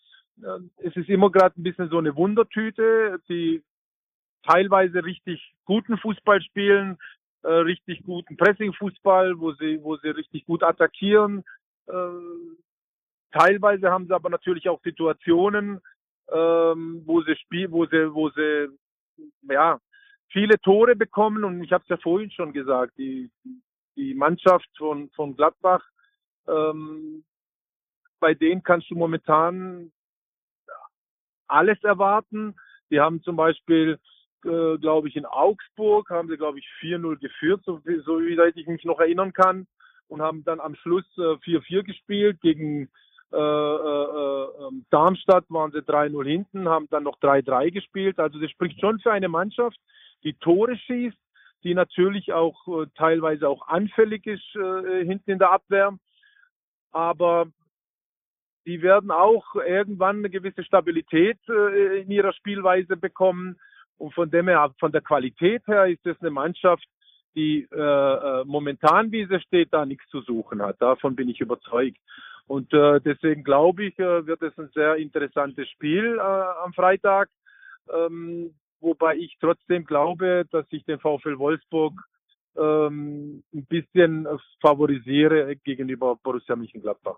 äh, 0.44 0.60
es 0.78 0.96
ist 0.96 1.10
immer 1.10 1.32
gerade 1.32 1.60
ein 1.60 1.64
bisschen 1.64 1.90
so 1.90 1.98
eine 1.98 2.16
Wundertüte. 2.16 3.20
Die 3.30 3.64
teilweise 4.44 5.04
richtig 5.04 5.54
guten 5.66 5.98
Fußball 5.98 6.42
spielen, 6.42 6.98
äh, 7.44 7.50
richtig 7.50 8.04
guten 8.04 8.38
Pressing-Fußball, 8.38 9.40
wo 9.40 9.54
sie, 9.54 9.82
wo 9.84 9.98
sie 9.98 10.10
richtig 10.10 10.46
gut 10.46 10.64
attackieren. 10.64 11.44
Äh, 11.88 11.94
teilweise 13.32 13.90
haben 13.90 14.08
sie 14.08 14.16
aber 14.16 14.30
natürlich 14.30 14.70
auch 14.70 14.82
Situationen, 14.84 15.82
ähm, 16.32 17.04
wo 17.06 17.22
sie 17.22 17.36
spielen, 17.36 17.72
wo 17.72 17.86
sie, 17.86 18.14
wo 18.14 18.30
sie 18.32 18.68
ja 19.50 19.80
viele 20.32 20.60
Tore 20.60 20.96
bekommen 20.96 21.44
und 21.44 21.64
ich 21.64 21.72
habe 21.72 21.84
es 21.84 21.90
ja 21.90 21.98
vorhin 21.98 22.32
schon 22.32 22.54
gesagt, 22.54 22.98
die 22.98 23.32
die 23.96 24.14
Mannschaft 24.14 24.70
von 24.78 25.10
von 25.12 25.36
Gladbach, 25.36 25.84
ähm, 26.48 27.24
bei 28.20 28.34
denen 28.34 28.64
kannst 28.64 28.90
du 28.92 28.96
momentan 28.96 29.92
alles 31.48 31.82
erwarten. 31.84 32.56
Die 32.90 33.00
haben 33.00 33.22
zum 33.24 33.36
Beispiel 33.36 34.00
äh, 34.46 34.78
glaube 34.78 35.08
ich, 35.10 35.16
in 35.16 35.26
Augsburg, 35.26 36.10
haben 36.10 36.30
sie, 36.30 36.38
glaube 36.38 36.60
ich, 36.60 36.68
4-0 36.80 37.18
geführt, 37.18 37.62
so, 37.66 37.82
so 38.06 38.20
wie 38.20 38.60
ich 38.60 38.68
mich 38.68 38.86
noch 38.86 39.00
erinnern 39.00 39.34
kann, 39.34 39.68
und 40.08 40.22
haben 40.22 40.44
dann 40.44 40.60
am 40.60 40.76
Schluss 40.76 41.06
äh, 41.18 41.38
4-4 41.44 41.84
gespielt. 41.84 42.40
Gegen 42.42 42.90
äh, 43.32 43.38
äh, 43.38 44.68
ähm, 44.68 44.86
Darmstadt 44.90 45.46
waren 45.50 45.72
sie 45.72 45.80
3-0 45.80 46.26
hinten, 46.26 46.70
haben 46.70 46.88
dann 46.90 47.04
noch 47.04 47.20
3-3 47.20 47.72
gespielt. 47.72 48.20
Also 48.20 48.40
das 48.40 48.52
spricht 48.52 48.80
schon 48.80 49.00
für 49.00 49.12
eine 49.12 49.28
Mannschaft, 49.28 49.78
die 50.24 50.34
Tore 50.34 50.78
schießt, 50.78 51.18
die 51.64 51.74
natürlich 51.74 52.32
auch 52.34 52.68
äh, 52.68 52.88
teilweise 52.96 53.50
auch 53.50 53.68
anfällig 53.68 54.26
ist 54.26 54.56
äh, 54.56 55.06
hinten 55.06 55.32
in 55.32 55.40
der 55.40 55.52
Abwehr. 55.52 55.98
Aber 56.92 57.48
die 58.66 58.82
werden 58.82 59.12
auch 59.12 59.56
irgendwann 59.56 60.18
eine 60.18 60.30
gewisse 60.30 60.64
Stabilität 60.64 61.38
äh, 61.50 62.02
in 62.02 62.12
ihrer 62.12 62.34
Spielweise 62.34 62.98
bekommen. 62.98 63.58
Und 63.98 64.14
von 64.14 64.30
dem 64.30 64.48
her, 64.48 64.74
von 64.80 64.92
der 64.92 65.02
Qualität 65.02 65.66
her 65.68 65.88
ist 65.88 66.06
es 66.06 66.20
eine 66.22 66.30
Mannschaft, 66.30 66.86
die 67.36 67.68
äh, 67.72 67.78
äh, 67.78 68.44
momentan, 68.46 69.12
wie 69.12 69.26
sie 69.26 69.40
steht, 69.42 69.74
da 69.74 69.86
nichts 69.86 70.08
zu 70.10 70.22
suchen 70.22 70.62
hat. 70.62 70.82
Davon 70.82 71.16
bin 71.16 71.30
ich 71.30 71.40
überzeugt. 71.40 71.98
Und 72.48 72.74
äh, 72.74 73.02
deswegen 73.02 73.44
glaube 73.44 73.86
ich, 73.86 74.00
äh, 74.00 74.26
wird 74.26 74.42
es 74.42 74.58
ein 74.58 74.70
sehr 74.74 74.96
interessantes 74.96 75.70
Spiel 75.70 76.18
äh, 76.18 76.22
am 76.22 76.74
Freitag. 76.74 77.30
Ähm, 77.94 78.56
wobei 78.80 79.16
ich 79.18 79.38
trotzdem 79.40 79.86
glaube, 79.86 80.46
dass 80.52 80.66
ich 80.70 80.86
den 80.86 81.00
VfL 81.00 81.38
Wolfsburg 81.38 81.94
ähm, 82.58 83.44
ein 83.54 83.66
bisschen 83.66 84.28
favorisiere 84.62 85.56
gegenüber 85.58 86.16
Borussia 86.16 86.56
Mönchengladbach. 86.56 87.18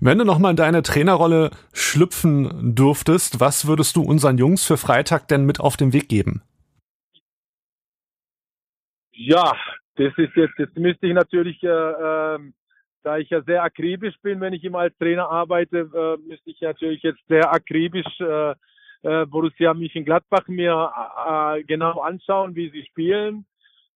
Wenn 0.00 0.18
du 0.18 0.24
nochmal 0.24 0.50
in 0.50 0.56
deine 0.56 0.82
Trainerrolle 0.82 1.50
schlüpfen 1.72 2.74
dürftest, 2.74 3.40
was 3.40 3.66
würdest 3.66 3.96
du 3.96 4.02
unseren 4.02 4.36
Jungs 4.36 4.66
für 4.66 4.76
Freitag 4.76 5.28
denn 5.28 5.46
mit 5.46 5.60
auf 5.60 5.76
den 5.76 5.92
Weg 5.92 6.08
geben? 6.08 6.42
Ja, 9.12 9.56
das 9.94 10.12
ist 10.18 10.36
jetzt, 10.36 10.58
jetzt 10.58 10.76
müsste 10.76 11.06
ich 11.06 11.14
natürlich, 11.14 11.62
äh, 11.62 11.68
äh, 11.68 12.38
da 13.06 13.18
ich 13.18 13.30
ja 13.30 13.40
sehr 13.42 13.62
akribisch 13.62 14.16
bin, 14.20 14.40
wenn 14.40 14.52
ich 14.52 14.64
immer 14.64 14.80
als 14.80 14.98
Trainer 14.98 15.30
arbeite, 15.30 15.88
äh, 15.94 16.28
müsste 16.28 16.50
ich 16.50 16.60
natürlich 16.60 17.04
jetzt 17.04 17.24
sehr 17.28 17.52
akribisch 17.52 18.20
äh, 18.20 18.50
äh, 19.02 19.26
Borussia 19.26 19.72
Mönchengladbach 19.74 20.48
mir 20.48 20.92
genau 21.68 22.00
anschauen, 22.00 22.56
wie 22.56 22.68
sie 22.70 22.84
spielen. 22.86 23.46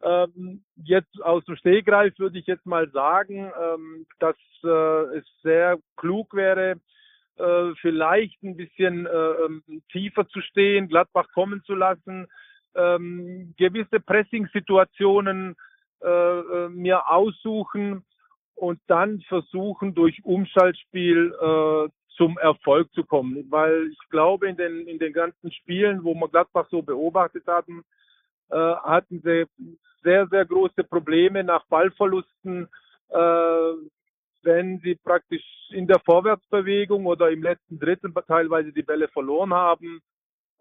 Ähm, 0.02 0.62
jetzt 0.76 1.20
aus 1.22 1.44
dem 1.44 1.56
Stegreif 1.56 2.16
würde 2.20 2.38
ich 2.38 2.46
jetzt 2.46 2.64
mal 2.66 2.88
sagen, 2.90 3.50
ähm, 3.60 4.06
dass 4.20 4.36
es 4.62 5.24
sehr 5.42 5.78
klug 5.96 6.34
wäre, 6.34 6.76
vielleicht 7.80 8.42
ein 8.42 8.54
bisschen 8.54 9.06
äh, 9.06 9.10
ähm, 9.10 9.62
tiefer 9.90 10.28
zu 10.28 10.42
stehen, 10.42 10.88
Gladbach 10.88 11.26
kommen 11.32 11.62
zu 11.64 11.74
lassen, 11.74 12.26
gewisse 12.74 13.98
Pressing-Situationen 13.98 15.56
mir 16.70 17.10
aussuchen 17.10 18.04
und 18.60 18.78
dann 18.88 19.22
versuchen, 19.22 19.94
durch 19.94 20.22
Umschaltspiel 20.22 21.34
äh, 21.40 21.88
zum 22.16 22.36
Erfolg 22.36 22.92
zu 22.92 23.04
kommen. 23.04 23.46
Weil 23.50 23.88
ich 23.90 24.08
glaube, 24.10 24.48
in 24.48 24.56
den, 24.56 24.86
in 24.86 24.98
den 24.98 25.14
ganzen 25.14 25.50
Spielen, 25.50 26.04
wo 26.04 26.14
wir 26.14 26.28
Gladbach 26.28 26.66
so 26.70 26.82
beobachtet 26.82 27.46
hatten, 27.46 27.82
äh, 28.50 28.56
hatten 28.56 29.22
sie 29.24 29.46
sehr, 30.02 30.26
sehr 30.28 30.44
große 30.44 30.84
Probleme 30.84 31.42
nach 31.42 31.64
Ballverlusten, 31.68 32.68
äh, 33.08 33.72
wenn 34.42 34.78
sie 34.80 34.96
praktisch 34.96 35.44
in 35.70 35.86
der 35.86 36.00
Vorwärtsbewegung 36.00 37.06
oder 37.06 37.30
im 37.30 37.42
letzten 37.42 37.78
Dritten 37.78 38.12
teilweise 38.26 38.72
die 38.72 38.82
Bälle 38.82 39.08
verloren 39.08 39.54
haben. 39.54 40.00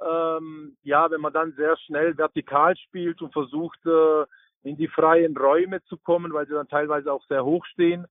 Ähm, 0.02 0.78
ja, 0.84 1.12
wenn 1.12 1.19
man 1.19 1.34
dann 1.34 1.52
sehr 1.58 1.76
schnell 1.86 2.17
vertikal 2.17 2.78
spielt 2.78 3.21
und 3.21 3.34
versucht, 3.34 3.86
äh, 3.86 4.23
in 4.64 4.78
die 4.78 4.88
freien 4.88 5.36
Räume 5.38 5.84
zu 5.86 5.98
kommen, 5.98 6.34
weil 6.34 6.48
sie 6.48 6.54
dann 6.54 6.68
teilweise 6.68 7.12
auch 7.12 7.24
sehr 7.28 7.46
hoch 7.46 7.66
stehen, 7.66 8.06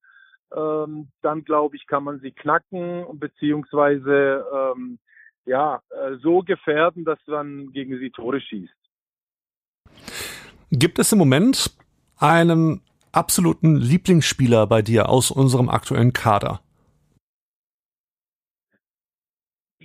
ähm, 0.57 1.09
dann 1.23 1.45
glaube 1.45 1.77
ich, 1.77 1.87
kann 1.87 2.05
man 2.05 2.21
sie 2.21 2.33
knacken 2.33 3.05
beziehungsweise 3.19 4.45
ähm, 4.53 4.99
ja, 5.45 5.81
äh, 5.91 6.17
so 6.23 6.41
gefährden, 6.41 7.05
dass 7.05 7.19
man 7.27 7.73
gegen 7.73 7.99
sie 7.99 8.11
Tore 8.11 8.41
schießt. 8.41 8.73
Gibt 10.71 10.99
es 10.99 11.13
im 11.13 11.19
Moment 11.19 11.77
einen 12.19 12.83
absoluten 13.13 13.77
Lieblingsspieler 13.77 14.67
bei 14.67 14.83
dir 14.83 15.09
aus 15.09 15.31
unserem 15.31 15.69
aktuellen 15.69 16.13
Kader? 16.13 16.61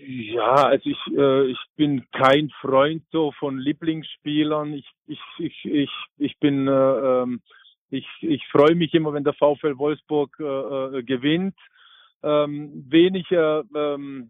Ja, 0.05 0.55
also 0.67 0.89
ich, 0.89 1.17
äh, 1.17 1.45
ich 1.45 1.59
bin 1.77 2.05
kein 2.11 2.49
Freund 2.61 3.03
so 3.11 3.31
von 3.39 3.57
Lieblingsspielern. 3.57 4.73
Ich, 4.73 4.89
ich, 5.07 5.19
ich, 5.39 5.65
ich, 5.65 5.91
ich 6.17 6.37
bin, 6.39 6.67
äh, 6.67 6.71
ähm, 6.71 7.41
ich, 7.89 8.07
ich 8.21 8.45
freue 8.47 8.75
mich 8.75 8.93
immer, 8.93 9.13
wenn 9.13 9.23
der 9.23 9.33
VfL 9.33 9.77
Wolfsburg 9.77 10.35
äh, 10.39 10.97
äh, 10.97 11.03
gewinnt. 11.03 11.55
Ähm, 12.21 12.85
weniger 12.89 13.63
ähm, 13.75 14.29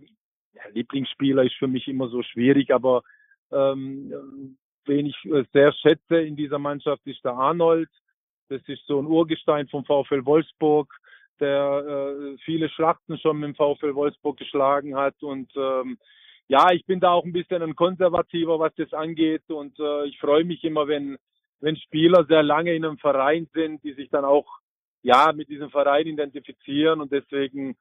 ja, 0.54 0.62
Lieblingsspieler 0.74 1.44
ist 1.44 1.56
für 1.56 1.68
mich 1.68 1.88
immer 1.88 2.08
so 2.08 2.22
schwierig, 2.22 2.72
aber 2.72 3.02
ähm, 3.52 4.58
wen 4.86 5.08
ich 5.08 5.26
äh, 5.26 5.44
sehr 5.54 5.74
schätze 5.74 6.18
in 6.18 6.36
dieser 6.36 6.60
Mannschaft 6.60 7.06
ist 7.06 7.24
der 7.24 7.34
Arnold. 7.34 7.90
Das 8.50 8.62
ist 8.68 8.86
so 8.86 9.00
ein 9.00 9.08
Urgestein 9.08 9.68
vom 9.70 9.86
VfL 9.86 10.26
Wolfsburg 10.26 10.94
der 11.40 11.84
äh, 11.88 12.38
viele 12.44 12.70
Schlachten 12.70 13.18
schon 13.18 13.40
mit 13.40 13.48
dem 13.48 13.56
VfL 13.56 13.96
Wolfsburg 13.96 14.38
geschlagen 14.38 14.96
hat. 14.96 15.22
Und 15.22 15.52
ähm, 15.56 15.98
ja, 16.48 16.72
ich 16.72 16.86
bin 16.86 17.00
da 17.00 17.12
auch 17.12 17.26
ein 17.26 17.34
bisschen 17.34 17.62
ein 17.62 17.76
Konservativer, 17.76 18.60
was 18.60 18.74
das 18.76 18.94
angeht. 18.94 19.44
Und 19.50 19.80
äh, 19.80 20.06
ich 20.06 20.20
freue 20.20 20.44
mich 20.44 20.64
immer, 20.64 20.88
wenn, 20.88 21.18
wenn 21.60 21.78
Spieler 21.78 22.26
sehr 22.26 22.44
lange 22.44 22.74
in 22.76 22.86
einem 22.86 22.98
Verein 22.98 23.48
sind, 23.54 23.84
die 23.84 23.94
sich 23.94 24.10
dann 24.10 24.26
auch 24.26 24.48
ja 25.02 25.32
mit 25.34 25.50
diesem 25.50 25.70
Verein 25.70 26.08
identifizieren. 26.08 27.02
Und 27.02 27.12
deswegen 27.12 27.76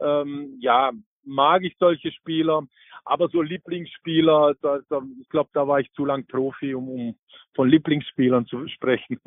ähm, 0.00 0.56
ja, 0.60 0.92
mag 1.24 1.64
ich 1.64 1.76
solche 1.78 2.12
Spieler. 2.12 2.62
Aber 3.04 3.28
so 3.28 3.40
Lieblingsspieler, 3.40 4.54
da, 4.60 4.80
da, 4.90 5.00
ich 5.20 5.28
glaube, 5.30 5.50
da 5.54 5.66
war 5.66 5.80
ich 5.80 5.90
zu 5.92 6.04
lang 6.04 6.26
Profi, 6.26 6.74
um, 6.74 6.88
um 6.88 7.14
von 7.54 7.68
Lieblingsspielern 7.68 8.46
zu 8.46 8.68
sprechen. 8.68 9.18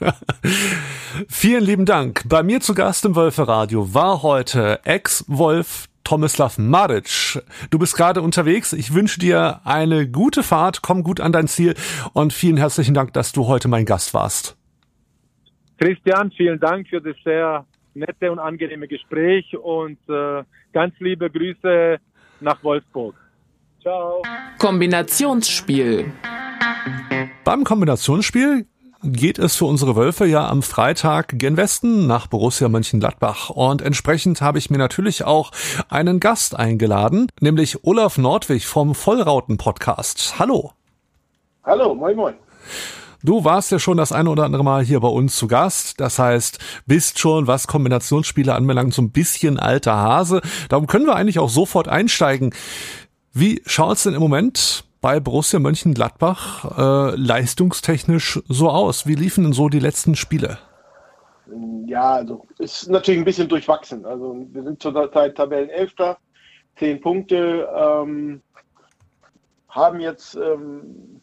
Vielen 1.28 1.64
lieben 1.64 1.86
Dank. 1.86 2.28
Bei 2.28 2.42
mir 2.42 2.60
zu 2.60 2.74
Gast 2.74 3.04
im 3.04 3.16
Wölferadio 3.16 3.94
war 3.94 4.22
heute 4.22 4.80
Ex-Wolf 4.84 5.86
Tomislav 6.04 6.58
Maric. 6.58 7.42
Du 7.70 7.78
bist 7.78 7.96
gerade 7.96 8.22
unterwegs. 8.22 8.72
Ich 8.72 8.94
wünsche 8.94 9.20
dir 9.20 9.60
eine 9.64 10.08
gute 10.08 10.42
Fahrt. 10.42 10.82
Komm 10.82 11.02
gut 11.02 11.20
an 11.20 11.32
dein 11.32 11.48
Ziel 11.48 11.74
und 12.14 12.32
vielen 12.32 12.56
herzlichen 12.56 12.94
Dank, 12.94 13.12
dass 13.12 13.32
du 13.32 13.46
heute 13.46 13.68
mein 13.68 13.84
Gast 13.84 14.14
warst. 14.14 14.56
Christian, 15.78 16.32
vielen 16.32 16.58
Dank 16.58 16.88
für 16.88 17.00
das 17.00 17.16
sehr 17.24 17.64
nette 17.94 18.30
und 18.30 18.38
angenehme 18.38 18.88
Gespräch 18.88 19.56
und 19.56 19.98
äh, 20.08 20.42
ganz 20.72 20.94
liebe 20.98 21.30
Grüße 21.30 21.98
nach 22.40 22.62
Wolfsburg. 22.62 23.14
Ciao. 23.80 24.22
Kombinationsspiel. 24.58 26.12
Beim 27.44 27.64
Kombinationsspiel 27.64 28.66
geht 29.02 29.38
es 29.38 29.56
für 29.56 29.64
unsere 29.66 29.96
Wölfe 29.96 30.26
ja 30.26 30.48
am 30.48 30.62
Freitag 30.62 31.38
gen 31.38 31.56
Westen 31.56 32.06
nach 32.06 32.26
Borussia 32.26 32.68
Mönchengladbach. 32.68 33.50
Und 33.50 33.82
entsprechend 33.82 34.40
habe 34.40 34.58
ich 34.58 34.70
mir 34.70 34.78
natürlich 34.78 35.24
auch 35.24 35.52
einen 35.88 36.20
Gast 36.20 36.56
eingeladen, 36.56 37.28
nämlich 37.40 37.84
Olaf 37.84 38.18
Nordwig 38.18 38.66
vom 38.66 38.94
Vollrauten-Podcast. 38.94 40.38
Hallo. 40.38 40.72
Hallo, 41.64 41.94
moin 41.94 42.16
moin. 42.16 42.34
Du 43.24 43.44
warst 43.44 43.72
ja 43.72 43.80
schon 43.80 43.96
das 43.96 44.12
eine 44.12 44.30
oder 44.30 44.44
andere 44.44 44.62
Mal 44.62 44.84
hier 44.84 45.00
bei 45.00 45.08
uns 45.08 45.36
zu 45.36 45.48
Gast. 45.48 45.98
Das 46.00 46.18
heißt, 46.20 46.58
bist 46.86 47.18
schon, 47.18 47.48
was 47.48 47.66
Kombinationsspiele 47.66 48.54
anbelangt, 48.54 48.94
so 48.94 49.02
ein 49.02 49.10
bisschen 49.10 49.58
alter 49.58 49.96
Hase. 49.96 50.40
Darum 50.68 50.86
können 50.86 51.06
wir 51.06 51.16
eigentlich 51.16 51.40
auch 51.40 51.48
sofort 51.48 51.88
einsteigen. 51.88 52.54
Wie 53.32 53.60
schaut's 53.66 54.04
denn 54.04 54.14
im 54.14 54.20
Moment 54.20 54.84
bei 55.00 55.18
Borussia 55.18 55.58
Mönchengladbach 55.58 56.78
äh, 56.78 57.16
leistungstechnisch 57.16 58.40
so 58.48 58.70
aus? 58.70 59.06
Wie 59.06 59.16
liefen 59.16 59.44
denn 59.44 59.52
so 59.52 59.68
die 59.68 59.80
letzten 59.80 60.14
Spiele? 60.14 60.58
Ja, 61.86 62.14
also 62.14 62.46
ist 62.58 62.88
natürlich 62.88 63.20
ein 63.20 63.24
bisschen 63.24 63.48
durchwachsen. 63.48 64.04
Also 64.04 64.46
wir 64.52 64.62
sind 64.62 64.80
zurzeit 64.80 65.34
Tabellenelfter, 65.36 66.18
zehn 66.78 67.00
Punkte, 67.00 67.68
ähm, 67.74 68.42
haben 69.68 70.00
jetzt 70.00 70.36
ähm, 70.36 71.17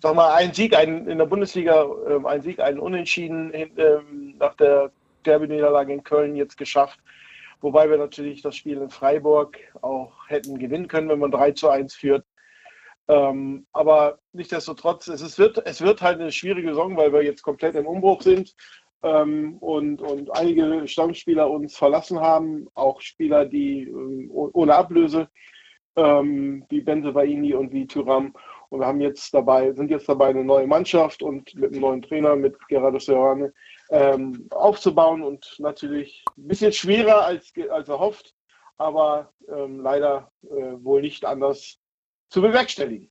sag 0.00 0.14
mal, 0.14 0.34
einen 0.34 0.52
Sieg 0.52 0.76
einen, 0.76 1.08
in 1.08 1.18
der 1.18 1.26
Bundesliga, 1.26 1.86
ähm, 2.08 2.26
ein 2.26 2.42
Sieg, 2.42 2.60
einen 2.60 2.78
Unentschieden 2.78 3.52
ähm, 3.54 4.36
nach 4.38 4.54
der 4.54 4.90
Derby-Niederlage 5.24 5.92
in 5.92 6.04
Köln 6.04 6.36
jetzt 6.36 6.56
geschafft. 6.56 7.00
Wobei 7.60 7.88
wir 7.90 7.98
natürlich 7.98 8.42
das 8.42 8.56
Spiel 8.56 8.78
in 8.78 8.90
Freiburg 8.90 9.58
auch 9.82 10.12
hätten 10.28 10.58
gewinnen 10.58 10.88
können, 10.88 11.08
wenn 11.08 11.18
man 11.18 11.30
3 11.30 11.52
zu 11.52 11.68
1 11.68 11.94
führt. 11.94 12.24
Ähm, 13.08 13.66
aber 13.72 14.18
nichtsdestotrotz, 14.32 15.08
es, 15.08 15.20
ist, 15.20 15.38
wird, 15.38 15.64
es 15.64 15.80
wird 15.80 16.02
halt 16.02 16.20
eine 16.20 16.32
schwierige 16.32 16.68
Saison, 16.68 16.96
weil 16.96 17.12
wir 17.12 17.22
jetzt 17.22 17.42
komplett 17.42 17.76
im 17.76 17.86
Umbruch 17.86 18.22
sind 18.22 18.54
ähm, 19.02 19.58
und, 19.58 20.02
und 20.02 20.34
einige 20.34 20.86
Stammspieler 20.88 21.48
uns 21.48 21.76
verlassen 21.76 22.20
haben, 22.20 22.66
auch 22.74 23.00
Spieler, 23.00 23.44
die 23.44 23.82
äh, 23.82 24.28
ohne 24.30 24.74
Ablöse, 24.74 25.28
ähm, 25.94 26.64
wie 26.68 26.80
Benze 26.80 27.12
Baini 27.12 27.54
und 27.54 27.72
wie 27.72 27.86
Thuram. 27.86 28.34
Und 28.70 28.80
wir 28.80 28.86
haben 28.86 29.00
jetzt 29.00 29.32
dabei, 29.32 29.72
sind 29.72 29.90
jetzt 29.90 30.08
dabei, 30.08 30.28
eine 30.28 30.44
neue 30.44 30.66
Mannschaft 30.66 31.22
und 31.22 31.54
mit 31.54 31.72
einem 31.72 31.80
neuen 31.80 32.02
Trainer, 32.02 32.36
mit 32.36 32.56
Gerardo 32.68 32.98
Serrane, 32.98 33.52
ähm, 33.90 34.48
aufzubauen 34.50 35.22
und 35.22 35.56
natürlich 35.58 36.24
ein 36.36 36.48
bisschen 36.48 36.72
schwerer 36.72 37.24
als, 37.24 37.52
als 37.70 37.88
erhofft, 37.88 38.34
aber 38.78 39.32
ähm, 39.48 39.80
leider 39.80 40.30
äh, 40.42 40.82
wohl 40.82 41.00
nicht 41.00 41.24
anders 41.24 41.78
zu 42.30 42.42
bewerkstelligen. 42.42 43.10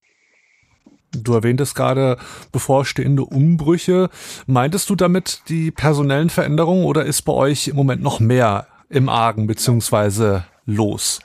Du 1.11 1.33
erwähntest 1.33 1.75
gerade 1.75 2.17
bevorstehende 2.51 3.23
Umbrüche. 3.23 4.09
Meintest 4.47 4.89
du 4.89 4.95
damit 4.95 5.43
die 5.47 5.71
personellen 5.71 6.29
Veränderungen 6.29 6.85
oder 6.85 7.05
ist 7.05 7.21
bei 7.21 7.33
euch 7.33 7.69
im 7.69 7.77
Moment 7.77 8.01
noch 8.01 8.19
mehr 8.19 8.67
im 8.89 9.07
Argen 9.07 9.47
beziehungsweise 9.47 10.45
los? 10.65 11.21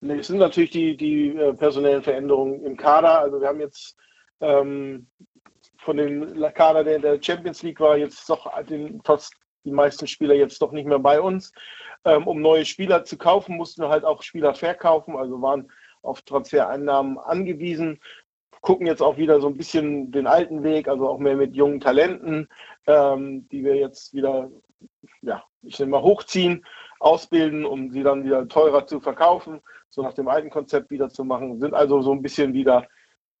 Nee, 0.00 0.18
es 0.18 0.28
sind 0.28 0.38
natürlich 0.38 0.70
die, 0.70 0.96
die 0.96 1.36
äh, 1.36 1.52
personellen 1.54 2.02
Veränderungen 2.02 2.64
im 2.64 2.76
Kader. 2.76 3.18
Also 3.18 3.40
wir 3.40 3.48
haben 3.48 3.60
jetzt 3.60 3.96
ähm, 4.40 5.08
von 5.78 5.96
dem 5.96 6.40
Kader, 6.54 6.84
der 6.84 6.96
in 6.96 7.02
der 7.02 7.22
Champions 7.22 7.62
League 7.62 7.80
war, 7.80 7.96
jetzt 7.96 8.28
doch 8.28 8.50
den, 8.64 9.00
trotz 9.02 9.30
die 9.64 9.72
meisten 9.72 10.06
Spieler 10.06 10.34
jetzt 10.34 10.62
doch 10.62 10.72
nicht 10.72 10.86
mehr 10.86 10.98
bei 10.98 11.20
uns. 11.20 11.52
Ähm, 12.04 12.26
um 12.26 12.40
neue 12.40 12.64
Spieler 12.64 13.04
zu 13.04 13.18
kaufen, 13.18 13.56
mussten 13.56 13.82
wir 13.82 13.88
halt 13.88 14.04
auch 14.04 14.22
Spieler 14.22 14.54
verkaufen, 14.54 15.16
also 15.16 15.42
waren 15.42 15.70
auf 16.02 16.22
Transfereinnahmen 16.22 17.18
angewiesen. 17.18 18.00
Gucken 18.60 18.86
jetzt 18.86 19.02
auch 19.02 19.16
wieder 19.16 19.40
so 19.40 19.48
ein 19.48 19.56
bisschen 19.56 20.10
den 20.10 20.26
alten 20.26 20.62
Weg, 20.62 20.88
also 20.88 21.08
auch 21.08 21.18
mehr 21.18 21.36
mit 21.36 21.54
jungen 21.54 21.80
Talenten, 21.80 22.48
ähm, 22.86 23.48
die 23.48 23.64
wir 23.64 23.76
jetzt 23.76 24.14
wieder, 24.14 24.50
ja, 25.22 25.42
ich 25.62 25.78
nenne 25.78 25.90
mal 25.90 26.02
hochziehen, 26.02 26.64
ausbilden, 27.00 27.64
um 27.64 27.90
sie 27.90 28.02
dann 28.02 28.24
wieder 28.24 28.46
teurer 28.48 28.86
zu 28.86 29.00
verkaufen 29.00 29.60
so 29.90 30.02
nach 30.02 30.14
dem 30.14 30.28
alten 30.28 30.50
Konzept 30.50 30.90
wieder 30.90 31.08
zu 31.08 31.24
machen, 31.24 31.58
sind 31.60 31.74
also 31.74 32.02
so 32.02 32.12
ein 32.12 32.22
bisschen 32.22 32.52
wieder 32.52 32.86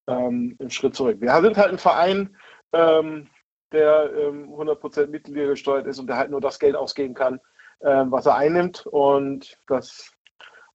ähm, 0.06 0.56
im 0.58 0.70
Schritt 0.70 0.94
zurück. 0.94 1.20
Wir 1.20 1.40
sind 1.40 1.56
halt 1.56 1.70
ein 1.70 1.78
Verein, 1.78 2.36
ähm, 2.72 3.28
der 3.72 4.10
ähm, 4.14 4.48
100% 4.48 5.08
Mitglieder 5.08 5.48
gesteuert 5.48 5.86
ist 5.86 5.98
und 5.98 6.06
der 6.06 6.16
halt 6.16 6.30
nur 6.30 6.40
das 6.40 6.58
Geld 6.58 6.74
ausgeben 6.74 7.14
kann, 7.14 7.40
ähm, 7.82 8.10
was 8.10 8.26
er 8.26 8.36
einnimmt. 8.36 8.86
Und 8.86 9.58
das, 9.66 10.10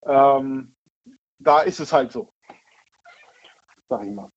ähm, 0.05 0.75
da 1.39 1.61
ist 1.61 1.79
es 1.79 1.91
halt 1.91 2.11
so, 2.11 2.31
sag 3.89 4.05
ich 4.05 4.11
mal. 4.11 4.29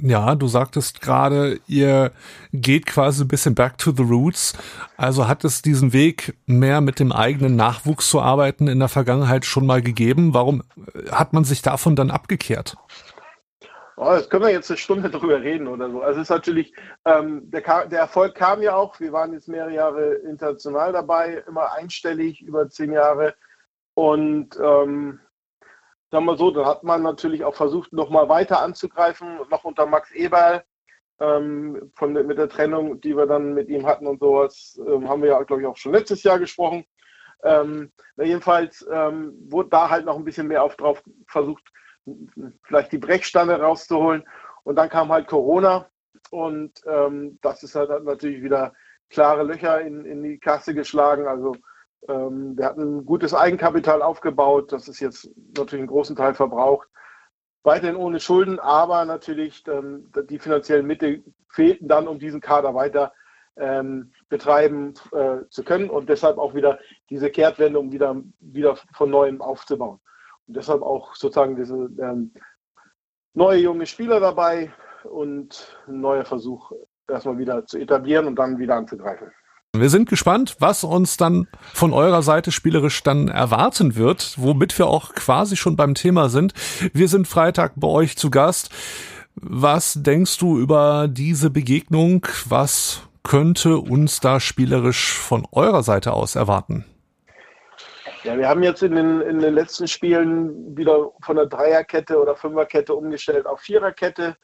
Ja, 0.00 0.34
du 0.34 0.48
sagtest 0.48 1.00
gerade, 1.00 1.60
ihr 1.66 2.12
geht 2.52 2.86
quasi 2.86 3.24
ein 3.24 3.28
bisschen 3.28 3.54
back 3.54 3.78
to 3.78 3.92
the 3.92 4.02
roots. 4.02 4.54
Also 4.96 5.28
hat 5.28 5.44
es 5.44 5.62
diesen 5.62 5.92
Weg, 5.92 6.34
mehr 6.46 6.80
mit 6.80 6.98
dem 6.98 7.12
eigenen 7.12 7.56
Nachwuchs 7.56 8.08
zu 8.08 8.20
arbeiten, 8.20 8.68
in 8.68 8.78
der 8.78 8.88
Vergangenheit 8.88 9.44
schon 9.44 9.66
mal 9.66 9.82
gegeben? 9.82 10.34
Warum 10.34 10.62
äh, 10.94 11.10
hat 11.10 11.32
man 11.32 11.44
sich 11.44 11.62
davon 11.62 11.94
dann 11.94 12.10
abgekehrt? 12.10 12.76
Oh, 13.96 14.10
das 14.10 14.28
können 14.28 14.44
wir 14.44 14.50
jetzt 14.50 14.70
eine 14.70 14.78
Stunde 14.78 15.10
drüber 15.10 15.40
reden 15.42 15.68
oder 15.68 15.90
so. 15.90 16.02
Also 16.02 16.20
es 16.20 16.26
ist 16.26 16.30
natürlich, 16.30 16.74
ähm, 17.04 17.50
der, 17.50 17.86
der, 17.86 18.00
Erfolg 18.00 18.34
kam 18.34 18.62
ja 18.62 18.74
auch. 18.74 18.98
Wir 18.98 19.12
waren 19.12 19.32
jetzt 19.32 19.48
mehrere 19.48 19.72
Jahre 19.72 20.14
international 20.14 20.92
dabei, 20.92 21.44
immer 21.46 21.72
einstellig, 21.74 22.40
über 22.40 22.68
zehn 22.68 22.92
Jahre. 22.92 23.34
Und 23.94 24.58
ähm, 24.60 25.20
sagen 26.12 26.26
wir 26.26 26.36
so, 26.36 26.50
da 26.50 26.66
hat 26.66 26.84
man 26.84 27.02
natürlich 27.02 27.42
auch 27.42 27.54
versucht, 27.54 27.92
nochmal 27.94 28.28
weiter 28.28 28.60
anzugreifen, 28.60 29.40
noch 29.50 29.64
unter 29.64 29.86
Max 29.86 30.12
Eberl. 30.12 30.62
Ähm, 31.18 31.90
von, 31.94 32.12
mit 32.12 32.36
der 32.36 32.48
Trennung, 32.48 33.00
die 33.00 33.16
wir 33.16 33.26
dann 33.26 33.54
mit 33.54 33.68
ihm 33.68 33.86
hatten 33.86 34.06
und 34.06 34.20
sowas, 34.20 34.78
ähm, 34.86 35.08
haben 35.08 35.22
wir 35.22 35.30
ja, 35.30 35.42
glaube 35.42 35.62
ich, 35.62 35.68
auch 35.68 35.76
schon 35.76 35.92
letztes 35.92 36.22
Jahr 36.22 36.38
gesprochen. 36.38 36.84
Ähm, 37.44 37.92
jedenfalls 38.16 38.86
ähm, 38.92 39.32
wurde 39.48 39.70
da 39.70 39.88
halt 39.88 40.04
noch 40.04 40.16
ein 40.16 40.24
bisschen 40.24 40.48
mehr 40.48 40.62
auf 40.62 40.76
drauf 40.76 41.02
versucht, 41.28 41.62
vielleicht 42.64 42.92
die 42.92 42.98
Brechstange 42.98 43.58
rauszuholen. 43.58 44.24
Und 44.64 44.76
dann 44.76 44.88
kam 44.88 45.10
halt 45.10 45.28
Corona 45.28 45.88
und 46.30 46.72
ähm, 46.86 47.38
das 47.40 47.62
ist 47.62 47.74
halt 47.74 48.04
natürlich 48.04 48.42
wieder 48.42 48.74
klare 49.08 49.44
Löcher 49.44 49.80
in, 49.80 50.04
in 50.04 50.22
die 50.22 50.38
Kasse 50.38 50.74
geschlagen. 50.74 51.26
Also 51.26 51.54
ähm, 52.08 52.56
wir 52.56 52.66
hatten 52.66 53.04
gutes 53.04 53.34
Eigenkapital 53.34 54.02
aufgebaut. 54.02 54.72
Das 54.72 54.88
ist 54.88 55.00
jetzt 55.00 55.30
natürlich 55.56 55.82
einen 55.82 55.88
großen 55.88 56.16
Teil 56.16 56.34
verbraucht. 56.34 56.88
Weiterhin 57.64 57.96
ohne 57.96 58.18
Schulden, 58.18 58.58
aber 58.58 59.04
natürlich 59.04 59.62
ähm, 59.68 60.10
die 60.28 60.38
finanziellen 60.38 60.86
Mittel 60.86 61.22
fehlten 61.48 61.86
dann, 61.86 62.08
um 62.08 62.18
diesen 62.18 62.40
Kader 62.40 62.74
weiter 62.74 63.12
ähm, 63.56 64.12
betreiben 64.28 64.94
äh, 65.12 65.48
zu 65.50 65.62
können 65.62 65.90
und 65.90 66.08
deshalb 66.08 66.38
auch 66.38 66.54
wieder 66.54 66.80
diese 67.10 67.30
Kehrtwende, 67.30 67.78
um 67.78 67.92
wieder, 67.92 68.16
wieder 68.40 68.76
von 68.94 69.10
neuem 69.10 69.40
aufzubauen. 69.42 70.00
deshalb 70.46 70.82
auch 70.82 71.14
sozusagen 71.14 71.54
diese 71.54 71.74
ähm, 71.74 72.32
neue 73.34 73.60
junge 73.60 73.86
Spieler 73.86 74.18
dabei 74.20 74.72
und 75.04 75.78
ein 75.86 76.00
neuer 76.00 76.24
Versuch, 76.24 76.72
erstmal 77.08 77.38
wieder 77.38 77.66
zu 77.66 77.78
etablieren 77.78 78.26
und 78.26 78.36
dann 78.36 78.58
wieder 78.58 78.74
anzugreifen. 78.74 79.30
Wir 79.74 79.88
sind 79.88 80.06
gespannt, 80.10 80.56
was 80.58 80.84
uns 80.84 81.16
dann 81.16 81.48
von 81.72 81.94
eurer 81.94 82.20
Seite 82.20 82.52
spielerisch 82.52 83.02
dann 83.02 83.28
erwarten 83.28 83.96
wird, 83.96 84.34
womit 84.36 84.78
wir 84.78 84.86
auch 84.86 85.14
quasi 85.14 85.56
schon 85.56 85.76
beim 85.76 85.94
Thema 85.94 86.28
sind. 86.28 86.52
Wir 86.92 87.08
sind 87.08 87.26
Freitag 87.26 87.72
bei 87.76 87.88
euch 87.88 88.18
zu 88.18 88.28
Gast. 88.28 88.68
Was 89.34 89.94
denkst 89.94 90.36
du 90.36 90.58
über 90.58 91.08
diese 91.08 91.48
Begegnung? 91.48 92.26
Was 92.46 93.08
könnte 93.22 93.78
uns 93.78 94.20
da 94.20 94.40
spielerisch 94.40 95.14
von 95.14 95.48
eurer 95.52 95.82
Seite 95.82 96.12
aus 96.12 96.36
erwarten? 96.36 96.84
Ja, 98.24 98.36
wir 98.36 98.50
haben 98.50 98.62
jetzt 98.62 98.82
in 98.82 98.94
den, 98.94 99.22
in 99.22 99.38
den 99.38 99.54
letzten 99.54 99.88
Spielen 99.88 100.76
wieder 100.76 101.12
von 101.22 101.36
der 101.36 101.46
Dreierkette 101.46 102.20
oder 102.20 102.36
Fünferkette 102.36 102.94
umgestellt 102.94 103.46
auf 103.46 103.60
Viererkette. 103.60 104.36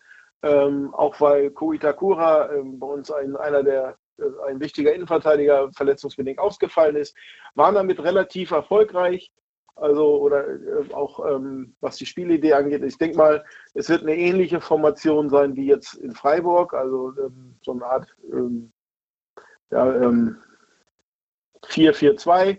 Ähm, 0.43 0.95
auch 0.95 1.21
weil 1.21 1.51
Koitakura 1.51 2.51
ähm, 2.51 2.79
bei 2.79 2.87
uns 2.87 3.11
ein, 3.11 3.37
einer 3.37 3.63
der, 3.63 3.99
ein 4.47 4.61
wichtiger 4.61 4.95
Innenverteidiger 4.95 5.71
verletzungsbedingt 5.73 6.39
ausgefallen 6.39 6.97
ist, 6.97 7.17
waren 7.55 7.75
damit 7.75 8.03
relativ 8.03 8.51
erfolgreich. 8.51 9.33
Also, 9.77 10.19
oder 10.21 10.49
äh, 10.49 10.93
auch 10.93 11.25
ähm, 11.25 11.77
was 11.81 11.97
die 11.97 12.07
Spielidee 12.07 12.53
angeht. 12.53 12.83
Ich 12.83 12.99
denke 12.99 13.17
mal, 13.17 13.45
es 13.75 13.89
wird 13.89 14.03
eine 14.03 14.17
ähnliche 14.17 14.61
Formation 14.61 15.31
sein 15.31 15.55
wie 15.55 15.67
jetzt 15.67 15.95
in 15.95 16.13
Freiburg, 16.13 16.75
also 16.75 17.13
ähm, 17.17 17.57
so 17.63 17.73
eine 17.73 17.85
Art 17.85 18.09
ähm, 18.33 18.73
ja, 19.71 19.87
4-4-2 21.65 22.59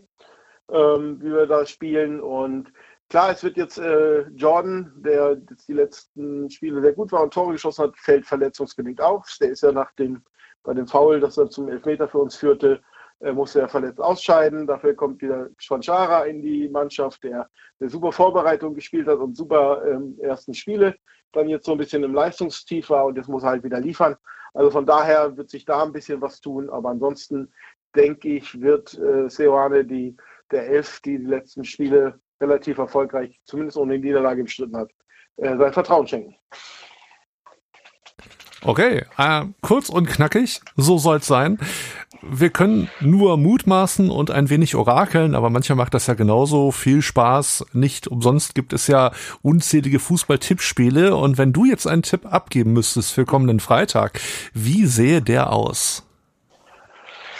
ähm, 0.71 1.19
wie 1.21 1.31
wir 1.31 1.47
da 1.47 1.65
spielen. 1.65 2.21
Und 2.21 2.71
klar, 3.09 3.31
es 3.31 3.43
wird 3.43 3.57
jetzt 3.57 3.77
äh, 3.77 4.21
Jordan, 4.29 4.93
der 4.97 5.41
jetzt 5.49 5.67
die 5.67 5.73
letzten 5.73 6.49
Spiele 6.49 6.81
sehr 6.81 6.93
gut 6.93 7.11
war 7.11 7.23
und 7.23 7.33
Tore 7.33 7.53
geschossen 7.53 7.85
hat, 7.85 7.97
fällt 7.97 8.25
verletzungsbedingt 8.25 9.01
auf. 9.01 9.25
Der 9.41 9.49
ist 9.49 9.61
ja 9.61 9.71
nach 9.71 9.91
dem, 9.93 10.23
bei 10.63 10.73
dem 10.73 10.87
Foul, 10.87 11.19
das 11.19 11.37
er 11.37 11.49
zum 11.49 11.69
Elfmeter 11.69 12.07
für 12.07 12.19
uns 12.19 12.35
führte, 12.35 12.81
äh, 13.19 13.31
musste 13.31 13.61
er 13.61 13.69
verletzt 13.69 13.99
ausscheiden. 13.99 14.67
Dafür 14.67 14.95
kommt 14.95 15.21
wieder 15.21 15.49
Schwanchara 15.57 16.25
in 16.25 16.41
die 16.41 16.69
Mannschaft, 16.69 17.23
der 17.23 17.49
eine 17.79 17.89
super 17.89 18.11
Vorbereitung 18.11 18.73
gespielt 18.73 19.07
hat 19.07 19.19
und 19.19 19.35
super 19.35 19.83
ähm, 19.85 20.17
ersten 20.21 20.53
Spiele. 20.53 20.95
Dann 21.31 21.49
jetzt 21.49 21.65
so 21.65 21.73
ein 21.73 21.77
bisschen 21.77 22.03
im 22.03 22.13
Leistungstief 22.13 22.89
war 22.89 23.05
und 23.05 23.17
jetzt 23.17 23.29
muss 23.29 23.43
er 23.43 23.49
halt 23.49 23.63
wieder 23.63 23.79
liefern. 23.79 24.15
Also 24.53 24.71
von 24.71 24.85
daher 24.85 25.37
wird 25.37 25.49
sich 25.49 25.65
da 25.65 25.83
ein 25.83 25.91
bisschen 25.91 26.21
was 26.21 26.41
tun. 26.41 26.69
Aber 26.69 26.89
ansonsten 26.89 27.53
denke 27.95 28.29
ich, 28.29 28.59
wird 28.61 28.97
äh, 28.97 29.29
Seoane 29.29 29.85
die 29.85 30.15
der 30.51 30.67
Elf, 30.67 31.01
die 31.01 31.19
die 31.19 31.25
letzten 31.25 31.63
Spiele 31.63 32.19
relativ 32.41 32.77
erfolgreich, 32.77 33.39
zumindest 33.43 33.77
ohne 33.77 33.99
Niederlage 33.99 34.43
bestritten 34.43 34.77
hat, 34.77 34.89
äh, 35.37 35.57
sein 35.57 35.73
Vertrauen 35.73 36.07
schenken. 36.07 36.35
Okay, 38.63 39.05
äh, 39.17 39.45
kurz 39.61 39.89
und 39.89 40.07
knackig, 40.07 40.61
so 40.75 40.97
soll's 40.97 41.27
sein. 41.27 41.59
Wir 42.21 42.49
können 42.49 42.89
nur 42.99 43.37
mutmaßen 43.37 44.09
und 44.09 44.29
ein 44.31 44.49
wenig 44.49 44.75
orakeln, 44.75 45.35
aber 45.35 45.49
manchmal 45.49 45.77
macht 45.77 45.93
das 45.93 46.07
ja 46.07 46.15
genauso 46.15 46.71
viel 46.71 47.01
Spaß. 47.01 47.67
Nicht 47.71 48.07
umsonst 48.07 48.55
gibt 48.55 48.73
es 48.73 48.87
ja 48.87 49.11
unzählige 49.41 49.99
Fußball-Tippspiele 49.99 51.15
und 51.15 51.37
wenn 51.37 51.53
du 51.53 51.63
jetzt 51.63 51.87
einen 51.87 52.03
Tipp 52.03 52.25
abgeben 52.25 52.73
müsstest 52.73 53.13
für 53.13 53.25
kommenden 53.25 53.61
Freitag, 53.61 54.19
wie 54.53 54.85
sähe 54.85 55.21
der 55.21 55.53
aus? 55.53 56.05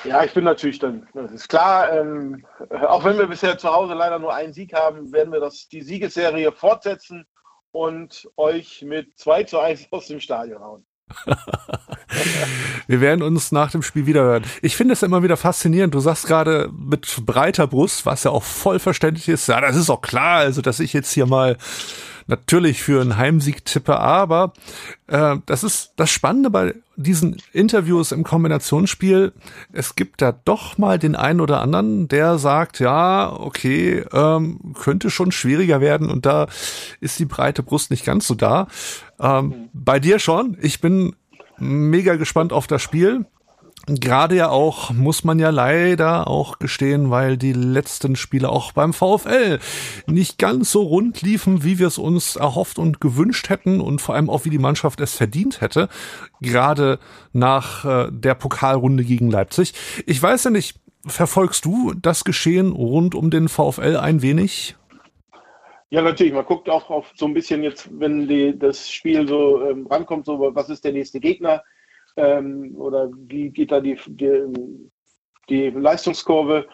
Ja, 0.05 0.24
ich 0.24 0.34
bin 0.34 0.45
natürlich 0.45 0.80
dann, 0.80 1.05
das 1.13 1.32
ist 1.34 1.49
klar, 1.49 1.91
ähm, 1.91 2.45
auch 2.88 3.03
wenn 3.03 3.17
wir 3.17 3.28
bisher 3.28 3.57
zu 3.57 3.70
Hause 3.70 3.95
leider 3.95 4.17
nur 4.17 4.34
einen 4.34 4.53
Sieg 4.53 4.74
haben, 4.74 5.11
werden 5.11 5.34
wir 5.34 5.41
das, 5.41 5.67
die 5.67 5.82
Siegesserie 5.82 6.53
fortsetzen 6.53 7.28
und 7.72 8.30
euch 8.38 8.82
mit 8.82 9.17
2 9.17 9.43
zu 9.43 9.59
1 9.59 9.88
aus 9.91 10.07
dem 10.07 10.22
Stadion 10.22 10.61
hauen. 10.61 10.86
Wir 12.88 13.01
werden 13.01 13.22
uns 13.22 13.51
nach 13.51 13.72
dem 13.72 13.82
Spiel 13.82 14.05
wiederhören. 14.05 14.43
Ich 14.62 14.76
finde 14.76 14.93
es 14.93 15.03
immer 15.03 15.24
wieder 15.24 15.38
faszinierend. 15.38 15.93
Du 15.93 15.99
sagst 15.99 16.28
gerade 16.28 16.70
mit 16.74 17.26
breiter 17.26 17.68
Brust, 17.68 18.05
was 18.05 18.24
ja 18.24 18.32
auch 18.32 18.43
voll 18.43 18.80
verständlich 18.80 19.30
ist. 19.30 19.47
Ja, 19.47 19.62
das 19.62 19.76
ist 19.76 19.89
auch 19.89 20.01
klar, 20.01 20.38
also 20.39 20.62
dass 20.62 20.80
ich 20.80 20.93
jetzt 20.93 21.12
hier 21.12 21.26
mal 21.26 21.57
natürlich 22.30 22.84
für 22.84 23.01
einen 23.01 23.18
Heimsieg 23.18 23.66
tippe, 23.66 23.99
aber 23.99 24.53
äh, 25.07 25.38
das 25.47 25.64
ist 25.64 25.93
das 25.95 26.12
Spannende 26.12 26.49
bei 26.49 26.76
diesen 26.95 27.38
Interviews 27.53 28.12
im 28.12 28.24
Kombinationsspiel. 28.24 29.34
Es 29.74 29.95
gibt 29.95 30.22
da 30.22 30.32
doch 30.32 30.78
mal 30.78 30.99
den 30.99 31.16
einen 31.16 31.41
oder 31.41 31.60
anderen, 31.62 32.07
der 32.07 32.38
sagt, 32.38 32.80
ja, 32.80 33.34
okay, 33.34 34.03
ähm, 34.14 34.76
könnte 34.80 35.10
schon 35.10 35.32
schwieriger 35.32 35.82
werden 35.82 36.10
und 36.10 36.26
da 36.26 36.47
ist 36.99 37.18
die 37.20 37.26
breite 37.26 37.64
Brust 37.64 37.89
nicht 37.89 38.05
ganz 38.05 38.28
so 38.28 38.36
da. 38.36 38.68
Ähm, 39.20 39.70
bei 39.74 39.99
dir 39.99 40.20
schon. 40.20 40.57
Ich 40.61 40.82
bin 40.82 41.15
mega 41.57 42.15
gespannt 42.15 42.53
auf 42.53 42.67
das 42.67 42.82
Spiel. 42.82 43.26
Gerade 43.88 44.36
ja 44.36 44.49
auch, 44.49 44.91
muss 44.91 45.24
man 45.24 45.39
ja 45.39 45.49
leider 45.49 46.28
auch 46.28 46.59
gestehen, 46.59 47.09
weil 47.09 47.38
die 47.38 47.53
letzten 47.53 48.15
Spiele 48.15 48.49
auch 48.49 48.72
beim 48.72 48.93
VfL 48.93 49.59
nicht 50.05 50.38
ganz 50.38 50.72
so 50.72 50.84
rund 50.84 51.22
liefen, 51.22 51.63
wie 51.63 51.80
wir 51.80 51.88
es 51.88 51.97
uns 51.97 52.36
erhofft 52.36 52.78
und 52.78 53.01
gewünscht 53.01 53.49
hätten 53.49 53.82
und 53.82 53.99
vor 53.99 54.13
allem 54.13 54.30
auch 54.30 54.45
wie 54.45 54.51
die 54.51 54.59
Mannschaft 54.59 55.01
es 55.01 55.15
verdient 55.15 55.61
hätte. 55.61 55.89
Gerade 56.39 56.99
nach 57.34 57.84
äh, 57.86 58.11
der 58.11 58.36
Pokalrunde 58.36 59.03
gegen 59.03 59.32
Leipzig. 59.32 59.74
Ich 60.05 60.22
weiß 60.22 60.43
ja 60.43 60.51
nicht, 60.51 60.80
verfolgst 61.07 61.65
du 61.65 61.93
das 61.99 62.24
Geschehen 62.24 62.72
rund 62.72 63.15
um 63.15 63.32
den 63.32 63.49
VfL 63.49 63.97
ein 63.97 64.22
wenig? 64.22 64.76
Ja, 65.92 66.02
natürlich. 66.02 66.34
Man 66.34 66.46
guckt 66.46 66.70
auch 66.70 66.90
auf 66.90 67.12
so 67.16 67.26
ein 67.26 67.34
bisschen 67.34 67.64
jetzt, 67.64 67.90
wenn 68.00 68.28
die, 68.28 68.58
das 68.58 68.90
Spiel 68.90 69.28
so 69.28 69.64
ähm, 69.66 69.88
rankommt, 69.88 70.26
so 70.26 70.40
was 70.54 70.70
ist 70.70 70.86
der 70.86 70.94
nächste 70.94 71.20
Gegner? 71.20 71.64
ähm, 72.20 72.76
oder 72.78 73.10
wie 73.14 73.50
geht 73.50 73.72
da 73.72 73.80
die, 73.80 73.98
die, 74.08 74.92
die 75.50 75.70
Leistungskurve. 75.70 76.68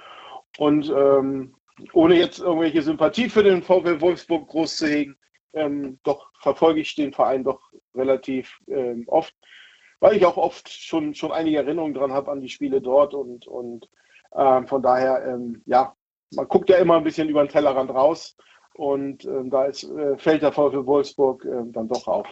Und 0.58 0.92
ähm, 0.96 1.56
ohne 1.94 2.16
jetzt 2.16 2.40
irgendwelche 2.40 2.82
Sympathie 2.82 3.30
für 3.30 3.44
den 3.44 3.62
VW 3.62 4.00
Wolfsburg 4.02 4.48
groß 4.48 4.78
zu 4.78 4.88
hegen, 4.88 5.18
ähm, 5.54 6.00
doch 6.04 6.32
verfolge 6.42 6.82
ich 6.82 6.96
den 6.96 7.14
Verein 7.14 7.44
doch 7.44 7.62
relativ 7.94 8.58
ähm, 8.68 9.04
oft, 9.08 9.34
weil 10.00 10.16
ich 10.16 10.26
auch 10.26 10.38
oft 10.38 10.70
schon, 10.70 11.14
schon 11.14 11.32
einige 11.32 11.58
Erinnerungen 11.58 11.94
dran 11.94 12.14
habe 12.14 12.32
an 12.32 12.42
die 12.42 12.50
Spiele 12.50 12.82
dort 12.82 13.14
und, 13.14 13.48
und 13.48 13.90
ähm, 14.36 14.68
von 14.68 14.82
daher, 14.82 15.40
ja, 15.66 15.94
man 16.32 16.48
guckt 16.48 16.70
ja 16.70 16.78
immer 16.78 16.98
ein 16.98 17.04
bisschen 17.04 17.30
über 17.30 17.44
den 17.44 17.50
Tellerrand 17.50 17.92
raus 17.92 18.36
und 18.76 19.26
ähm, 19.26 19.50
da 19.50 19.66
ist, 19.66 19.84
äh, 19.84 20.18
fällt 20.18 20.42
der 20.42 20.52
VW 20.52 20.86
Wolfsburg 20.86 21.46
äh, 21.46 21.64
dann 21.72 21.88
doch 21.88 22.08
auf. 22.08 22.28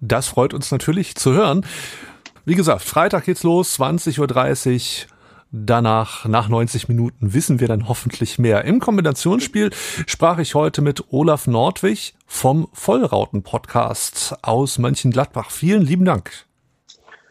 Das 0.00 0.28
freut 0.28 0.54
uns 0.54 0.70
natürlich 0.70 1.14
zu 1.14 1.32
hören. 1.32 1.64
Wie 2.44 2.54
gesagt, 2.54 2.82
Freitag 2.82 3.24
geht's 3.24 3.42
los, 3.42 3.78
20.30 3.78 5.04
Uhr. 5.04 5.10
Danach, 5.52 6.26
nach 6.26 6.48
90 6.48 6.88
Minuten, 6.88 7.34
wissen 7.34 7.58
wir 7.58 7.66
dann 7.66 7.88
hoffentlich 7.88 8.38
mehr. 8.38 8.64
Im 8.64 8.78
Kombinationsspiel 8.78 9.70
sprach 10.06 10.38
ich 10.38 10.54
heute 10.54 10.80
mit 10.80 11.12
Olaf 11.12 11.48
Nordwig 11.48 12.14
vom 12.26 12.68
Vollrauten-Podcast 12.72 14.38
aus 14.42 14.78
Mönchengladbach. 14.78 15.50
Vielen 15.50 15.82
lieben 15.82 16.04
Dank. 16.04 16.46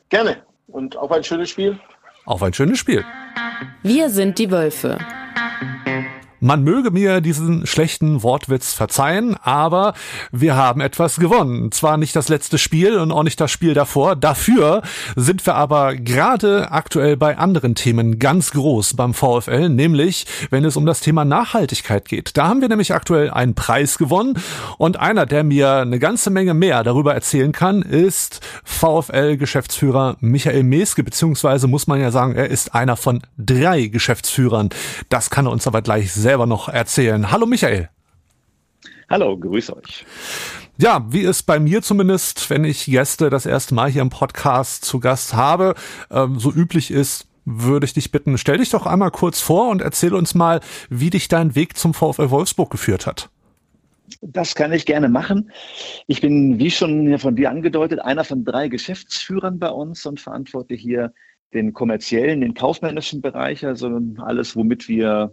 Gerne 0.10 0.44
und 0.68 0.98
auf 0.98 1.12
ein 1.12 1.24
schönes 1.24 1.50
Spiel. 1.50 1.80
Auf 2.26 2.44
ein 2.44 2.54
schönes 2.54 2.78
Spiel. 2.78 3.06
Wir 3.84 4.10
sind 4.10 4.38
die 4.38 4.52
Wölfe. 4.52 4.98
Man 6.42 6.64
möge 6.64 6.92
mir 6.92 7.20
diesen 7.20 7.68
schlechten 7.68 8.24
Wortwitz 8.24 8.74
verzeihen, 8.74 9.36
aber 9.42 9.94
wir 10.32 10.56
haben 10.56 10.80
etwas 10.80 11.20
gewonnen. 11.20 11.72
Zwar 11.72 11.98
nicht 11.98 12.16
das 12.16 12.30
letzte 12.30 12.58
Spiel 12.58 12.98
und 12.98 13.12
auch 13.12 13.24
nicht 13.24 13.42
das 13.42 13.52
Spiel 13.52 13.74
davor. 13.74 14.16
Dafür 14.16 14.82
sind 15.18 15.46
wir 15.46 15.56
aber 15.56 15.96
gerade 15.96 16.72
aktuell 16.72 17.18
bei 17.18 17.38
anderen 17.38 17.76
Themen 17.76 18.20
ganz 18.20 18.52
groß 18.52 18.94
beim 18.94 19.14
VfL, 19.14 19.68
nämlich 19.68 20.26
wenn 20.50 20.64
es 20.64 20.78
um 20.78 20.86
das 20.86 21.02
Thema 21.02 21.26
Nachhaltigkeit 21.26 22.08
geht. 22.08 22.38
Da 22.38 22.48
haben 22.48 22.62
wir 22.62 22.70
nämlich 22.70 22.94
aktuell 22.94 23.32
einen 23.32 23.56
Preis 23.56 23.98
gewonnen 23.98 24.40
und 24.78 24.98
einer, 24.98 25.26
der 25.26 25.44
mir 25.44 25.74
eine 25.74 26.00
ganze 26.00 26.30
Menge 26.30 26.54
mehr 26.54 26.84
darüber 26.84 27.14
erzählen 27.14 27.52
kann, 27.52 27.82
ist 27.82 28.40
VfL-Geschäftsführer 28.64 30.16
Michael 30.22 30.64
Meske, 30.64 31.04
beziehungsweise 31.04 31.68
muss 31.68 31.88
man 31.88 32.00
ja 32.00 32.12
sagen, 32.12 32.36
er 32.36 32.50
ist 32.50 32.74
einer 32.74 32.96
von 32.96 33.22
drei 33.38 33.88
Geschäftsführern. 33.88 34.70
Das 35.10 35.30
kann 35.30 35.48
er 35.48 35.52
uns 35.52 35.68
aber 35.68 35.82
gleich 35.82 36.14
sehr 36.14 36.29
selber 36.30 36.46
noch 36.46 36.70
erzählen. 36.70 37.32
Hallo 37.32 37.48
Michael. 37.48 37.90
Hallo, 39.10 39.36
grüß 39.36 39.74
euch. 39.74 40.06
Ja, 40.78 41.04
wie 41.10 41.26
es 41.26 41.42
bei 41.42 41.60
mir 41.60 41.82
zumindest, 41.82 42.52
wenn 42.52 42.66
ich 42.66 42.86
Gäste 42.86 43.32
das 43.32 43.48
erste 43.48 43.74
Mal 43.74 43.90
hier 43.90 44.04
im 44.04 44.12
Podcast 44.12 44.86
zu 44.86 45.00
Gast 45.00 45.34
habe, 45.34 45.74
ähm, 46.12 46.38
so 46.38 46.52
üblich 46.52 46.92
ist, 46.92 47.28
würde 47.46 47.86
ich 47.86 47.94
dich 47.94 48.12
bitten, 48.12 48.38
stell 48.38 48.60
dich 48.60 48.70
doch 48.70 48.86
einmal 48.86 49.10
kurz 49.10 49.42
vor 49.42 49.70
und 49.70 49.82
erzähl 49.82 50.14
uns 50.14 50.36
mal, 50.36 50.60
wie 50.92 51.10
dich 51.10 51.30
dein 51.30 51.56
Weg 51.56 51.76
zum 51.76 51.96
VfL 51.96 52.30
Wolfsburg 52.30 52.70
geführt 52.70 53.08
hat. 53.08 53.32
Das 54.22 54.54
kann 54.54 54.72
ich 54.72 54.86
gerne 54.86 55.10
machen. 55.10 55.50
Ich 56.06 56.22
bin, 56.22 56.60
wie 56.60 56.70
schon 56.70 57.18
von 57.18 57.36
dir 57.38 57.50
angedeutet, 57.50 58.02
einer 58.02 58.24
von 58.24 58.46
drei 58.46 58.68
Geschäftsführern 58.68 59.58
bei 59.58 59.70
uns 59.70 60.06
und 60.06 60.20
verantworte 60.20 60.76
hier 60.76 61.12
den 61.56 61.74
kommerziellen, 61.74 62.42
den 62.42 62.54
kaufmännischen 62.54 63.20
Bereich, 63.20 63.66
also 63.66 64.00
alles, 64.20 64.56
womit 64.56 64.88
wir 64.88 65.32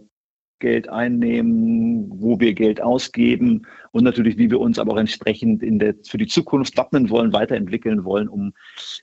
Geld 0.59 0.89
einnehmen, 0.89 2.09
wo 2.09 2.39
wir 2.39 2.53
Geld 2.53 2.81
ausgeben 2.81 3.67
und 3.91 4.03
natürlich, 4.03 4.37
wie 4.37 4.49
wir 4.49 4.59
uns 4.59 4.79
aber 4.79 4.93
auch 4.93 4.97
entsprechend 4.97 5.61
in 5.63 5.79
der, 5.79 5.95
für 6.05 6.17
die 6.17 6.27
Zukunft 6.27 6.77
wappnen 6.77 7.09
wollen, 7.09 7.33
weiterentwickeln 7.33 8.03
wollen, 8.03 8.27
um 8.27 8.53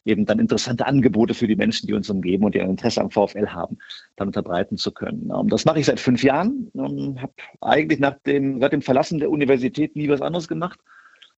eben 0.05 0.27
dann 0.27 0.39
interessante 0.39 0.87
Angebote 0.87 1.35
für 1.35 1.47
die 1.47 1.57
Menschen, 1.57 1.87
die 1.87 1.95
uns 1.95 2.11
umgeben 2.11 2.45
und 2.45 2.55
die 2.55 2.61
ein 2.61 2.71
Interesse 2.71 3.01
am 3.01 3.11
VfL 3.11 3.49
haben, 3.49 3.79
dann 4.17 4.29
unterbreiten 4.29 4.77
zu 4.77 4.93
können. 4.93 5.31
Das 5.47 5.65
mache 5.65 5.81
ich 5.81 5.87
seit 5.87 6.01
fünf 6.01 6.23
Jahren, 6.23 6.71
ähm, 6.75 7.21
habe 7.21 7.33
eigentlich 7.61 8.01
nach 8.01 8.19
dem, 8.27 8.61
seit 8.61 8.73
dem 8.73 8.83
Verlassen 8.83 9.19
der 9.19 9.31
Universität 9.31 9.97
nie 9.97 10.09
was 10.09 10.21
anderes 10.21 10.49
gemacht 10.49 10.81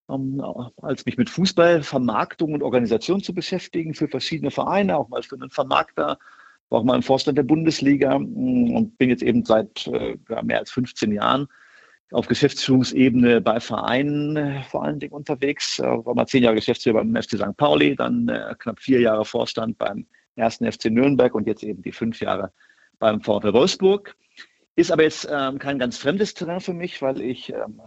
ähm, 0.09 0.43
als 0.83 1.05
mich 1.05 1.17
mit 1.17 1.31
Fußball, 1.31 1.83
Vermarktung 1.83 2.55
und 2.55 2.63
Organisation 2.63 3.23
zu 3.23 3.35
beschäftigen 3.35 3.95
für 3.95 4.09
verschiedene 4.09 4.51
Vereine, 4.51 4.97
auch 4.97 5.09
mal 5.09 5.23
für 5.23 5.37
einen 5.37 5.51
Vermarkter, 5.51 6.19
war 6.69 6.81
auch 6.81 6.85
mal 6.85 6.97
im 6.97 7.03
Vorstand 7.03 7.39
der 7.39 7.45
Bundesliga 7.45 8.19
mm, 8.19 8.75
und 8.75 8.99
bin 8.99 9.11
jetzt 9.11 9.23
eben 9.23 9.45
seit 9.45 9.87
äh, 9.89 10.17
mehr 10.43 10.59
als 10.59 10.71
15 10.71 11.13
Jahren 11.13 11.49
auf 12.13 12.29
Geschäftsführungsebene 12.29 13.41
bei 13.41 13.61
Vereinen 13.61 14.37
äh, 14.37 14.63
vor 14.65 14.85
allen 14.85 15.01
Dingen 15.01 15.13
unterwegs. 15.13 15.79
Äh, 15.79 15.85
war 15.85 16.15
mal 16.15 16.27
zehn 16.27 16.43
Jahre 16.43 16.57
Geschäftsführer 16.57 16.99
beim 16.99 17.15
FC 17.15 17.33
St. 17.33 17.57
Pauli, 17.57 17.97
dann 17.97 18.29
äh, 18.29 18.55
knapp 18.59 18.81
vier 18.81 19.01
Jahre 19.01 19.25
Vorstand 19.25 19.79
beim 19.79 20.07
ersten 20.37 20.71
FC 20.71 20.87
Nürnberg 20.87 21.35
und 21.35 21.47
jetzt 21.47 21.63
eben 21.63 21.83
die 21.83 21.93
fünf 21.93 22.21
Jahre 22.21 22.53
beim 22.99 23.21
VfL 23.21 23.53
Wolfsburg. 23.53 24.17
Ist 24.77 24.93
aber 24.93 25.05
jetzt 25.05 25.27
ähm, 25.31 25.59
kein 25.59 25.79
ganz 25.79 25.97
fremdes 25.97 26.35
Terrain 26.35 26.61
für 26.61 26.75
mich, 26.75 27.01
weil 27.01 27.21
ich 27.21 27.53
ähm, 27.53 27.81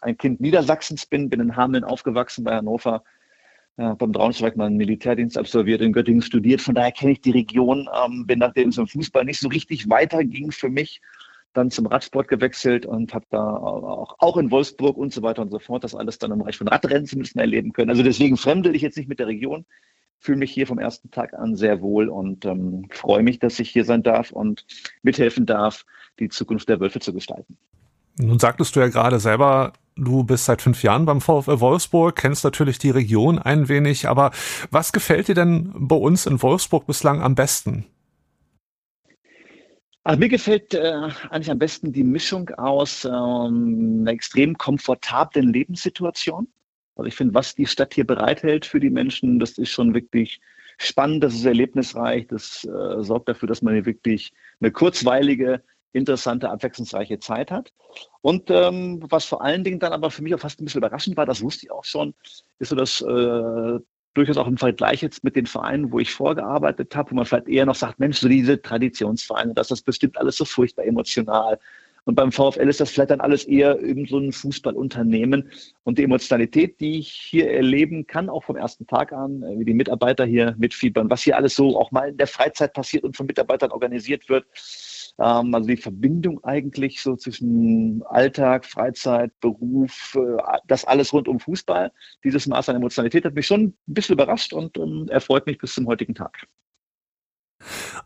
ein 0.00 0.16
Kind 0.16 0.40
Niedersachsens 0.40 1.06
bin, 1.06 1.28
bin 1.28 1.40
in 1.40 1.56
Hameln 1.56 1.84
aufgewachsen 1.84 2.44
bei 2.44 2.56
Hannover, 2.56 3.04
äh, 3.76 3.94
beim 3.94 4.12
Braunschweig 4.12 4.56
mal 4.56 4.66
einen 4.66 4.76
Militärdienst 4.76 5.36
absolviert, 5.36 5.80
in 5.80 5.92
Göttingen 5.92 6.22
studiert. 6.22 6.60
Von 6.60 6.74
daher 6.74 6.92
kenne 6.92 7.12
ich 7.12 7.20
die 7.20 7.32
Region, 7.32 7.88
ähm, 8.04 8.26
bin 8.26 8.38
nachdem 8.38 8.68
es 8.68 8.78
im 8.78 8.86
Fußball 8.86 9.24
nicht 9.24 9.40
so 9.40 9.48
richtig 9.48 9.88
weiterging 9.88 10.52
für 10.52 10.68
mich, 10.68 11.00
dann 11.54 11.70
zum 11.70 11.86
Radsport 11.86 12.28
gewechselt 12.28 12.86
und 12.86 13.14
habe 13.14 13.26
da 13.30 13.56
auch, 13.56 14.16
auch 14.18 14.36
in 14.36 14.50
Wolfsburg 14.50 14.96
und 14.96 15.12
so 15.12 15.22
weiter 15.22 15.42
und 15.42 15.50
so 15.50 15.58
fort 15.58 15.84
das 15.84 15.94
alles 15.94 16.18
dann 16.18 16.32
im 16.32 16.38
Bereich 16.40 16.58
von 16.58 16.68
Radrennen 16.68 17.06
zumindest 17.06 17.36
erleben 17.36 17.72
können. 17.72 17.90
Also 17.90 18.02
deswegen 18.02 18.36
fremdel 18.36 18.74
ich 18.74 18.82
jetzt 18.82 18.96
nicht 18.96 19.08
mit 19.08 19.18
der 19.18 19.28
Region, 19.28 19.64
fühle 20.18 20.38
mich 20.38 20.52
hier 20.52 20.66
vom 20.66 20.78
ersten 20.78 21.10
Tag 21.10 21.34
an 21.34 21.54
sehr 21.54 21.80
wohl 21.80 22.08
und 22.08 22.44
ähm, 22.44 22.86
freue 22.90 23.22
mich, 23.22 23.38
dass 23.38 23.58
ich 23.58 23.70
hier 23.70 23.84
sein 23.84 24.02
darf 24.02 24.30
und 24.30 24.66
mithelfen 25.02 25.46
darf, 25.46 25.84
die 26.18 26.28
Zukunft 26.28 26.68
der 26.68 26.80
Wölfe 26.80 27.00
zu 27.00 27.12
gestalten. 27.12 27.56
Nun 28.16 28.38
sagtest 28.38 28.74
du 28.74 28.80
ja 28.80 28.88
gerade 28.88 29.18
selber, 29.18 29.72
du 29.96 30.24
bist 30.24 30.44
seit 30.46 30.62
fünf 30.62 30.82
Jahren 30.82 31.06
beim 31.06 31.20
VfL 31.20 31.60
Wolfsburg, 31.60 32.16
kennst 32.16 32.44
natürlich 32.44 32.78
die 32.78 32.90
Region 32.90 33.38
ein 33.38 33.68
wenig, 33.68 34.08
aber 34.08 34.32
was 34.70 34.92
gefällt 34.92 35.28
dir 35.28 35.34
denn 35.34 35.72
bei 35.74 35.96
uns 35.96 36.26
in 36.26 36.42
Wolfsburg 36.42 36.86
bislang 36.86 37.20
am 37.22 37.34
besten? 37.34 37.86
Also 40.02 40.18
mir 40.18 40.28
gefällt 40.28 40.74
äh, 40.74 41.08
eigentlich 41.30 41.50
am 41.50 41.58
besten 41.58 41.92
die 41.92 42.04
Mischung 42.04 42.50
aus 42.50 43.06
ähm, 43.06 44.00
einer 44.00 44.10
extrem 44.10 44.58
komfortablen 44.58 45.50
Lebenssituation. 45.50 46.46
Also 46.94 47.08
ich 47.08 47.14
finde, 47.14 47.34
was 47.34 47.54
die 47.54 47.66
Stadt 47.66 47.94
hier 47.94 48.06
bereithält 48.06 48.66
für 48.66 48.80
die 48.80 48.90
Menschen, 48.90 49.38
das 49.38 49.56
ist 49.56 49.70
schon 49.70 49.94
wirklich 49.94 50.40
spannend, 50.76 51.24
das 51.24 51.34
ist 51.34 51.46
erlebnisreich, 51.46 52.26
das 52.26 52.64
äh, 52.64 53.02
sorgt 53.02 53.30
dafür, 53.30 53.48
dass 53.48 53.62
man 53.62 53.74
hier 53.74 53.86
wirklich 53.86 54.32
eine 54.60 54.70
kurzweilige 54.70 55.62
interessante, 55.94 56.50
abwechslungsreiche 56.50 57.18
Zeit 57.20 57.50
hat. 57.50 57.72
Und 58.20 58.50
ähm, 58.50 59.02
was 59.08 59.24
vor 59.24 59.42
allen 59.42 59.64
Dingen 59.64 59.78
dann 59.78 59.92
aber 59.92 60.10
für 60.10 60.22
mich 60.22 60.34
auch 60.34 60.40
fast 60.40 60.60
ein 60.60 60.64
bisschen 60.64 60.80
überraschend 60.80 61.16
war, 61.16 61.24
das 61.24 61.40
wusste 61.40 61.66
ich 61.66 61.72
auch 61.72 61.84
schon, 61.84 62.14
ist 62.58 62.68
so 62.68 62.76
dass 62.76 63.00
äh, 63.00 63.78
durchaus 64.14 64.36
auch 64.36 64.46
im 64.46 64.58
Vergleich 64.58 65.02
jetzt 65.02 65.24
mit 65.24 65.36
den 65.36 65.46
Vereinen, 65.46 65.92
wo 65.92 65.98
ich 65.98 66.12
vorgearbeitet 66.12 66.94
habe, 66.94 67.10
wo 67.10 67.16
man 67.16 67.26
vielleicht 67.26 67.48
eher 67.48 67.66
noch 67.66 67.74
sagt, 67.74 67.98
Mensch, 67.98 68.18
so 68.18 68.28
diese 68.28 68.60
Traditionsvereine, 68.60 69.54
das 69.54 69.70
ist 69.70 69.82
bestimmt 69.82 70.18
alles 70.18 70.36
so 70.36 70.44
furchtbar 70.44 70.84
emotional. 70.84 71.58
Und 72.06 72.16
beim 72.16 72.32
VfL 72.32 72.68
ist 72.68 72.80
das 72.80 72.90
vielleicht 72.90 73.10
dann 73.10 73.22
alles 73.22 73.44
eher 73.44 73.80
eben 73.80 74.06
so 74.06 74.18
ein 74.18 74.30
Fußballunternehmen. 74.30 75.50
Und 75.84 75.98
die 75.98 76.02
Emotionalität, 76.04 76.78
die 76.80 76.98
ich 76.98 77.10
hier 77.10 77.50
erleben 77.50 78.06
kann, 78.06 78.28
auch 78.28 78.44
vom 78.44 78.56
ersten 78.56 78.86
Tag 78.86 79.12
an, 79.12 79.42
äh, 79.42 79.58
wie 79.58 79.64
die 79.64 79.74
Mitarbeiter 79.74 80.26
hier 80.26 80.54
mitfiebern, 80.58 81.08
was 81.08 81.22
hier 81.22 81.36
alles 81.36 81.54
so 81.54 81.78
auch 81.78 81.90
mal 81.92 82.10
in 82.10 82.18
der 82.18 82.26
Freizeit 82.26 82.74
passiert 82.74 83.04
und 83.04 83.16
von 83.16 83.26
Mitarbeitern 83.26 83.70
organisiert 83.70 84.28
wird, 84.28 84.44
ähm, 85.18 85.54
also 85.54 85.68
die 85.68 85.76
Verbindung 85.76 86.42
eigentlich 86.44 87.00
so 87.00 87.16
zwischen 87.16 88.02
Alltag, 88.06 88.64
Freizeit, 88.64 89.32
Beruf, 89.40 90.16
äh, 90.16 90.58
das 90.66 90.84
alles 90.84 91.12
rund 91.12 91.28
um 91.28 91.40
Fußball, 91.40 91.92
dieses 92.24 92.46
Maß 92.46 92.68
an 92.68 92.76
Emotionalität 92.76 93.24
hat 93.24 93.34
mich 93.34 93.46
schon 93.46 93.62
ein 93.62 93.74
bisschen 93.86 94.14
überrascht 94.14 94.52
und 94.52 94.76
ähm, 94.76 95.06
erfreut 95.08 95.46
mich 95.46 95.58
bis 95.58 95.74
zum 95.74 95.86
heutigen 95.86 96.14
Tag. 96.14 96.46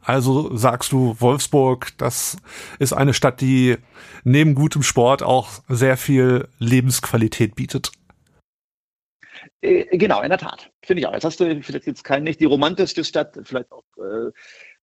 Also 0.03 0.57
sagst 0.57 0.93
du, 0.93 1.17
Wolfsburg, 1.19 1.93
das 1.99 2.37
ist 2.79 2.93
eine 2.93 3.15
Stadt, 3.15 3.41
die 3.41 3.77
neben 4.23 4.55
gutem 4.55 4.83
Sport 4.83 5.23
auch 5.23 5.49
sehr 5.69 5.97
viel 5.97 6.49
Lebensqualität 6.59 7.57
bietet. 7.57 7.91
Äh, 9.61 9.97
genau, 9.97 10.23
in 10.23 10.29
der 10.29 10.39
Tat. 10.39 10.71
Finde 10.83 11.01
ich 11.01 11.07
auch. 11.07 11.13
Jetzt 11.13 11.25
hast 11.25 11.41
du 11.41 11.63
vielleicht 11.63 11.87
jetzt 11.87 12.05
kein, 12.05 12.23
nicht 12.23 12.41
die 12.41 12.45
romantischste 12.45 13.05
Stadt, 13.05 13.39
vielleicht 13.43 13.73
auch 13.73 13.85
äh, 13.97 14.31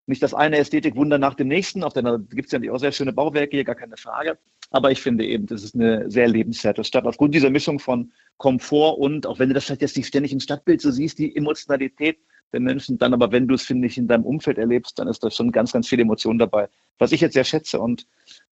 nicht 0.07 0.21
das 0.21 0.33
eine 0.33 0.57
Ästhetikwunder 0.57 1.17
nach 1.17 1.33
dem 1.33 1.47
nächsten. 1.47 1.83
Auf 1.83 1.93
der 1.93 2.19
gibt 2.29 2.51
es 2.51 2.51
ja 2.51 2.71
auch 2.71 2.77
sehr 2.77 2.91
schöne 2.91 3.13
Bauwerke 3.13 3.57
hier, 3.57 3.63
gar 3.63 3.75
keine 3.75 3.97
Frage. 3.97 4.37
Aber 4.71 4.91
ich 4.91 5.01
finde 5.01 5.25
eben, 5.25 5.45
das 5.45 5.63
ist 5.63 5.75
eine 5.75 6.09
sehr 6.09 6.27
lebenswerte 6.27 6.83
Stadt. 6.83 7.05
Aufgrund 7.05 7.33
dieser 7.33 7.49
Mischung 7.49 7.79
von 7.79 8.11
Komfort 8.37 8.99
und, 8.99 9.25
auch 9.25 9.39
wenn 9.39 9.49
du 9.49 9.55
das 9.55 9.65
vielleicht 9.65 9.81
jetzt 9.81 9.97
nicht 9.97 10.07
ständig 10.07 10.31
im 10.31 10.39
Stadtbild 10.39 10.81
so 10.81 10.91
siehst, 10.91 11.17
die 11.17 11.35
Emotionalität 11.35 12.17
der 12.53 12.59
Menschen, 12.59 12.97
dann 12.97 13.13
aber 13.13 13.31
wenn 13.31 13.47
du 13.47 13.55
es, 13.55 13.63
finde 13.63 13.87
ich, 13.87 13.97
in 13.97 14.07
deinem 14.07 14.23
Umfeld 14.23 14.57
erlebst, 14.57 14.99
dann 14.99 15.07
ist 15.07 15.23
da 15.23 15.31
schon 15.31 15.51
ganz, 15.51 15.71
ganz 15.71 15.87
viel 15.87 15.99
Emotion 15.99 16.37
dabei, 16.37 16.67
was 16.99 17.11
ich 17.11 17.21
jetzt 17.21 17.33
sehr 17.33 17.43
schätze 17.43 17.79
und 17.79 18.07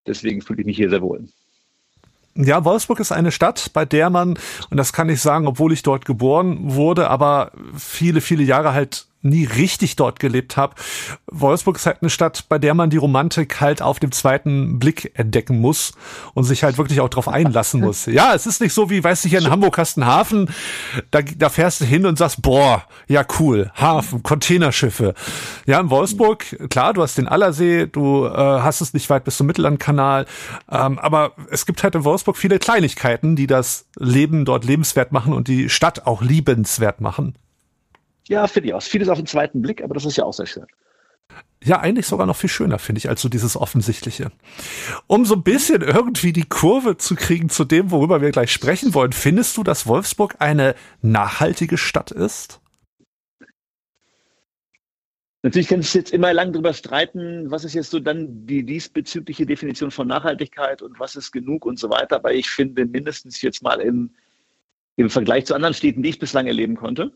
deswegen 0.07 0.41
fühle 0.41 0.61
ich 0.61 0.65
mich 0.65 0.77
hier 0.77 0.89
sehr 0.89 1.01
wohl. 1.01 1.27
Ja, 2.35 2.65
Wolfsburg 2.65 2.99
ist 2.99 3.11
eine 3.11 3.31
Stadt, 3.31 3.71
bei 3.73 3.85
der 3.85 4.09
man, 4.09 4.39
und 4.69 4.77
das 4.77 4.91
kann 4.91 5.07
ich 5.09 5.21
sagen, 5.21 5.47
obwohl 5.47 5.71
ich 5.71 5.83
dort 5.83 6.05
geboren 6.05 6.57
wurde, 6.73 7.09
aber 7.09 7.51
viele, 7.77 8.21
viele 8.21 8.43
Jahre 8.43 8.73
halt 8.73 9.05
nie 9.23 9.45
richtig 9.45 9.95
dort 9.95 10.19
gelebt 10.19 10.57
habe. 10.57 10.75
Wolfsburg 11.27 11.77
ist 11.77 11.85
halt 11.85 11.97
eine 12.01 12.09
Stadt, 12.09 12.45
bei 12.49 12.59
der 12.59 12.73
man 12.73 12.89
die 12.89 12.97
Romantik 12.97 13.61
halt 13.61 13.81
auf 13.81 13.99
dem 13.99 14.11
zweiten 14.11 14.79
Blick 14.79 15.11
entdecken 15.15 15.59
muss 15.59 15.93
und 16.33 16.43
sich 16.43 16.63
halt 16.63 16.77
wirklich 16.77 16.99
auch 17.01 17.09
drauf 17.09 17.27
einlassen 17.27 17.81
muss. 17.81 18.05
Ja, 18.13 18.35
es 18.35 18.45
ist 18.45 18.61
nicht 18.61 18.73
so 18.73 18.89
wie, 18.91 19.03
weißt 19.03 19.25
du, 19.25 19.29
hier 19.29 19.39
in 19.39 19.49
Hamburg 19.49 19.77
hast 19.77 19.97
du 19.97 20.01
einen 20.01 20.09
Hafen, 20.09 20.49
da, 21.09 21.21
da 21.21 21.49
fährst 21.49 21.81
du 21.81 21.85
hin 21.85 22.05
und 22.05 22.17
sagst, 22.17 22.41
boah, 22.43 22.83
ja 23.07 23.25
cool, 23.39 23.71
Hafen, 23.75 24.21
Containerschiffe. 24.21 25.15
Ja, 25.65 25.79
in 25.79 25.89
Wolfsburg, 25.89 26.69
klar, 26.69 26.93
du 26.93 27.01
hast 27.01 27.17
den 27.17 27.27
Allersee, 27.27 27.87
du 27.87 28.25
äh, 28.25 28.29
hast 28.29 28.81
es 28.81 28.93
nicht 28.93 29.09
weit 29.09 29.23
bis 29.23 29.37
zum 29.37 29.47
Mittellandkanal, 29.47 30.27
ähm, 30.69 30.99
aber 30.99 31.31
es 31.49 31.65
gibt 31.65 31.81
halt 31.81 31.95
in 31.95 32.03
Wolfsburg 32.03 32.37
viele 32.37 32.59
Kleinigkeiten, 32.59 33.35
die 33.35 33.47
das 33.47 33.87
Leben 33.97 34.45
dort 34.45 34.65
lebenswert 34.65 35.11
machen 35.11 35.33
und 35.33 35.47
die 35.47 35.69
Stadt 35.69 36.05
auch 36.05 36.21
liebenswert 36.21 37.01
machen. 37.01 37.35
Ja, 38.27 38.47
finde 38.47 38.69
ich 38.69 38.73
auch. 38.73 38.81
Vieles 38.81 39.09
auf 39.09 39.17
den 39.17 39.27
zweiten 39.27 39.61
Blick, 39.61 39.83
aber 39.83 39.93
das 39.93 40.05
ist 40.05 40.17
ja 40.17 40.23
auch 40.23 40.33
sehr 40.33 40.45
schön. 40.45 40.65
Ja, 41.63 41.79
eigentlich 41.79 42.07
sogar 42.07 42.27
noch 42.27 42.35
viel 42.35 42.49
schöner, 42.49 42.77
finde 42.77 42.99
ich, 42.99 43.07
als 43.07 43.21
so 43.21 43.29
dieses 43.29 43.55
Offensichtliche. 43.55 44.31
Um 45.07 45.25
so 45.25 45.35
ein 45.35 45.43
bisschen 45.43 45.81
irgendwie 45.81 46.33
die 46.33 46.43
Kurve 46.43 46.97
zu 46.97 47.15
kriegen 47.15 47.49
zu 47.49 47.63
dem, 47.63 47.89
worüber 47.89 48.21
wir 48.21 48.31
gleich 48.31 48.51
sprechen 48.51 48.93
wollen, 48.93 49.13
findest 49.13 49.55
du, 49.55 49.63
dass 49.63 49.87
Wolfsburg 49.87 50.35
eine 50.39 50.75
nachhaltige 51.01 51.77
Stadt 51.77 52.11
ist? 52.11 52.59
Natürlich 55.41 55.67
kannst 55.67 55.93
du 55.93 55.99
jetzt 55.99 56.13
immer 56.13 56.33
lang 56.33 56.53
darüber 56.53 56.73
streiten, 56.73 57.51
was 57.51 57.65
ist 57.65 57.73
jetzt 57.73 57.91
so 57.91 57.99
dann 57.99 58.45
die 58.45 58.63
diesbezügliche 58.63 59.45
Definition 59.45 59.91
von 59.91 60.07
Nachhaltigkeit 60.07 60.81
und 60.81 60.99
was 60.99 61.17
ist 61.17 61.31
genug 61.31 61.65
und 61.65 61.77
so 61.77 61.89
weiter. 61.89 62.17
Aber 62.17 62.33
ich 62.33 62.49
finde 62.49 62.85
mindestens 62.85 63.41
jetzt 63.41 63.61
mal 63.61 63.81
im, 63.81 64.11
im 64.95 65.09
Vergleich 65.09 65.45
zu 65.45 65.53
anderen 65.53 65.73
Städten, 65.73 66.01
die 66.01 66.09
ich 66.09 66.19
bislang 66.19 66.47
erleben 66.47 66.75
konnte, 66.75 67.11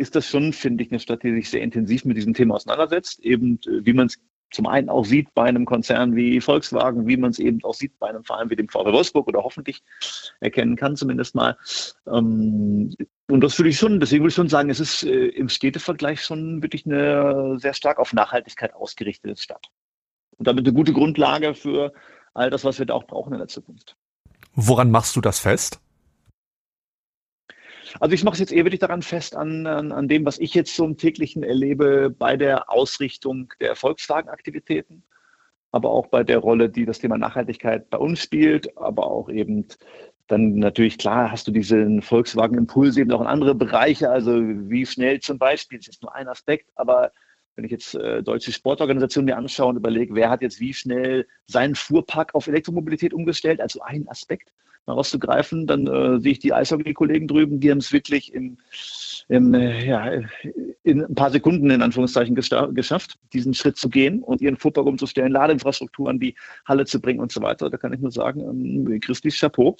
ist 0.00 0.16
das 0.16 0.26
schon, 0.26 0.52
finde 0.52 0.82
ich, 0.82 0.90
eine 0.90 0.98
Stadt, 0.98 1.22
die 1.22 1.32
sich 1.34 1.50
sehr 1.50 1.62
intensiv 1.62 2.04
mit 2.04 2.16
diesem 2.16 2.34
Thema 2.34 2.54
auseinandersetzt. 2.54 3.20
Eben, 3.20 3.60
äh, 3.66 3.84
wie 3.84 3.92
man 3.92 4.06
es 4.06 4.18
zum 4.50 4.66
einen 4.66 4.88
auch 4.88 5.04
sieht 5.04 5.32
bei 5.34 5.44
einem 5.44 5.64
Konzern 5.64 6.16
wie 6.16 6.40
Volkswagen, 6.40 7.06
wie 7.06 7.16
man 7.16 7.30
es 7.30 7.38
eben 7.38 7.62
auch 7.62 7.74
sieht 7.74 7.98
bei 7.98 8.08
einem 8.08 8.24
Verein 8.24 8.50
wie 8.50 8.56
dem 8.56 8.68
VW 8.68 8.92
Wolfsburg 8.92 9.28
oder 9.28 9.44
hoffentlich 9.44 9.82
erkennen 10.40 10.76
kann 10.76 10.96
zumindest 10.96 11.34
mal. 11.34 11.56
Ähm, 12.06 12.94
und 13.28 13.40
das 13.42 13.58
würde 13.58 13.68
ich 13.68 13.78
schon, 13.78 14.00
deswegen 14.00 14.24
würde 14.24 14.30
ich 14.30 14.34
schon 14.34 14.48
sagen, 14.48 14.70
es 14.70 14.80
ist 14.80 15.04
äh, 15.04 15.26
im 15.28 15.48
Städtevergleich 15.48 16.22
schon 16.22 16.62
wirklich 16.62 16.84
eine 16.84 17.58
sehr 17.60 17.74
stark 17.74 17.98
auf 17.98 18.12
Nachhaltigkeit 18.12 18.74
ausgerichtete 18.74 19.36
Stadt. 19.36 19.68
Und 20.36 20.48
damit 20.48 20.66
eine 20.66 20.74
gute 20.74 20.92
Grundlage 20.92 21.54
für 21.54 21.92
all 22.34 22.50
das, 22.50 22.64
was 22.64 22.78
wir 22.78 22.86
da 22.86 22.94
auch 22.94 23.04
brauchen 23.04 23.32
in 23.32 23.38
der 23.38 23.48
Zukunft. 23.48 23.96
Woran 24.54 24.90
machst 24.90 25.14
du 25.14 25.20
das 25.20 25.38
fest? 25.38 25.80
Also 27.98 28.14
ich 28.14 28.22
mache 28.22 28.34
es 28.34 28.40
jetzt 28.40 28.52
eher 28.52 28.64
wirklich 28.64 28.80
daran 28.80 29.02
fest, 29.02 29.34
an, 29.34 29.66
an, 29.66 29.90
an 29.92 30.08
dem, 30.08 30.24
was 30.24 30.38
ich 30.38 30.54
jetzt 30.54 30.74
so 30.76 30.84
im 30.84 30.96
täglichen 30.96 31.42
erlebe 31.42 32.10
bei 32.10 32.36
der 32.36 32.70
Ausrichtung 32.70 33.52
der 33.60 33.74
Volkswagen-Aktivitäten, 33.74 35.02
aber 35.72 35.90
auch 35.90 36.06
bei 36.06 36.22
der 36.22 36.38
Rolle, 36.38 36.68
die 36.68 36.84
das 36.84 36.98
Thema 37.00 37.18
Nachhaltigkeit 37.18 37.90
bei 37.90 37.98
uns 37.98 38.22
spielt, 38.22 38.76
aber 38.76 39.06
auch 39.06 39.28
eben 39.28 39.66
dann 40.28 40.54
natürlich 40.54 40.98
klar 40.98 41.32
hast 41.32 41.48
du 41.48 41.50
diesen 41.50 42.02
Volkswagen-Impuls 42.02 42.96
eben 42.96 43.10
auch 43.10 43.20
in 43.20 43.26
andere 43.26 43.54
Bereiche, 43.54 44.10
also 44.10 44.40
wie 44.40 44.86
schnell 44.86 45.18
zum 45.18 45.38
Beispiel, 45.38 45.78
das 45.78 45.88
ist 45.88 46.02
nur 46.02 46.14
ein 46.14 46.28
Aspekt, 46.28 46.70
aber 46.76 47.10
wenn 47.56 47.64
ich 47.64 47.72
jetzt 47.72 47.94
äh, 47.96 48.22
deutsche 48.22 48.52
Sportorganisationen 48.52 49.26
mir 49.26 49.36
anschaue 49.36 49.70
und 49.70 49.76
überlege, 49.76 50.14
wer 50.14 50.30
hat 50.30 50.40
jetzt 50.40 50.60
wie 50.60 50.72
schnell 50.72 51.26
seinen 51.46 51.74
Fuhrpark 51.74 52.34
auf 52.36 52.46
Elektromobilität 52.46 53.12
umgestellt, 53.12 53.60
also 53.60 53.80
ein 53.80 54.08
Aspekt 54.08 54.52
mal 54.86 54.94
rauszugreifen, 54.94 55.66
dann 55.66 55.86
äh, 55.86 56.20
sehe 56.20 56.32
ich 56.32 56.38
die 56.38 56.52
Eishockey-Kollegen 56.52 57.28
drüben, 57.28 57.60
die 57.60 57.70
haben 57.70 57.78
es 57.78 57.92
wirklich 57.92 58.32
im, 58.32 58.58
im, 59.28 59.54
äh, 59.54 59.86
ja, 59.86 60.10
in 60.82 61.04
ein 61.04 61.14
paar 61.14 61.30
Sekunden 61.30 61.70
in 61.70 61.82
Anführungszeichen 61.82 62.34
geschafft, 62.34 63.18
diesen 63.32 63.54
Schritt 63.54 63.76
zu 63.76 63.88
gehen 63.88 64.22
und 64.22 64.40
ihren 64.40 64.56
Fuhrpark 64.56 64.86
umzustellen, 64.86 65.32
Ladeinfrastruktur 65.32 66.08
an 66.08 66.18
die 66.18 66.34
Halle 66.66 66.86
zu 66.86 67.00
bringen 67.00 67.20
und 67.20 67.32
so 67.32 67.42
weiter. 67.42 67.70
Da 67.70 67.76
kann 67.76 67.92
ich 67.92 68.00
nur 68.00 68.10
sagen, 68.10 68.40
ähm, 68.40 69.00
Christi 69.00 69.30
Chapeau. 69.30 69.76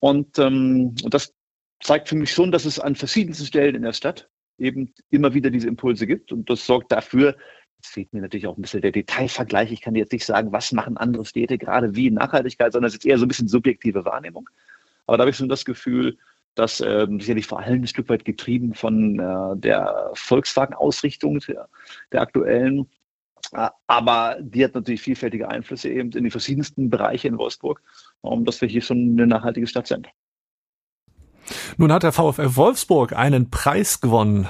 Und, 0.00 0.38
ähm, 0.38 0.94
und 1.02 1.14
das 1.14 1.34
zeigt 1.80 2.08
für 2.08 2.16
mich 2.16 2.32
schon, 2.32 2.50
dass 2.50 2.64
es 2.64 2.80
an 2.80 2.94
verschiedensten 2.94 3.46
Stellen 3.46 3.74
in 3.74 3.82
der 3.82 3.92
Stadt 3.92 4.28
eben 4.58 4.92
immer 5.10 5.34
wieder 5.34 5.50
diese 5.50 5.68
Impulse 5.68 6.06
gibt. 6.06 6.32
Und 6.32 6.50
das 6.50 6.66
sorgt 6.66 6.90
dafür, 6.90 7.36
Jetzt 7.78 7.92
fehlt 7.92 8.12
mir 8.12 8.20
natürlich 8.20 8.46
auch 8.46 8.56
ein 8.56 8.62
bisschen 8.62 8.82
der 8.82 8.90
Detailvergleich. 8.90 9.70
Ich 9.70 9.80
kann 9.80 9.94
jetzt 9.94 10.12
nicht 10.12 10.24
sagen, 10.24 10.50
was 10.50 10.72
machen 10.72 10.96
andere 10.96 11.24
Städte 11.24 11.58
gerade 11.58 11.94
wie 11.94 12.10
Nachhaltigkeit, 12.10 12.72
sondern 12.72 12.88
es 12.88 12.94
ist 12.94 13.06
eher 13.06 13.18
so 13.18 13.24
ein 13.24 13.28
bisschen 13.28 13.48
subjektive 13.48 14.04
Wahrnehmung. 14.04 14.50
Aber 15.06 15.16
da 15.16 15.22
habe 15.22 15.30
ich 15.30 15.36
schon 15.36 15.48
das 15.48 15.64
Gefühl, 15.64 16.18
dass 16.56 16.80
ähm, 16.80 17.20
sicherlich 17.20 17.46
vor 17.46 17.60
allem 17.60 17.82
ein 17.82 17.86
Stück 17.86 18.08
weit 18.08 18.24
getrieben 18.24 18.74
von 18.74 19.20
äh, 19.20 19.56
der 19.56 20.10
Volkswagen-Ausrichtung 20.14 21.38
der, 21.40 21.68
der 22.10 22.20
aktuellen. 22.20 22.88
Äh, 23.52 23.68
aber 23.86 24.38
die 24.40 24.64
hat 24.64 24.74
natürlich 24.74 25.00
vielfältige 25.00 25.48
Einflüsse 25.48 25.88
eben 25.88 26.10
in 26.10 26.24
die 26.24 26.30
verschiedensten 26.30 26.90
Bereiche 26.90 27.28
in 27.28 27.38
Wolfsburg, 27.38 27.80
um, 28.22 28.44
dass 28.44 28.60
wir 28.60 28.68
hier 28.68 28.82
schon 28.82 29.12
eine 29.12 29.28
nachhaltige 29.28 29.68
Stadt 29.68 29.86
sind. 29.86 30.08
Nun 31.76 31.92
hat 31.92 32.02
der 32.02 32.12
VfL 32.12 32.56
Wolfsburg 32.56 33.12
einen 33.12 33.50
Preis 33.50 34.00
gewonnen 34.00 34.48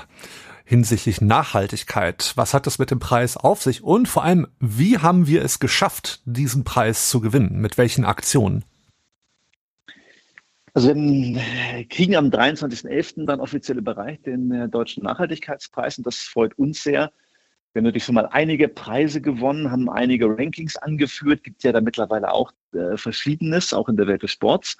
hinsichtlich 0.69 1.23
Nachhaltigkeit. 1.23 2.33
Was 2.37 2.53
hat 2.53 2.67
es 2.67 2.79
mit 2.79 2.91
dem 2.91 2.99
Preis 2.99 3.39
auf 3.39 3.63
sich? 3.63 3.83
Und 3.83 4.07
vor 4.07 4.23
allem, 4.23 4.47
wie 4.61 4.99
haben 4.99 5.27
wir 5.27 5.43
es 5.43 5.61
geschafft, 5.61 6.21
diesen 6.27 6.63
Preis 6.63 7.09
zu 7.09 7.21
gewinnen? 7.21 7.59
Mit 7.59 7.79
welchen 7.79 8.05
Aktionen? 8.05 8.65
Also 10.75 10.95
wir 10.95 11.85
kriegen 11.89 12.17
am 12.17 12.29
23.11. 12.29 13.25
dann 13.25 13.41
offizielle 13.41 13.81
Bereich 13.81 14.21
den 14.21 14.53
äh, 14.53 14.69
Deutschen 14.69 15.05
Nachhaltigkeitspreis 15.05 15.97
und 15.97 16.07
das 16.07 16.17
freut 16.17 16.57
uns 16.59 16.83
sehr. 16.83 17.11
Wir 17.73 17.81
haben 17.81 17.85
natürlich 17.85 18.05
schon 18.05 18.15
mal 18.15 18.29
einige 18.33 18.67
Preise 18.67 19.21
gewonnen, 19.21 19.71
haben 19.71 19.91
einige 19.91 20.27
Rankings 20.27 20.77
angeführt, 20.77 21.45
gibt 21.45 21.63
ja 21.63 21.73
da 21.73 21.83
mittlerweile 21.83 22.33
auch 22.33 22.51
äh, 22.73 22.97
Verschiedenes, 22.97 23.75
auch 23.75 23.89
in 23.89 23.97
der 23.97 24.07
Welt 24.07 24.23
des 24.23 24.31
Sports, 24.31 24.79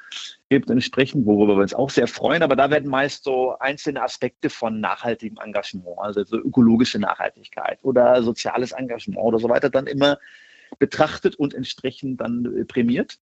eben 0.49 0.71
entsprechend, 0.71 1.27
worüber 1.27 1.57
wir 1.57 1.63
uns 1.63 1.75
auch 1.75 1.91
sehr 1.91 2.09
freuen. 2.09 2.43
Aber 2.43 2.57
da 2.57 2.71
werden 2.71 2.89
meist 2.89 3.25
so 3.25 3.59
einzelne 3.59 4.03
Aspekte 4.03 4.49
von 4.49 4.81
nachhaltigem 4.81 5.39
Engagement, 5.45 5.99
also 5.99 6.25
so 6.25 6.39
ökologische 6.39 6.99
Nachhaltigkeit 6.99 7.79
oder 7.83 8.23
soziales 8.23 8.73
Engagement 8.73 9.21
oder 9.21 9.39
so 9.39 9.51
weiter, 9.51 9.69
dann 9.69 9.87
immer 9.87 10.19
betrachtet 10.79 11.37
und 11.37 11.55
entsprechend 11.55 12.21
dann 12.21 12.47
äh, 12.57 12.65
prämiert. 12.65 13.19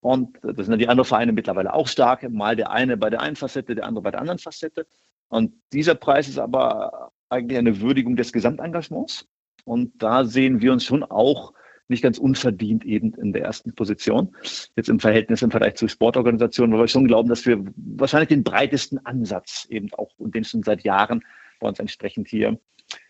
Und 0.00 0.36
das 0.42 0.56
sind 0.56 0.70
dann 0.70 0.78
die 0.78 0.88
anderen 0.88 1.08
Vereine 1.08 1.32
mittlerweile 1.32 1.72
auch 1.72 1.88
stark. 1.88 2.28
Mal 2.30 2.56
der 2.56 2.70
eine 2.70 2.96
bei 2.96 3.10
der 3.10 3.20
einen 3.20 3.36
Facette, 3.36 3.74
der 3.74 3.86
andere 3.86 4.02
bei 4.02 4.10
der 4.10 4.20
anderen 4.20 4.38
Facette. 4.38 4.86
Und 5.28 5.54
dieser 5.72 5.94
Preis 5.94 6.28
ist 6.28 6.38
aber 6.38 7.10
eigentlich 7.30 7.58
eine 7.58 7.80
Würdigung 7.80 8.16
des 8.16 8.32
Gesamtengagements. 8.32 9.26
Und 9.64 10.02
da 10.02 10.24
sehen 10.24 10.60
wir 10.60 10.72
uns 10.72 10.84
schon 10.84 11.02
auch 11.02 11.52
nicht 11.88 12.02
ganz 12.02 12.18
unverdient 12.18 12.84
eben 12.84 13.14
in 13.14 13.32
der 13.32 13.42
ersten 13.42 13.74
Position. 13.74 14.36
Jetzt 14.76 14.88
im 14.88 15.00
Verhältnis 15.00 15.42
im 15.42 15.50
Vergleich 15.50 15.74
zu 15.74 15.88
Sportorganisationen, 15.88 16.72
weil 16.72 16.84
wir 16.84 16.88
schon 16.88 17.06
glauben, 17.06 17.28
dass 17.28 17.46
wir 17.46 17.64
wahrscheinlich 17.76 18.28
den 18.28 18.44
breitesten 18.44 18.98
Ansatz 19.04 19.66
eben 19.70 19.92
auch 19.94 20.10
und 20.18 20.34
den 20.34 20.44
schon 20.44 20.62
seit 20.62 20.82
Jahren 20.84 21.24
bei 21.60 21.68
uns 21.68 21.78
entsprechend 21.78 22.28
hier 22.28 22.58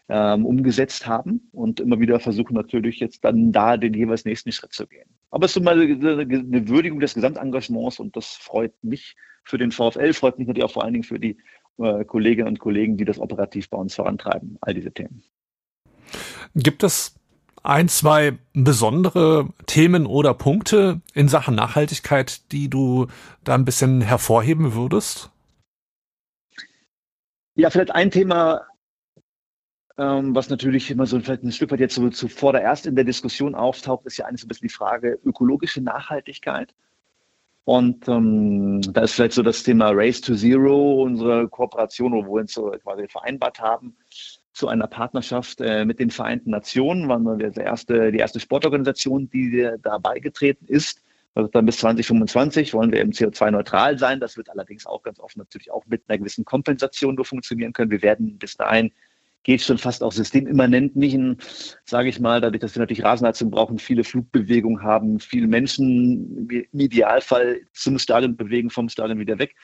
ähm, 0.08 0.46
umgesetzt 0.46 1.06
haben 1.06 1.48
und 1.52 1.80
immer 1.80 2.00
wieder 2.00 2.18
versuchen 2.18 2.54
natürlich 2.54 2.98
jetzt 2.98 3.24
dann 3.24 3.52
da 3.52 3.76
den 3.76 3.94
jeweils 3.94 4.24
nächsten 4.24 4.52
Schritt 4.52 4.72
zu 4.72 4.86
gehen. 4.86 5.08
Aber 5.30 5.44
es 5.44 5.56
ist 5.56 5.62
mal 5.62 5.78
eine 5.78 6.68
Würdigung 6.68 7.00
des 7.00 7.14
Gesamtengagements 7.14 8.00
und 8.00 8.16
das 8.16 8.34
freut 8.36 8.72
mich 8.82 9.16
für 9.44 9.58
den 9.58 9.70
VfL, 9.70 10.12
freut 10.12 10.38
mich 10.38 10.48
natürlich 10.48 10.64
auch 10.64 10.72
vor 10.72 10.84
allen 10.84 10.94
Dingen 10.94 11.04
für 11.04 11.18
die 11.18 11.36
äh, 11.78 12.04
Kolleginnen 12.04 12.48
und 12.48 12.58
Kollegen, 12.58 12.96
die 12.96 13.04
das 13.04 13.18
operativ 13.18 13.70
bei 13.70 13.78
uns 13.78 13.94
vorantreiben, 13.94 14.58
all 14.60 14.74
diese 14.74 14.92
Themen. 14.92 15.22
Gibt 16.54 16.82
es 16.82 17.14
ein, 17.62 17.88
zwei 17.88 18.38
besondere 18.52 19.48
Themen 19.66 20.06
oder 20.06 20.34
Punkte 20.34 21.00
in 21.14 21.28
Sachen 21.28 21.54
Nachhaltigkeit, 21.54 22.50
die 22.52 22.70
du 22.70 23.06
da 23.44 23.54
ein 23.54 23.64
bisschen 23.64 24.00
hervorheben 24.00 24.74
würdest? 24.74 25.30
Ja, 27.54 27.70
vielleicht 27.70 27.90
ein 27.90 28.10
Thema, 28.10 28.66
ähm, 29.98 30.34
was 30.34 30.48
natürlich 30.48 30.90
immer 30.90 31.06
so 31.06 31.18
vielleicht 31.18 31.42
ein 31.42 31.52
Stück 31.52 31.72
weit 31.72 31.80
jetzt 31.80 31.96
so 31.96 32.08
zuvordererst 32.08 32.86
in 32.86 32.94
der 32.94 33.04
Diskussion 33.04 33.54
auftaucht, 33.54 34.06
ist 34.06 34.16
ja 34.16 34.26
eigentlich 34.26 34.42
so 34.42 34.46
ein 34.46 34.48
bisschen 34.48 34.68
die 34.68 34.74
Frage 34.74 35.18
ökologische 35.24 35.80
Nachhaltigkeit. 35.80 36.72
Und 37.68 38.08
ähm, 38.08 38.80
da 38.80 39.02
ist 39.02 39.12
vielleicht 39.12 39.34
so 39.34 39.42
das 39.42 39.62
Thema 39.62 39.90
Race 39.90 40.22
to 40.22 40.34
Zero, 40.34 41.02
unsere 41.02 41.46
Kooperation, 41.48 42.12
wo 42.12 42.22
wir 42.22 42.40
uns 42.40 42.54
so 42.54 42.70
quasi 42.82 43.06
vereinbart 43.08 43.60
haben, 43.60 43.94
zu 44.54 44.68
einer 44.68 44.86
Partnerschaft 44.86 45.60
äh, 45.60 45.84
mit 45.84 45.98
den 45.98 46.10
Vereinten 46.10 46.48
Nationen. 46.48 47.10
Waren 47.10 47.24
wir 47.24 47.50
der 47.50 47.64
erste, 47.64 48.10
die 48.10 48.20
erste 48.20 48.40
Sportorganisation, 48.40 49.28
die 49.28 49.70
da 49.82 49.98
beigetreten 49.98 50.64
ist. 50.66 51.02
Also 51.34 51.50
dann 51.50 51.66
bis 51.66 51.76
2025 51.76 52.72
wollen 52.72 52.90
wir 52.90 53.00
eben 53.00 53.12
CO2-neutral 53.12 53.98
sein. 53.98 54.18
Das 54.18 54.38
wird 54.38 54.48
allerdings 54.48 54.86
auch 54.86 55.02
ganz 55.02 55.20
oft 55.20 55.36
natürlich 55.36 55.70
auch 55.70 55.84
mit 55.88 56.04
einer 56.08 56.16
gewissen 56.16 56.46
Kompensation 56.46 57.16
nur 57.16 57.26
funktionieren 57.26 57.74
können. 57.74 57.90
Wir 57.90 58.00
werden 58.00 58.38
bis 58.38 58.56
dahin 58.56 58.92
geht 59.42 59.62
schon 59.62 59.78
fast 59.78 60.02
auch 60.02 60.12
systemimmanent 60.12 60.96
nicht, 60.96 61.18
sage 61.84 62.08
ich 62.08 62.20
mal, 62.20 62.40
dadurch, 62.40 62.60
dass 62.60 62.74
wir 62.74 62.80
natürlich 62.80 63.04
Rasenheizung 63.04 63.50
brauchen, 63.50 63.78
viele 63.78 64.04
Flugbewegungen 64.04 64.82
haben, 64.82 65.20
viele 65.20 65.46
Menschen 65.46 66.48
im 66.48 66.80
Idealfall 66.80 67.60
zum 67.72 67.98
Stadion 67.98 68.36
bewegen, 68.36 68.70
vom 68.70 68.88
Stadion 68.88 69.18
wieder 69.18 69.38
weg 69.38 69.54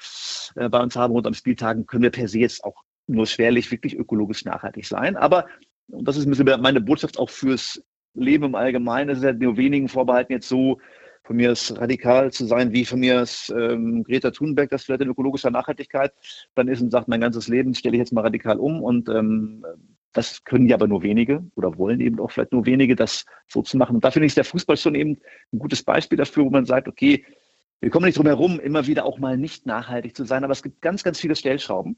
äh, 0.57 0.69
bei 0.69 0.81
uns 0.81 0.97
haben. 0.97 1.15
Und 1.15 1.27
am 1.27 1.35
Spieltagen 1.35 1.87
können 1.87 2.03
wir 2.03 2.11
per 2.11 2.29
se 2.29 2.39
jetzt 2.39 2.65
auch 2.65 2.83
nur 3.07 3.27
schwerlich 3.27 3.71
wirklich 3.71 3.97
ökologisch 3.97 4.45
nachhaltig 4.45 4.87
sein. 4.87 5.17
Aber, 5.17 5.47
und 5.89 6.09
das 6.09 6.17
ist 6.17 6.27
ein 6.27 6.31
bisschen 6.31 6.63
meine 6.63 6.81
Botschaft 6.81 7.19
auch 7.19 7.31
fürs 7.31 7.83
Leben 8.15 8.45
im 8.45 8.55
Allgemeinen, 8.55 9.11
es 9.11 9.19
ist 9.19 9.25
halt 9.25 9.41
nur 9.41 9.57
wenigen 9.57 9.89
vorbehalten, 9.89 10.33
jetzt 10.33 10.49
so 10.49 10.81
von 11.25 11.37
mir 11.37 11.53
ist 11.53 11.79
radikal 11.81 12.31
zu 12.33 12.45
sein, 12.47 12.73
wie 12.73 12.85
von 12.85 13.01
mir 13.01 13.23
ist 13.23 13.51
ähm, 13.51 14.05
Greta 14.05 14.31
Thunberg, 14.31 14.71
das 14.71 14.85
vielleicht 14.85 15.01
in 15.01 15.09
ökologischer 15.09 15.51
Nachhaltigkeit 15.51 16.13
dann 16.55 16.69
ist 16.69 16.83
und 16.83 16.91
sagt, 16.91 17.09
mein 17.09 17.23
ganzes 17.23 17.49
Leben 17.49 17.75
stelle 17.75 17.97
ich 17.97 18.01
jetzt 18.01 18.13
mal 18.13 18.21
radikal 18.21 18.59
um 18.59 18.83
und 18.83 19.09
ähm, 19.09 19.65
das 20.13 20.45
können 20.45 20.69
ja 20.69 20.77
aber 20.77 20.87
nur 20.87 21.03
wenige 21.03 21.45
oder 21.57 21.77
wollen 21.77 22.01
eben 22.01 22.21
auch 22.21 22.31
vielleicht 22.31 22.53
nur 22.53 22.67
wenige, 22.67 22.95
das 22.95 23.25
so 23.49 23.63
zu 23.63 23.77
machen. 23.77 23.97
Und 23.97 24.05
da 24.05 24.11
finde 24.11 24.27
ich 24.27 24.35
der 24.35 24.45
Fußball 24.45 24.77
schon 24.77 24.95
eben 24.95 25.19
ein 25.53 25.59
gutes 25.59 25.83
Beispiel 25.83 26.17
dafür, 26.19 26.45
wo 26.45 26.51
man 26.51 26.67
sagt, 26.67 26.89
okay, 26.89 27.25
wir 27.81 27.91
kommen 27.91 28.07
nicht 28.07 28.19
drum 28.19 28.27
herum, 28.27 28.61
immer 28.61 28.87
wieder 28.87 29.05
auch 29.05 29.19
mal 29.19 29.37
nicht 29.37 29.67
nachhaltig 29.67 30.17
zu 30.17 30.25
sein, 30.25 30.45
aber 30.45 30.53
es 30.53 30.63
gibt 30.63 30.83
ganz, 30.83 31.03
ganz 31.03 31.19
viele 31.19 31.37
Stellschrauben, 31.37 31.97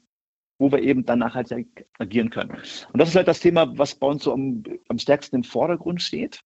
wo 0.57 0.71
wir 0.71 0.81
eben 0.81 1.05
dann 1.05 1.19
nachhaltig 1.19 1.85
agieren 1.99 2.29
können. 2.29 2.51
Und 2.51 2.99
das 2.99 3.09
ist 3.09 3.15
halt 3.15 3.27
das 3.27 3.39
Thema, 3.39 3.77
was 3.77 3.95
bei 3.95 4.07
uns 4.07 4.23
so 4.23 4.33
am, 4.33 4.63
am 4.87 4.97
stärksten 4.97 5.35
im 5.35 5.43
Vordergrund 5.43 6.01
steht. 6.01 6.41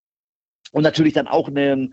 Und 0.72 0.82
natürlich 0.82 1.14
dann 1.14 1.26
auch 1.26 1.48
eine, 1.48 1.90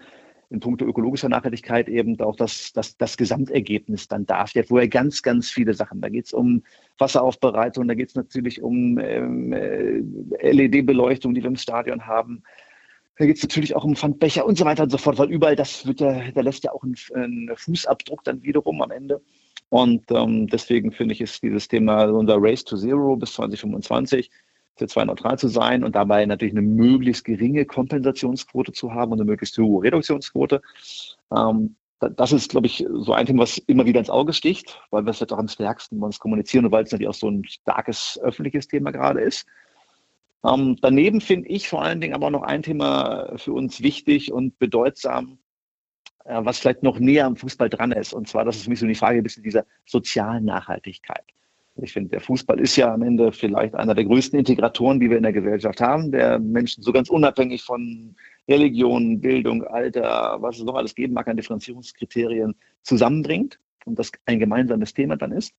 in 0.50 0.60
puncto 0.60 0.86
ökologischer 0.86 1.30
Nachhaltigkeit 1.30 1.88
eben 1.88 2.20
auch 2.22 2.36
das, 2.36 2.74
das, 2.74 2.97
das 2.97 3.18
Gesamtergebnis 3.18 4.08
dann 4.08 4.26
darstellt, 4.26 4.72
wo 4.72 4.80
er 4.80 4.88
ganz, 4.88 5.22
ganz 5.22 5.50
viele 5.52 5.74
Sachen, 5.74 6.02
da 6.02 6.10
geht 6.10 6.26
es 6.26 6.34
um 6.34 6.64
Wasseraufbereitung, 6.97 7.88
da 7.88 7.93
geht 7.93 8.10
es 8.10 8.16
natürlich 8.16 8.62
um 8.62 8.97
ähm, 8.97 9.54
äh, 9.54 10.02
LED-Beleuchtung, 10.52 11.36
die 11.36 11.43
wir 11.43 11.50
im 11.50 11.56
Stadion 11.56 12.08
haben. 12.08 12.43
Da 13.18 13.26
geht 13.26 13.38
es 13.38 13.43
natürlich 13.43 13.76
auch 13.76 13.84
um 13.84 13.95
Pfandbecher 13.95 14.45
und 14.45 14.58
so 14.58 14.66
weiter 14.66 14.84
und 14.84 14.89
so 14.89 14.97
fort, 14.97 15.18
weil 15.20 15.30
überall 15.30 15.56
das 15.56 15.86
wird 15.86 16.00
ja, 16.00 16.32
da 16.32 16.41
lässt 16.41 16.64
ja 16.64 16.72
auch 16.72 16.84
ein, 16.84 16.95
ein 17.14 17.52
Fußabdruck 17.56 18.24
dann 18.24 18.41
wiederum 18.41 18.82
am 18.82 18.91
Ende. 18.91 19.22
Und 19.70 20.10
ähm, 20.10 20.47
deswegen 20.47 20.91
finde 20.91 21.14
ich, 21.14 21.22
ist 21.22 21.43
dieses 21.43 21.68
Thema 21.68 22.06
unser 22.06 22.38
Race 22.39 22.64
to 22.64 22.76
Zero 22.76 23.16
bis 23.16 23.34
2025 23.34 24.32
CO2-neutral 24.80 25.38
zu 25.38 25.47
sein 25.47 25.84
und 25.84 25.95
dabei 25.95 26.25
natürlich 26.25 26.53
eine 26.53 26.61
möglichst 26.61 27.25
geringe 27.25 27.65
Kompensationsquote 27.65 28.71
zu 28.71 28.93
haben 28.93 29.11
und 29.11 29.19
eine 29.19 29.30
möglichst 29.30 29.57
hohe 29.57 29.84
Reduktionsquote. 29.84 30.61
Ähm, 31.36 31.75
das 31.99 32.32
ist, 32.32 32.49
glaube 32.49 32.67
ich, 32.67 32.86
so 32.93 33.13
ein 33.13 33.25
Thema, 33.25 33.43
was 33.43 33.57
immer 33.57 33.86
wieder 33.86 33.99
ins 33.99 34.09
Auge 34.09 34.32
sticht, 34.32 34.82
weil 34.89 35.03
wir 35.05 35.11
es 35.11 35.19
jetzt 35.19 35.34
auch 35.34 35.38
am 35.38 35.49
stärksten 35.49 36.01
uns 36.01 36.19
kommunizieren 36.19 36.65
und 36.65 36.71
weil 36.71 36.84
es 36.84 36.91
natürlich 36.91 37.09
auch 37.09 37.13
so 37.13 37.30
ein 37.30 37.43
starkes 37.43 38.17
öffentliches 38.23 38.67
Thema 38.67 38.91
gerade 38.91 39.21
ist. 39.21 39.45
Ähm, 40.45 40.77
daneben 40.82 41.19
finde 41.19 41.49
ich 41.49 41.67
vor 41.67 41.82
allen 41.82 41.99
Dingen 41.99 42.13
aber 42.13 42.27
auch 42.27 42.32
noch 42.32 42.43
ein 42.43 42.63
Thema 42.63 43.34
für 43.38 43.51
uns 43.51 43.82
wichtig 43.82 44.32
und 44.32 44.57
bedeutsam, 44.57 45.39
äh, 46.23 46.39
was 46.43 46.59
vielleicht 46.59 46.84
noch 46.84 46.99
näher 46.99 47.25
am 47.25 47.36
Fußball 47.36 47.69
dran 47.69 47.91
ist. 47.91 48.13
Und 48.13 48.30
zwar, 48.30 48.45
das 48.45 48.55
ist 48.55 48.63
für 48.63 48.69
mich 48.69 48.80
so 48.80 48.88
die 48.88 48.95
Frage 48.95 49.17
ein 49.17 49.23
bisschen 49.23 49.43
dieser 49.43 49.65
sozialen 49.86 50.45
Nachhaltigkeit. 50.45 51.25
Ich 51.76 51.93
finde, 51.93 52.09
der 52.09 52.20
Fußball 52.22 52.59
ist 52.59 52.76
ja 52.76 52.93
am 52.93 53.03
Ende 53.03 53.32
vielleicht 53.32 53.74
einer 53.76 53.95
der 53.95 54.03
größten 54.03 54.38
Integratoren, 54.38 54.99
die 54.99 55.09
wir 55.09 55.17
in 55.17 55.24
der 55.24 55.34
Gesellschaft 55.34 55.80
haben, 55.80 56.11
der 56.11 56.38
Menschen 56.39 56.84
so 56.84 56.91
ganz 56.91 57.09
unabhängig 57.09 57.63
von 57.63 58.15
Religion, 58.49 59.22
Bildung, 59.22 59.63
Alter, 59.63 60.38
was 60.41 60.57
es 60.57 60.63
noch 60.63 60.76
alles 60.76 60.93
geben 60.95 61.13
mag 61.13 61.28
an 61.28 61.38
Differenzierungskriterien 61.38 62.55
zusammenbringt. 62.84 63.59
und 63.86 63.97
das 63.97 64.11
ein 64.26 64.39
gemeinsames 64.39 64.93
Thema 64.93 65.17
dann 65.17 65.32
ist. 65.32 65.53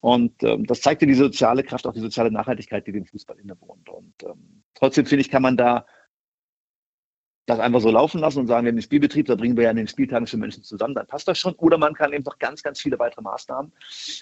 Und 0.00 0.42
ähm, 0.42 0.64
das 0.66 0.80
zeigt 0.80 1.02
dir 1.02 1.06
die 1.06 1.14
soziale 1.14 1.62
Kraft, 1.62 1.86
auch 1.86 1.92
die 1.92 2.00
soziale 2.00 2.30
Nachhaltigkeit, 2.30 2.86
die 2.86 2.92
dem 2.92 3.04
Fußball 3.06 3.38
innewohnt. 3.38 3.88
Und 3.88 4.14
ähm, 4.24 4.62
trotzdem 4.74 5.06
finde 5.06 5.20
ich, 5.22 5.30
kann 5.30 5.42
man 5.42 5.56
da 5.56 5.86
das 7.48 7.60
einfach 7.60 7.80
so 7.80 7.90
laufen 7.90 8.20
lassen 8.20 8.40
und 8.40 8.46
sagen, 8.46 8.64
wir 8.64 8.70
haben 8.70 8.76
den 8.76 8.82
Spielbetrieb, 8.82 9.26
da 9.26 9.34
bringen 9.34 9.56
wir 9.56 9.64
ja 9.64 9.70
an 9.70 9.76
den 9.76 9.88
Spieltagen 9.88 10.26
schon 10.26 10.40
Menschen 10.40 10.62
zusammen, 10.62 10.94
dann 10.94 11.06
passt 11.06 11.26
das 11.28 11.38
schon. 11.38 11.54
Oder 11.54 11.78
man 11.78 11.94
kann 11.94 12.12
eben 12.12 12.24
noch 12.24 12.38
ganz, 12.38 12.62
ganz 12.62 12.80
viele 12.80 12.98
weitere 12.98 13.22
Maßnahmen 13.22 13.72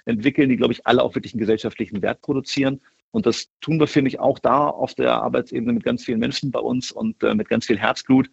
entwickeln, 0.04 0.48
die, 0.48 0.56
glaube 0.56 0.72
ich, 0.72 0.86
alle 0.86 1.02
auch 1.02 1.14
wirklich 1.14 1.34
einen 1.34 1.40
gesellschaftlichen 1.40 2.02
Wert 2.02 2.20
produzieren. 2.22 2.80
Und 3.10 3.26
das 3.26 3.48
tun 3.60 3.80
wir, 3.80 3.86
finde 3.86 4.08
ich, 4.08 4.20
auch 4.20 4.38
da 4.38 4.68
auf 4.68 4.94
der 4.94 5.14
Arbeitsebene 5.14 5.72
mit 5.72 5.84
ganz 5.84 6.04
vielen 6.04 6.20
Menschen 6.20 6.50
bei 6.50 6.60
uns 6.60 6.92
und 6.92 7.22
äh, 7.22 7.34
mit 7.34 7.48
ganz 7.48 7.66
viel 7.66 7.78
Herzblut. 7.78 8.30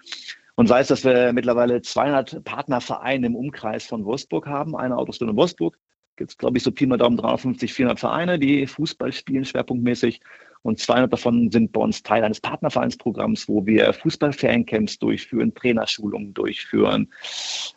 Und 0.55 0.67
sei 0.67 0.81
es, 0.81 0.87
dass 0.87 1.03
wir 1.03 1.33
mittlerweile 1.33 1.81
200 1.81 2.43
Partnervereine 2.43 3.25
im 3.25 3.35
Umkreis 3.35 3.85
von 3.85 4.05
Wolfsburg 4.05 4.45
haben, 4.45 4.75
eine 4.75 4.97
Autostunde 4.97 5.35
Wolfsburg. 5.35 5.77
Gibt 6.15 6.31
es, 6.31 6.37
glaube 6.37 6.57
ich, 6.57 6.63
so 6.63 6.71
Pi 6.71 6.85
mal 6.85 6.97
Daumen 6.97 7.17
350, 7.17 7.73
400 7.73 7.99
Vereine, 7.99 8.39
die 8.39 8.67
Fußball 8.67 9.11
spielen, 9.11 9.45
schwerpunktmäßig. 9.45 10.21
Und 10.63 10.79
200 10.79 11.11
davon 11.11 11.51
sind 11.51 11.73
bei 11.73 11.81
uns 11.81 12.03
Teil 12.03 12.23
eines 12.23 12.39
Partnervereinsprogramms, 12.39 13.49
wo 13.49 13.65
wir 13.65 13.91
Fußball-Fancamps 13.91 14.97
durchführen, 14.97 15.53
Trainerschulungen 15.53 16.33
durchführen, 16.33 17.09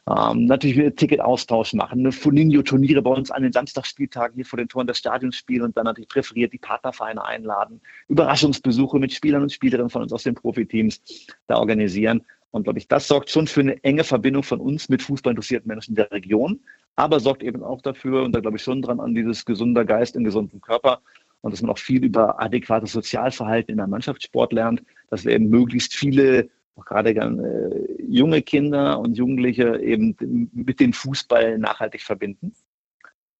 ähm, 0.08 0.44
natürlich 0.44 0.76
wieder 0.76 0.94
Ticketaustausch 0.94 1.72
machen, 1.74 2.00
eine 2.00 2.12
Funinho-Turniere 2.12 3.02
bei 3.02 3.10
uns 3.10 3.32
an 3.32 3.42
den 3.42 3.52
Samstagsspieltagen 3.52 4.36
hier 4.36 4.44
vor 4.44 4.58
den 4.58 4.68
Toren 4.68 4.86
des 4.86 4.98
Stadions 4.98 5.36
spielen 5.36 5.62
und 5.62 5.76
dann 5.76 5.84
natürlich 5.84 6.08
präferiert 6.08 6.52
die 6.52 6.58
Partnervereine 6.58 7.24
einladen, 7.24 7.80
Überraschungsbesuche 8.06 9.00
mit 9.00 9.12
Spielern 9.12 9.42
und 9.42 9.52
Spielerinnen 9.52 9.90
von 9.90 10.02
uns 10.02 10.12
aus 10.12 10.22
den 10.22 10.36
Profiteams 10.36 11.02
da 11.48 11.56
organisieren. 11.56 12.22
Und 12.50 12.64
glaube 12.64 12.78
ich, 12.78 12.88
das 12.88 13.08
sorgt 13.08 13.30
schon 13.30 13.46
für 13.46 13.60
eine 13.60 13.82
enge 13.84 14.04
Verbindung 14.04 14.42
von 14.42 14.60
uns 14.60 14.88
mit 14.88 15.02
fußballinteressierten 15.02 15.68
Menschen 15.68 15.94
der 15.94 16.10
Region, 16.10 16.60
aber 16.94 17.20
sorgt 17.20 17.42
eben 17.42 17.62
auch 17.62 17.82
dafür, 17.82 18.22
und 18.22 18.32
da 18.32 18.40
glaube 18.40 18.56
ich 18.56 18.62
schon 18.62 18.82
dran 18.82 19.00
an 19.00 19.14
dieses 19.14 19.44
gesunder 19.44 19.84
Geist 19.84 20.16
im 20.16 20.24
gesunden 20.24 20.60
Körper, 20.60 21.00
und 21.42 21.52
dass 21.52 21.62
man 21.62 21.70
auch 21.70 21.78
viel 21.78 22.04
über 22.04 22.40
adäquates 22.42 22.92
Sozialverhalten 22.92 23.70
in 23.70 23.76
der 23.76 23.86
Mannschaftssport 23.86 24.52
lernt, 24.52 24.82
dass 25.10 25.24
wir 25.24 25.32
eben 25.32 25.48
möglichst 25.48 25.94
viele, 25.94 26.48
auch 26.74 26.84
gerade 26.84 27.10
äh, 27.10 28.02
junge 28.02 28.42
Kinder 28.42 28.98
und 28.98 29.16
Jugendliche 29.16 29.78
eben 29.80 30.16
mit 30.52 30.80
dem 30.80 30.92
Fußball 30.92 31.58
nachhaltig 31.58 32.02
verbinden. 32.02 32.52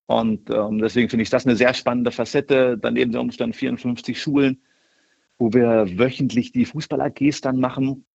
Und 0.05 0.49
ähm, 0.49 0.79
deswegen 0.79 1.09
finde 1.09 1.23
ich 1.23 1.29
das 1.29 1.45
eine 1.45 1.57
sehr 1.57 1.73
spannende 1.73 2.11
Facette. 2.11 2.77
Daneben 2.77 3.11
sind 3.11 3.19
Umstand 3.19 3.55
54 3.55 4.19
Schulen, 4.19 4.61
wo 5.37 5.51
wir 5.51 5.85
wöchentlich 5.99 6.53
die 6.53 6.65
Fußball-AGs 6.65 7.41
dann 7.41 7.59
machen 7.59 8.05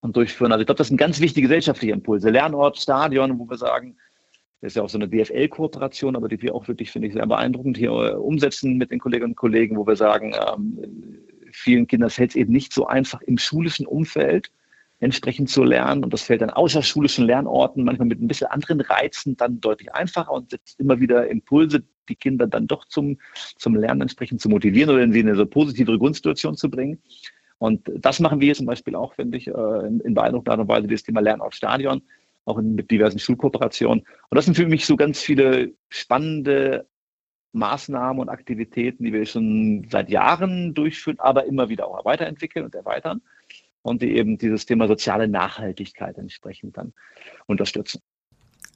und 0.00 0.16
durchführen. 0.16 0.52
Also 0.52 0.62
ich 0.62 0.66
glaube, 0.66 0.78
das 0.78 0.88
sind 0.88 0.96
ganz 0.96 1.20
wichtige 1.20 1.48
gesellschaftliche 1.48 1.92
Impulse. 1.92 2.30
Lernort, 2.30 2.78
Stadion, 2.78 3.38
wo 3.38 3.48
wir 3.48 3.56
sagen, 3.56 3.96
das 4.60 4.72
ist 4.72 4.76
ja 4.76 4.82
auch 4.82 4.88
so 4.90 4.98
eine 4.98 5.08
DFL-Kooperation, 5.08 6.16
aber 6.16 6.28
die 6.28 6.40
wir 6.42 6.54
auch 6.54 6.68
wirklich, 6.68 6.90
finde 6.90 7.08
ich, 7.08 7.14
sehr 7.14 7.26
beeindruckend 7.26 7.78
hier 7.78 7.90
äh, 7.90 8.14
umsetzen 8.14 8.76
mit 8.76 8.90
den 8.90 8.98
Kolleginnen 8.98 9.32
und 9.32 9.36
Kollegen, 9.36 9.76
wo 9.76 9.86
wir 9.86 9.96
sagen, 9.96 10.34
ähm, 10.34 10.78
vielen 11.52 11.86
Kindern 11.86 12.10
fällt 12.10 12.30
es 12.30 12.36
eben 12.36 12.52
nicht 12.52 12.72
so 12.72 12.86
einfach 12.86 13.22
im 13.22 13.38
schulischen 13.38 13.86
Umfeld 13.86 14.50
entsprechend 15.00 15.48
zu 15.48 15.64
lernen. 15.64 16.04
Und 16.04 16.12
das 16.12 16.22
fällt 16.22 16.42
dann 16.42 16.50
außerschulischen 16.50 17.24
Lernorten 17.24 17.84
manchmal 17.84 18.08
mit 18.08 18.20
ein 18.20 18.28
bisschen 18.28 18.48
anderen 18.48 18.82
Reizen 18.82 19.36
dann 19.36 19.60
deutlich 19.60 19.92
einfacher 19.94 20.30
und 20.30 20.50
setzt 20.50 20.78
immer 20.78 21.00
wieder 21.00 21.26
Impulse, 21.26 21.82
die 22.08 22.16
Kinder 22.16 22.46
dann 22.46 22.66
doch 22.66 22.84
zum, 22.84 23.18
zum 23.56 23.76
Lernen 23.76 24.02
entsprechend 24.02 24.42
zu 24.42 24.50
motivieren 24.50 24.90
oder 24.90 25.02
in 25.02 25.12
sie 25.12 25.20
in 25.20 25.28
eine 25.28 25.36
so 25.36 25.46
positivere 25.46 25.98
Grundsituation 25.98 26.56
zu 26.56 26.70
bringen. 26.70 27.00
Und 27.60 27.92
das 27.94 28.20
machen 28.20 28.40
wir 28.40 28.54
zum 28.54 28.64
Beispiel 28.64 28.94
auch, 28.94 29.14
finde 29.14 29.36
ich, 29.36 29.46
äh, 29.46 29.86
in, 29.86 30.00
in 30.00 30.14
beeindruckender 30.14 30.52
Art 30.52 30.60
und 30.60 30.68
Weise, 30.68 30.88
das 30.88 31.02
Thema 31.02 31.20
Lernen 31.20 31.42
auf 31.42 31.52
Stadion 31.52 32.02
auch 32.46 32.56
in, 32.56 32.74
mit 32.74 32.90
diversen 32.90 33.18
Schulkooperationen. 33.18 34.00
Und 34.00 34.34
das 34.36 34.46
sind 34.46 34.54
für 34.54 34.66
mich 34.66 34.86
so 34.86 34.96
ganz 34.96 35.20
viele 35.20 35.74
spannende 35.90 36.88
Maßnahmen 37.52 38.18
und 38.18 38.30
Aktivitäten, 38.30 39.04
die 39.04 39.12
wir 39.12 39.26
schon 39.26 39.86
seit 39.90 40.08
Jahren 40.08 40.72
durchführen, 40.72 41.18
aber 41.20 41.44
immer 41.44 41.68
wieder 41.68 41.86
auch 41.86 42.02
weiterentwickeln 42.06 42.64
und 42.64 42.74
erweitern 42.74 43.20
und 43.82 44.00
die 44.00 44.16
eben 44.16 44.38
dieses 44.38 44.64
Thema 44.64 44.88
soziale 44.88 45.28
Nachhaltigkeit 45.28 46.16
entsprechend 46.16 46.78
dann 46.78 46.94
unterstützen. 47.46 48.00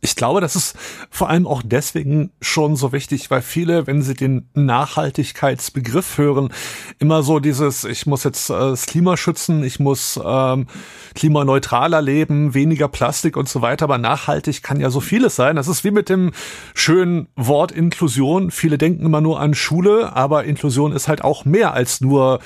Ich 0.05 0.17
glaube, 0.17 0.43
das 0.43 0.55
ist 0.55 0.77
vor 1.09 1.31
allem 1.31 1.47
auch 1.47 1.63
deswegen 1.65 2.31
schon 2.43 2.77
so 2.77 2.93
wichtig, 2.93 3.31
weil 3.31 3.41
viele, 3.41 3.87
wenn 3.87 4.03
sie 4.03 4.13
den 4.13 4.51
Nachhaltigkeitsbegriff 4.53 6.19
hören, 6.19 6.51
immer 6.99 7.23
so 7.23 7.39
dieses, 7.39 7.85
ich 7.85 8.05
muss 8.05 8.23
jetzt 8.23 8.51
äh, 8.51 8.53
das 8.53 8.85
Klima 8.85 9.17
schützen, 9.17 9.65
ich 9.65 9.81
muss 9.81 10.21
ähm, 10.23 10.67
klimaneutraler 11.15 12.03
leben, 12.03 12.53
weniger 12.53 12.89
Plastik 12.89 13.39
und 13.39 13.49
so 13.49 13.63
weiter, 13.63 13.87
aber 13.87 13.97
nachhaltig 13.97 14.63
kann 14.63 14.79
ja 14.79 14.91
so 14.91 15.01
vieles 15.01 15.37
sein. 15.37 15.57
Das 15.57 15.69
ist 15.69 15.85
wie 15.85 15.91
mit 15.91 16.11
dem 16.11 16.33
schönen 16.75 17.29
Wort 17.35 17.73
Inklusion. 17.73 18.51
Viele 18.51 18.77
denken 18.77 19.07
immer 19.07 19.23
nur 19.23 19.41
an 19.41 19.55
Schule, 19.55 20.15
aber 20.15 20.45
Inklusion 20.45 20.93
ist 20.93 21.09
halt 21.09 21.25
auch 21.25 21.47
mehr 21.47 21.73
als 21.73 22.03
nur 22.03 22.41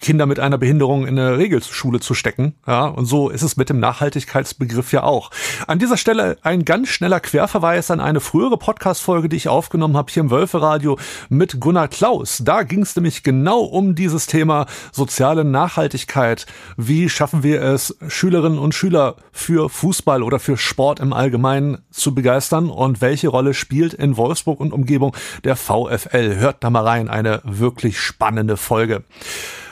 Kinder 0.00 0.26
mit 0.26 0.40
einer 0.40 0.58
Behinderung 0.58 1.06
in 1.06 1.18
eine 1.18 1.38
Regelschule 1.38 2.00
zu 2.00 2.14
stecken. 2.14 2.54
Ja, 2.66 2.86
und 2.86 3.06
so 3.06 3.28
ist 3.28 3.42
es 3.42 3.56
mit 3.56 3.70
dem 3.70 3.80
Nachhaltigkeitsbegriff 3.80 4.92
ja 4.92 5.02
auch. 5.02 5.30
An 5.66 5.78
dieser 5.78 5.96
Stelle 5.96 6.38
ein 6.42 6.64
ganz 6.64 6.88
schneller 6.88 7.20
Querverweis 7.20 7.90
an 7.90 8.00
eine 8.00 8.20
frühere 8.20 8.56
Podcast-Folge, 8.56 9.28
die 9.28 9.36
ich 9.36 9.48
aufgenommen 9.48 9.96
habe 9.96 10.12
hier 10.12 10.22
im 10.22 10.30
Wölferadio 10.30 10.98
mit 11.28 11.60
Gunnar 11.60 11.88
Klaus. 11.88 12.42
Da 12.44 12.62
ging 12.62 12.82
es 12.82 12.96
nämlich 12.96 13.22
genau 13.22 13.60
um 13.60 13.94
dieses 13.94 14.26
Thema 14.26 14.66
soziale 14.92 15.44
Nachhaltigkeit. 15.44 16.46
Wie 16.76 17.08
schaffen 17.08 17.42
wir 17.42 17.62
es, 17.62 17.96
Schülerinnen 18.08 18.58
und 18.58 18.74
Schüler 18.74 19.16
für 19.32 19.68
Fußball 19.68 20.22
oder 20.22 20.38
für 20.38 20.56
Sport 20.56 21.00
im 21.00 21.12
Allgemeinen 21.12 21.78
zu 21.90 22.14
begeistern 22.14 22.70
und 22.70 23.00
welche 23.00 23.28
Rolle 23.28 23.54
spielt 23.54 23.94
in 23.94 24.16
Wolfsburg 24.16 24.60
und 24.60 24.72
Umgebung 24.72 25.14
der 25.44 25.56
VfL? 25.56 26.36
Hört 26.36 26.64
da 26.64 26.70
mal 26.70 26.84
rein, 26.84 27.08
eine 27.08 27.40
wirklich 27.44 28.00
spannende 28.00 28.56
Folge. 28.56 29.04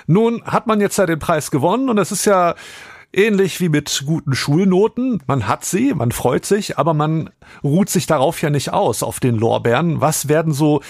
Nun 0.07 0.42
hat 0.44 0.66
man 0.66 0.80
jetzt 0.80 0.98
ja 0.98 1.07
den 1.07 1.18
Preis 1.18 1.50
gewonnen 1.50 1.88
und 1.88 1.98
es 1.98 2.12
ist 2.12 2.24
ja 2.24 2.54
ähnlich 3.12 3.61
wie 3.61 3.68
mit 3.68 4.04
guten 4.07 4.34
Schulnoten. 4.34 5.22
Man 5.26 5.48
hat 5.48 5.64
sie, 5.64 5.94
man 5.94 6.12
freut 6.12 6.44
sich, 6.44 6.78
aber 6.78 6.94
man 6.94 7.30
ruht 7.64 7.88
sich 7.88 8.07
darauf 8.07 8.40
ja 8.42 8.50
nicht 8.50 8.72
aus, 8.72 9.02
auf 9.02 9.20
den 9.20 9.36
Lorbeeren. 9.36 10.00
Was 10.00 10.28
werden 10.28 10.52
so, 10.52 10.82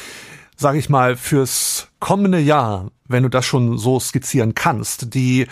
sag 0.56 0.76
ich 0.76 0.88
mal, 0.88 1.16
fürs 1.16 1.88
kommende 2.00 2.40
Jahr, 2.40 2.90
wenn 3.06 3.22
du 3.22 3.28
das 3.28 3.44
schon 3.44 3.78
so 3.78 4.00
skizzieren 4.00 4.54
kannst, 4.54 5.14
die 5.14 5.46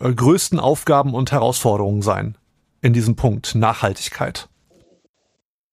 äh, 0.00 0.12
größten 0.12 0.58
Aufgaben 0.58 1.14
und 1.14 1.32
Herausforderungen 1.32 2.02
sein 2.02 2.36
in 2.82 2.92
diesem 2.92 3.16
Punkt 3.16 3.54
Nachhaltigkeit? 3.54 4.47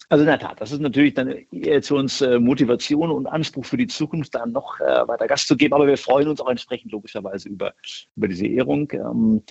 Also 0.09 0.23
in 0.23 0.27
der 0.27 0.39
Tat, 0.39 0.61
das 0.61 0.71
ist 0.71 0.81
natürlich 0.81 1.15
dann 1.15 1.35
jetzt 1.51 1.87
für 1.87 1.95
uns 1.95 2.21
äh, 2.21 2.39
Motivation 2.39 3.09
und 3.09 3.25
Anspruch 3.25 3.65
für 3.65 3.77
die 3.77 3.87
Zukunft, 3.87 4.35
dann 4.35 4.51
noch 4.51 4.79
äh, 4.79 5.07
weiter 5.07 5.27
Gast 5.27 5.47
zu 5.47 5.57
geben. 5.57 5.73
Aber 5.73 5.87
wir 5.87 5.97
freuen 5.97 6.27
uns 6.27 6.39
auch 6.41 6.49
entsprechend 6.49 6.91
logischerweise 6.91 7.49
über, 7.49 7.73
über 8.15 8.27
diese 8.27 8.45
Ehrung. 8.45 8.91
Ähm, 8.91 9.41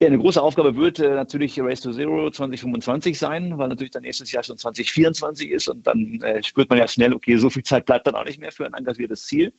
ja, 0.00 0.08
eine 0.08 0.18
große 0.18 0.42
Aufgabe 0.42 0.74
wird 0.74 0.98
äh, 0.98 1.14
natürlich 1.14 1.60
Race 1.60 1.80
to 1.80 1.92
Zero 1.92 2.28
2025 2.28 3.16
sein, 3.16 3.56
weil 3.56 3.68
natürlich 3.68 3.92
dann 3.92 4.02
nächstes 4.02 4.32
Jahr 4.32 4.42
schon 4.42 4.58
2024 4.58 5.50
ist 5.50 5.68
und 5.68 5.86
dann 5.86 6.20
äh, 6.22 6.42
spürt 6.42 6.68
man 6.68 6.80
ja 6.80 6.88
schnell, 6.88 7.14
okay, 7.14 7.36
so 7.36 7.48
viel 7.48 7.62
Zeit 7.62 7.86
bleibt 7.86 8.08
dann 8.08 8.16
auch 8.16 8.24
nicht 8.24 8.40
mehr 8.40 8.50
für 8.50 8.66
ein 8.66 8.74
engagiertes 8.74 9.26
Ziel. 9.26 9.52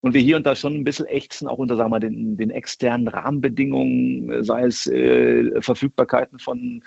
Und 0.00 0.14
wir 0.14 0.22
hier 0.22 0.36
und 0.36 0.46
da 0.46 0.56
schon 0.56 0.74
ein 0.74 0.84
bisschen 0.84 1.06
ächzen, 1.06 1.46
auch 1.46 1.58
unter 1.58 1.76
sagen 1.76 1.90
wir, 1.90 2.00
den, 2.00 2.38
den 2.38 2.50
externen 2.50 3.08
Rahmenbedingungen, 3.08 4.44
sei 4.44 4.64
es 4.64 4.86
äh, 4.86 5.60
Verfügbarkeiten 5.60 6.38
von 6.38 6.82
äh, 6.82 6.84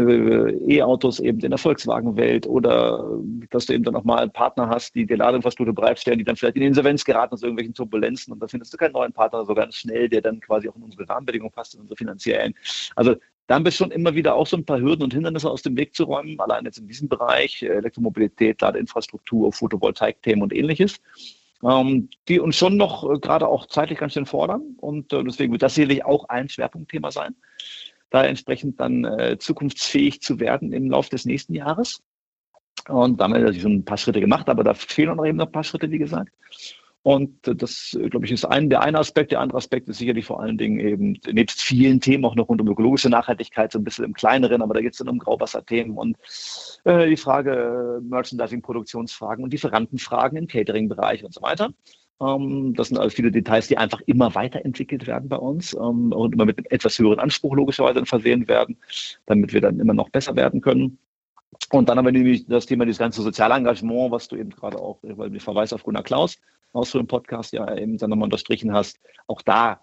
E-Autos 0.00 1.20
eben 1.20 1.40
in 1.40 1.50
der 1.50 1.58
Volkswagen-Welt 1.58 2.46
oder 2.46 3.18
dass 3.50 3.66
du 3.66 3.74
eben 3.74 3.84
dann 3.84 3.96
auch 3.96 4.04
mal 4.04 4.18
einen 4.18 4.32
Partner 4.32 4.68
hast, 4.68 4.94
die 4.94 5.06
die 5.06 5.14
Ladeinfrastruktur 5.14 5.74
bereitstellen, 5.74 6.18
die 6.18 6.24
dann 6.24 6.36
vielleicht 6.36 6.56
in 6.56 6.62
Insolvenz 6.62 7.04
geraten 7.04 7.34
aus 7.34 7.42
irgendwelchen 7.42 7.74
Turbulenzen 7.74 8.32
und 8.32 8.40
da 8.40 8.48
findest 8.48 8.72
du 8.72 8.76
keinen 8.76 8.92
neuen 8.92 9.12
Partner 9.12 9.44
so 9.44 9.54
ganz 9.54 9.76
schnell, 9.76 10.08
der 10.08 10.20
dann 10.20 10.40
quasi 10.40 10.68
auch 10.68 10.76
in 10.76 10.82
unsere 10.82 11.08
Rahmenbedingungen 11.08 11.52
passt, 11.52 11.74
in 11.74 11.80
unsere 11.80 11.96
finanziellen. 11.96 12.54
Also 12.96 13.16
da 13.48 13.54
haben 13.54 13.64
wir 13.64 13.72
schon 13.72 13.90
immer 13.90 14.14
wieder 14.14 14.34
auch 14.34 14.46
so 14.46 14.56
ein 14.56 14.64
paar 14.64 14.78
Hürden 14.78 15.02
und 15.02 15.14
Hindernisse 15.14 15.50
aus 15.50 15.62
dem 15.62 15.76
Weg 15.76 15.94
zu 15.94 16.04
räumen, 16.04 16.38
allein 16.38 16.66
jetzt 16.66 16.78
in 16.78 16.86
diesem 16.86 17.08
Bereich, 17.08 17.62
äh, 17.62 17.68
Elektromobilität, 17.68 18.60
Ladeinfrastruktur, 18.60 19.52
Photovoltaik-Themen 19.52 20.42
und 20.42 20.54
ähnliches. 20.54 21.00
Ähm, 21.64 22.08
die 22.28 22.38
uns 22.38 22.56
schon 22.56 22.76
noch 22.76 23.10
äh, 23.10 23.18
gerade 23.18 23.48
auch 23.48 23.66
zeitlich 23.66 23.98
ganz 23.98 24.12
schön 24.12 24.26
fordern. 24.26 24.76
Und 24.76 25.12
äh, 25.12 25.24
deswegen 25.24 25.52
wird 25.52 25.62
das 25.62 25.74
sicherlich 25.74 26.04
auch 26.04 26.28
ein 26.28 26.48
Schwerpunktthema 26.48 27.10
sein 27.10 27.34
da 28.10 28.24
entsprechend 28.24 28.80
dann 28.80 29.04
äh, 29.04 29.38
zukunftsfähig 29.38 30.20
zu 30.20 30.40
werden 30.40 30.72
im 30.72 30.90
Laufe 30.90 31.10
des 31.10 31.24
nächsten 31.24 31.54
Jahres. 31.54 32.02
Und 32.88 33.20
da 33.20 33.24
haben 33.24 33.32
wir 33.32 33.40
natürlich 33.40 33.62
schon 33.62 33.74
ein 33.74 33.84
paar 33.84 33.98
Schritte 33.98 34.20
gemacht, 34.20 34.48
aber 34.48 34.64
da 34.64 34.74
fehlen 34.74 35.16
noch 35.16 35.26
eben 35.26 35.38
noch 35.38 35.46
ein 35.46 35.52
paar 35.52 35.64
Schritte, 35.64 35.90
wie 35.90 35.98
gesagt. 35.98 36.32
Und 37.02 37.38
das, 37.42 37.96
glaube 38.10 38.26
ich, 38.26 38.32
ist 38.32 38.44
ein, 38.44 38.68
der 38.68 38.82
eine 38.82 38.98
Aspekt. 38.98 39.30
Der 39.32 39.40
andere 39.40 39.58
Aspekt 39.58 39.88
ist 39.88 39.98
sicherlich 39.98 40.26
vor 40.26 40.42
allen 40.42 40.58
Dingen 40.58 40.80
eben 40.80 41.18
nebst 41.32 41.62
vielen 41.62 42.00
Themen 42.00 42.24
auch 42.24 42.34
noch 42.34 42.48
rund 42.48 42.60
um 42.60 42.68
ökologische 42.68 43.08
Nachhaltigkeit, 43.08 43.72
so 43.72 43.78
ein 43.78 43.84
bisschen 43.84 44.04
im 44.04 44.14
kleineren, 44.14 44.62
aber 44.62 44.74
da 44.74 44.80
geht 44.80 44.92
es 44.92 44.98
dann 44.98 45.08
um 45.08 45.18
Grauwasserthemen 45.18 45.96
und 45.96 46.16
äh, 46.84 47.08
die 47.08 47.16
Frage 47.16 47.98
äh, 47.98 48.04
Merchandising, 48.04 48.62
Produktionsfragen 48.62 49.44
und 49.44 49.52
Lieferantenfragen 49.52 50.36
im 50.36 50.48
Catering-Bereich 50.48 51.24
und 51.24 51.32
so 51.32 51.40
weiter. 51.40 51.70
Ähm, 52.20 52.74
das 52.74 52.88
sind 52.88 52.98
also 52.98 53.10
viele 53.14 53.30
Details, 53.30 53.68
die 53.68 53.78
einfach 53.78 54.00
immer 54.06 54.34
weiterentwickelt 54.34 55.06
werden 55.06 55.28
bei 55.28 55.36
uns 55.36 55.74
ähm, 55.74 56.12
und 56.12 56.32
immer 56.34 56.44
mit 56.44 56.70
etwas 56.70 56.98
höheren 56.98 57.18
Anspruch 57.18 57.54
logischerweise 57.54 58.04
versehen 58.06 58.48
werden, 58.48 58.76
damit 59.26 59.52
wir 59.52 59.60
dann 59.60 59.80
immer 59.80 59.94
noch 59.94 60.10
besser 60.10 60.36
werden 60.36 60.60
können. 60.60 60.98
Und 61.70 61.88
dann 61.88 61.98
haben 61.98 62.04
wir 62.04 62.12
nämlich 62.12 62.46
das 62.46 62.66
Thema 62.66 62.84
dieses 62.84 62.98
ganze 62.98 63.22
soziale 63.22 63.54
Engagement, 63.54 64.10
was 64.10 64.28
du 64.28 64.36
eben 64.36 64.50
gerade 64.50 64.78
auch, 64.78 64.98
weil 65.02 65.30
du 65.30 65.40
Verweis 65.40 65.72
auf 65.72 65.82
Gunnar 65.82 66.02
Klaus 66.02 66.38
aus 66.72 66.94
einem 66.94 67.06
Podcast 67.06 67.52
ja 67.52 67.76
eben 67.76 67.96
dann 67.98 68.10
nochmal 68.10 68.26
unterstrichen 68.26 68.72
hast. 68.72 69.00
Auch 69.26 69.42
da 69.42 69.80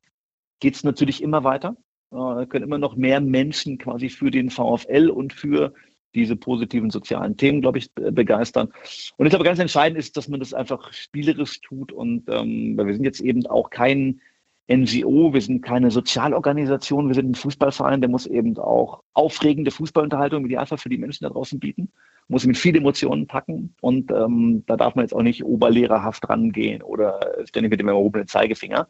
geht 0.60 0.76
es 0.76 0.84
natürlich 0.84 1.22
immer 1.22 1.44
weiter. 1.44 1.76
Da 2.12 2.46
können 2.46 2.66
immer 2.66 2.78
noch 2.78 2.96
mehr 2.96 3.20
Menschen 3.20 3.78
quasi 3.78 4.10
für 4.10 4.32
den 4.32 4.50
VfL 4.50 5.10
und 5.10 5.34
für 5.34 5.74
diese 6.16 6.36
positiven 6.36 6.90
sozialen 6.90 7.38
Themen, 7.38 7.62
glaube 7.62 7.78
ich, 7.78 7.92
begeistern. 7.94 8.70
Und 9.18 9.26
ich 9.26 9.30
glaube, 9.30 9.46
ganz 9.46 9.60
entscheidend 9.60 10.00
ist, 10.00 10.18
dass 10.18 10.28
man 10.28 10.40
das 10.40 10.54
einfach 10.54 10.92
spielerisch 10.94 11.62
tut 11.62 11.92
und 11.92 12.24
ähm, 12.30 12.78
weil 12.78 12.88
wir 12.88 12.94
sind 12.94 13.04
jetzt 13.04 13.20
eben 13.20 13.46
auch 13.46 13.70
kein 13.70 14.22
NGO, 14.68 15.32
wir 15.34 15.42
sind 15.42 15.62
keine 15.62 15.92
Sozialorganisation, 15.92 17.08
wir 17.08 17.14
sind 17.14 17.30
ein 17.30 17.36
Fußballverein, 17.36 18.02
der 18.02 18.10
muss 18.10 18.26
eben 18.26 18.58
auch 18.58 19.04
aufregende 19.14 19.70
Fußballunterhaltung 19.70 20.40
im 20.40 20.46
Idealfall 20.48 20.80
für 20.80 20.90
die 20.90 20.98
Menschen 20.98 21.24
da 21.26 21.30
draußen 21.30 21.60
bieten, 21.60 21.92
muss 22.30 22.48
mit 22.48 22.58
viel 22.58 22.76
Emotionen 22.76 23.28
packen 23.28 23.76
und 23.82 24.10
ähm, 24.12 24.64
da 24.66 24.76
darf 24.76 24.96
man 24.96 25.06
jetzt 25.06 25.14
auch 25.14 25.22
nicht 25.22 25.44
oberlehrerhaft 25.44 26.28
rangehen 26.28 26.82
oder 26.82 27.20
ständig 27.48 27.70
mit 27.70 27.80
dem 27.80 27.90
erhobenen 27.90 28.28
Zeigefinger. 28.28 28.88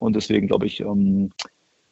Und 0.00 0.16
deswegen 0.16 0.48
glaube 0.48 0.66
ich, 0.66 0.80
ähm, 0.80 1.30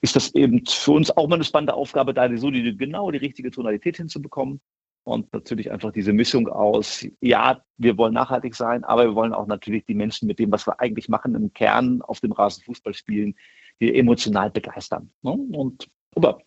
ist 0.01 0.17
das 0.17 0.35
eben 0.35 0.65
für 0.67 0.93
uns 0.93 1.11
auch 1.17 1.29
mal 1.29 1.37
eine 1.37 1.45
spannende 1.45 1.75
Aufgabe, 1.75 2.15
da 2.15 2.35
so 2.37 2.51
die, 2.51 2.77
genau 2.77 3.11
die 3.11 3.19
richtige 3.19 3.51
Tonalität 3.51 3.97
hinzubekommen. 3.97 4.61
Und 5.03 5.33
natürlich 5.33 5.71
einfach 5.71 5.93
diese 5.93 6.13
Mischung 6.13 6.47
aus, 6.49 7.07
ja, 7.21 7.63
wir 7.79 7.97
wollen 7.97 8.13
nachhaltig 8.13 8.55
sein, 8.55 8.85
aber 8.85 9.05
wir 9.05 9.15
wollen 9.15 9.33
auch 9.33 9.47
natürlich 9.47 9.87
die 9.87 9.95
Menschen 9.95 10.29
mit 10.29 10.39
dem, 10.39 10.53
was 10.53 10.67
wir 10.67 10.79
eigentlich 10.79 11.09
machen, 11.09 11.35
im 11.35 11.53
Kern 11.55 12.03
auf 12.03 12.21
dem 12.21 12.33
Rasen 12.33 12.63
Fußball 12.65 12.93
spielen, 12.93 13.35
die 13.81 13.95
emotional 13.97 14.51
begeistern. 14.51 15.11
Ne? 15.23 15.33
Und 15.33 15.89
aber 16.15 16.43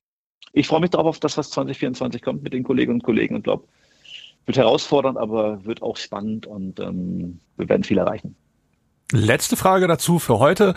ich 0.52 0.68
freue 0.68 0.82
mich 0.82 0.92
darauf, 0.92 1.08
auf 1.08 1.20
das, 1.20 1.38
was 1.38 1.50
2024 1.50 2.22
kommt 2.22 2.44
mit 2.44 2.54
den 2.54 2.64
Kolleginnen 2.64 3.00
und 3.00 3.04
Kollegen 3.04 3.36
und 3.36 3.44
glaube, 3.44 3.68
wird 4.46 4.58
herausfordernd, 4.58 5.18
aber 5.18 5.66
wird 5.66 5.82
auch 5.82 5.98
spannend 5.98 6.46
und 6.46 6.80
ähm, 6.80 7.40
wir 7.58 7.70
werden 7.70 7.84
viel 7.84 7.98
erreichen. 7.98 8.36
Letzte 9.12 9.56
Frage 9.56 9.88
dazu 9.88 10.20
für 10.20 10.40
heute. 10.40 10.76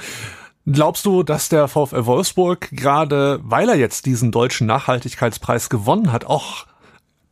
Glaubst 0.69 1.07
du, 1.07 1.23
dass 1.23 1.49
der 1.49 1.69
VfL 1.69 2.07
Wolfsburg 2.07 2.71
gerade, 2.73 3.39
weil 3.45 3.69
er 3.69 3.77
jetzt 3.77 4.05
diesen 4.05 4.33
deutschen 4.33 4.67
Nachhaltigkeitspreis 4.67 5.71
gewonnen 5.71 6.11
hat, 6.11 6.25
auch 6.25 6.67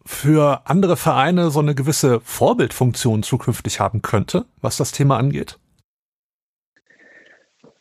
für 0.06 0.62
andere 0.66 0.96
Vereine 0.96 1.50
so 1.50 1.58
eine 1.58 1.74
gewisse 1.74 2.20
Vorbildfunktion 2.20 3.24
zukünftig 3.24 3.80
haben 3.80 4.02
könnte, 4.02 4.44
was 4.60 4.76
das 4.76 4.92
Thema 4.92 5.16
angeht? 5.16 5.58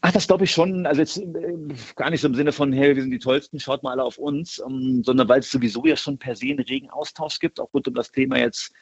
Ach, 0.02 0.12
das 0.12 0.26
glaube 0.26 0.46
ich 0.46 0.52
schon. 0.52 0.88
Also 0.88 1.02
jetzt 1.02 1.18
äh, 1.18 1.24
gar 1.96 2.10
nicht 2.10 2.22
so 2.22 2.28
im 2.28 2.36
Sinne 2.36 2.52
von, 2.52 2.74
hey, 2.74 2.96
wir 2.96 3.04
sind 3.04 3.12
die 3.12 3.20
Tollsten, 3.20 3.60
schaut 3.60 3.84
mal 3.84 3.92
alle 3.92 4.04
auf 4.04 4.18
uns, 4.18 4.58
um, 4.58 5.04
sondern 5.04 5.30
weil 5.30 5.42
es 5.42 5.52
sowieso 5.52 5.86
ja 5.86 5.96
schon 5.96 6.18
per 6.18 6.36
se 6.36 6.48
einen 6.48 6.60
regen 6.60 6.90
Austausch 6.90 7.38
gibt, 7.40 7.60
auch 7.60 7.72
rund 7.74 7.88
um 7.88 7.94
das 7.94 8.12
Thema 8.12 8.40
jetzt 8.40 8.74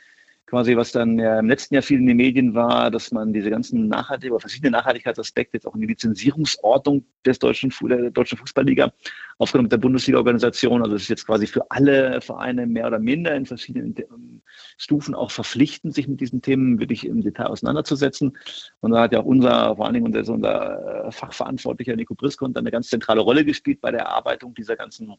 quasi, 0.46 0.76
was 0.76 0.92
dann 0.92 1.18
ja 1.18 1.40
im 1.40 1.48
letzten 1.48 1.76
Jahr 1.76 1.84
viel 1.84 2.00
in 2.00 2.06
den 2.06 2.18
Medien 2.18 2.54
war, 2.54 2.92
dass 2.92 3.12
man 3.12 3.32
diese 3.32 3.50
ganzen 3.50 3.88
Nachhaltig 3.88 4.32
oder 4.32 4.42
verschiedene 4.42 4.72
Nachhaltigkeitsaspekte 4.72 5.58
jetzt 5.58 5.66
auch 5.66 5.76
in 5.76 5.82
die 5.82 5.88
Lizenzierungsordnung 5.88 7.06
des 7.26 7.40
deutschen, 7.40 7.74
der 7.84 8.12
deutschen 8.12 8.38
Fußballliga 8.38 8.92
aufgenommen 9.38 9.66
mit 9.66 9.72
der 9.72 9.78
Bundesliga-Organisation. 9.78 10.82
Also 10.84 10.96
es 10.96 11.04
ist 11.04 11.08
jetzt 11.08 11.26
quasi 11.26 11.48
für 11.48 11.70
alle 11.72 12.20
Vereine 12.22 12.68
mehr 12.68 12.88
oder 12.88 13.00
minder 13.00 13.34
in 13.36 13.46
verschiedenen 13.46 13.96
ähm, 13.98 14.42
Stufen 14.78 15.16
auch 15.16 15.32
verpflichtend, 15.32 15.94
sich 15.94 16.08
mit 16.08 16.20
diesen 16.20 16.42
Themen 16.42 16.80
wirklich 16.80 17.06
im 17.06 17.22
Detail 17.22 17.48
auseinanderzusetzen. 17.48 18.38
Und 18.82 18.92
da 18.92 19.04
hat 19.04 19.14
ja 19.14 19.22
auch 19.22 19.26
unser, 19.26 19.76
vor 19.76 19.86
allen 19.86 19.94
Dingen 19.94 20.14
unser, 20.14 21.08
äh, 21.08 21.12
Fachverantwortlicher 21.12 21.96
Nico 21.96 22.14
Briskont 22.14 22.58
eine 22.58 22.72
ganz 22.72 22.90
zentrale 22.90 23.22
Rolle 23.22 23.46
gespielt 23.46 23.80
bei 23.82 23.92
der 23.92 24.02
Erarbeitung 24.02 24.54
dieser 24.54 24.76
ganzen 24.76 25.14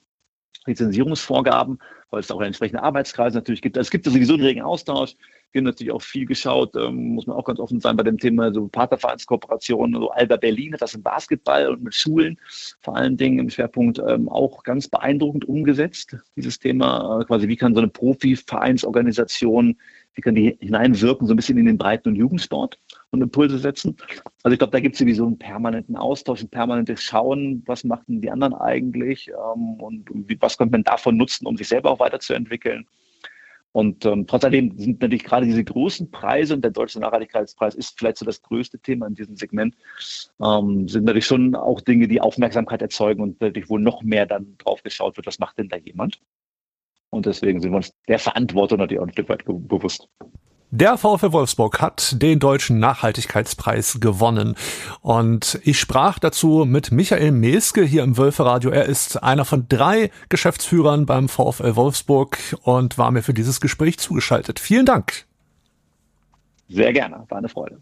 Lizenzierungsvorgaben, 0.66 1.78
weil 2.11 2.20
es 2.20 2.30
auch 2.30 2.40
entsprechende 2.40 2.82
Arbeitskreise 2.82 3.38
natürlich 3.38 3.62
gibt. 3.62 3.76
Also 3.76 3.86
es 3.86 3.90
gibt 3.90 4.07
ja 4.07 4.12
sowieso 4.12 4.34
einen 4.34 4.44
regen 4.44 4.62
Austausch. 4.62 5.14
Wir 5.50 5.61
haben 5.61 5.66
natürlich 5.66 5.92
auch 5.92 6.03
viel 6.03 6.24
geschaut, 6.24 6.74
ähm, 6.76 7.14
muss 7.14 7.26
man 7.26 7.36
auch 7.36 7.44
ganz 7.44 7.59
offen 7.59 7.80
sein 7.80 7.96
bei 7.96 8.03
dem 8.03 8.16
Thema 8.16 8.53
so 8.55 8.68
Partnervereinskooperationen, 8.68 10.00
so 10.00 10.11
Alba 10.11 10.36
Berlin 10.36 10.72
hat 10.72 10.80
das 10.80 10.94
im 10.94 11.03
Basketball 11.03 11.68
und 11.68 11.82
mit 11.82 11.94
Schulen 11.94 12.38
vor 12.80 12.96
allen 12.96 13.18
Dingen 13.18 13.38
im 13.38 13.50
Schwerpunkt 13.50 14.00
ähm, 14.07 14.28
auch 14.28 14.62
ganz 14.62 14.88
beeindruckend 14.88 15.44
umgesetzt. 15.46 16.16
Dieses 16.36 16.59
Thema 16.59 17.20
äh, 17.20 17.24
quasi, 17.24 17.48
wie 17.48 17.57
kann 17.57 17.74
so 17.74 17.80
eine 17.80 17.90
Profi-Vereinsorganisation, 17.90 19.76
wie 20.14 20.20
kann 20.22 20.34
die 20.34 20.57
hineinwirken, 20.61 21.26
so 21.26 21.34
ein 21.34 21.36
bisschen 21.36 21.59
in 21.59 21.66
den 21.66 21.76
Breiten- 21.76 22.09
und 22.09 22.16
Jugendsport 22.16 22.78
und 23.12 23.22
Impulse 23.22 23.58
setzen. 23.58 23.96
Also 24.42 24.54
ich 24.54 24.58
glaube, 24.58 24.72
da 24.72 24.80
gibt 24.80 24.94
es 24.94 24.98
sowieso 24.98 25.26
einen 25.26 25.38
permanenten 25.38 25.96
Austausch, 25.96 26.42
ein 26.42 26.48
permanentes 26.48 27.02
Schauen, 27.02 27.62
was 27.66 27.84
machen 27.84 28.20
die 28.20 28.30
anderen 28.30 28.54
eigentlich 28.54 29.28
ähm, 29.28 29.74
und 29.74 30.08
wie, 30.28 30.36
was 30.40 30.56
könnte 30.58 30.72
man 30.72 30.84
davon 30.84 31.16
nutzen, 31.16 31.46
um 31.46 31.56
sich 31.56 31.68
selber 31.68 31.90
auch 31.90 32.00
weiterzuentwickeln. 32.00 32.86
Und 33.72 34.04
ähm, 34.04 34.26
trotz 34.26 34.42
sind 34.42 35.00
natürlich 35.00 35.24
gerade 35.24 35.46
diese 35.46 35.64
großen 35.64 36.10
Preise 36.10 36.54
und 36.54 36.62
der 36.62 36.72
Deutsche 36.72 37.00
Nachhaltigkeitspreis 37.00 37.74
ist 37.74 37.98
vielleicht 37.98 38.18
so 38.18 38.26
das 38.26 38.42
größte 38.42 38.78
Thema 38.78 39.06
in 39.06 39.14
diesem 39.14 39.36
Segment, 39.36 39.76
ähm, 40.42 40.88
sind 40.88 41.04
natürlich 41.04 41.26
schon 41.26 41.54
auch 41.54 41.80
Dinge, 41.80 42.06
die 42.06 42.20
Aufmerksamkeit 42.20 42.82
erzeugen 42.82 43.22
und 43.22 43.40
natürlich 43.40 43.70
wohl 43.70 43.80
noch 43.80 44.02
mehr 44.02 44.26
dann 44.26 44.56
drauf 44.58 44.82
geschaut 44.82 45.16
wird, 45.16 45.26
was 45.26 45.38
macht 45.38 45.58
denn 45.58 45.68
da 45.68 45.76
jemand? 45.76 46.20
Und 47.08 47.26
deswegen 47.26 47.60
sind 47.60 47.72
wir 47.72 47.76
uns 47.76 47.94
der 48.08 48.18
Verantwortung 48.18 48.78
natürlich 48.78 49.00
auch 49.00 49.06
ein 49.06 49.12
Stück 49.12 49.28
weit 49.30 49.44
bewusst. 49.46 50.08
Der 50.74 50.96
VfL 50.96 51.32
Wolfsburg 51.32 51.82
hat 51.82 52.22
den 52.22 52.38
deutschen 52.38 52.78
Nachhaltigkeitspreis 52.78 53.98
gewonnen. 54.00 54.56
Und 55.02 55.60
ich 55.64 55.78
sprach 55.78 56.18
dazu 56.18 56.64
mit 56.66 56.90
Michael 56.90 57.30
Meske 57.30 57.84
hier 57.84 58.02
im 58.02 58.16
Wölferadio. 58.16 58.70
Er 58.70 58.86
ist 58.86 59.22
einer 59.22 59.44
von 59.44 59.66
drei 59.68 60.10
Geschäftsführern 60.30 61.04
beim 61.04 61.28
VfL 61.28 61.76
Wolfsburg 61.76 62.38
und 62.62 62.96
war 62.96 63.10
mir 63.10 63.22
für 63.22 63.34
dieses 63.34 63.60
Gespräch 63.60 63.98
zugeschaltet. 63.98 64.58
Vielen 64.58 64.86
Dank. 64.86 65.26
Sehr 66.70 66.94
gerne, 66.94 67.26
war 67.28 67.36
eine 67.36 67.50
Freude. 67.50 67.78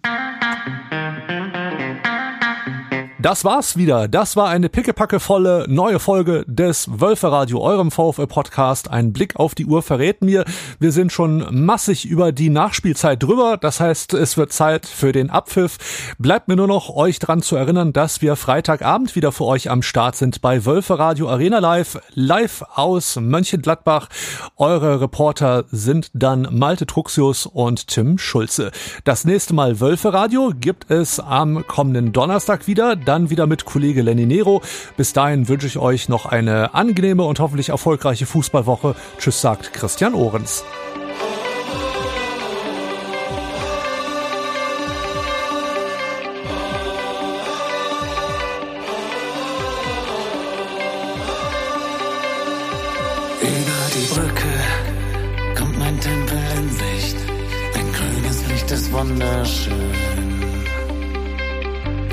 Das 3.23 3.45
war's 3.45 3.77
wieder. 3.77 4.09
Das 4.09 4.35
war 4.35 4.49
eine 4.49 4.71
pickepackevolle 4.71 5.67
neue 5.69 5.99
Folge 5.99 6.43
des 6.47 6.89
Wölferadio, 7.01 7.61
eurem 7.61 7.91
VfL-Podcast. 7.91 8.91
Ein 8.91 9.13
Blick 9.13 9.37
auf 9.37 9.55
die 9.55 9.67
Uhr 9.67 9.83
verrät 9.83 10.23
mir, 10.23 10.47
wir 10.79 10.91
sind 10.91 11.13
schon 11.13 11.47
massig 11.51 12.07
über 12.07 12.33
die 12.33 12.49
Nachspielzeit 12.49 13.23
drüber. 13.23 13.59
Das 13.61 13.79
heißt, 13.79 14.15
es 14.15 14.39
wird 14.39 14.55
Zeit 14.55 14.87
für 14.87 15.13
den 15.13 15.29
Abpfiff. 15.29 16.15
Bleibt 16.19 16.49
mir 16.49 16.57
nur 16.57 16.67
noch, 16.67 16.89
euch 16.89 17.19
dran 17.19 17.43
zu 17.43 17.57
erinnern, 17.57 17.93
dass 17.93 18.23
wir 18.23 18.37
Freitagabend 18.37 19.15
wieder 19.15 19.33
für 19.33 19.45
euch 19.45 19.69
am 19.69 19.83
Start 19.83 20.17
sind 20.17 20.41
bei 20.41 20.65
Wölferadio 20.65 21.29
Arena 21.29 21.59
Live, 21.59 22.01
live 22.15 22.65
aus 22.75 23.17
Mönchengladbach. 23.17 24.09
Eure 24.57 25.03
Reporter 25.03 25.65
sind 25.71 26.11
dann 26.15 26.49
Malte 26.53 26.87
Truxius 26.87 27.45
und 27.45 27.87
Tim 27.89 28.17
Schulze. 28.17 28.71
Das 29.05 29.27
nächste 29.27 29.53
Mal 29.53 29.79
Wölferadio 29.79 30.53
gibt 30.59 30.91
es 30.91 31.21
am 31.21 31.67
kommenden 31.67 32.15
Donnerstag 32.15 32.67
wieder 32.67 32.97
dann 33.11 33.29
wieder 33.29 33.49
mit 33.49 33.65
Kollege 33.65 34.03
Lenny 34.03 34.25
Nero. 34.25 34.63
Bis 34.97 35.13
dahin 35.13 35.49
wünsche 35.49 35.67
ich 35.67 35.79
euch 35.79 36.09
noch 36.09 36.27
eine 36.27 36.75
angenehme 36.75 37.25
und 37.25 37.41
hoffentlich 37.41 37.71
erfolgreiche 37.71 38.25
Fußballwoche. 38.25 38.95
Tschüss, 39.19 39.41
sagt 39.41 39.73
Christian 39.73 40.15
Ohrens. 40.15 40.63
Über 53.43 53.81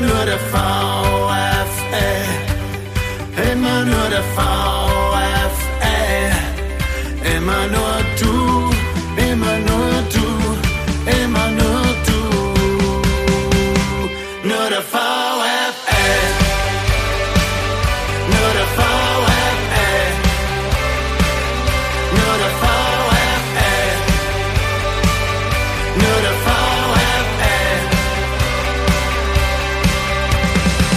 immer 0.00 0.14
nur 0.14 0.24
der 0.24 0.38
VfL, 0.38 1.92
immer 3.52 3.84
nur 3.84 4.08
der 4.08 4.22
VfL, 4.34 5.76
immer 7.36 7.66
nur 7.66 8.09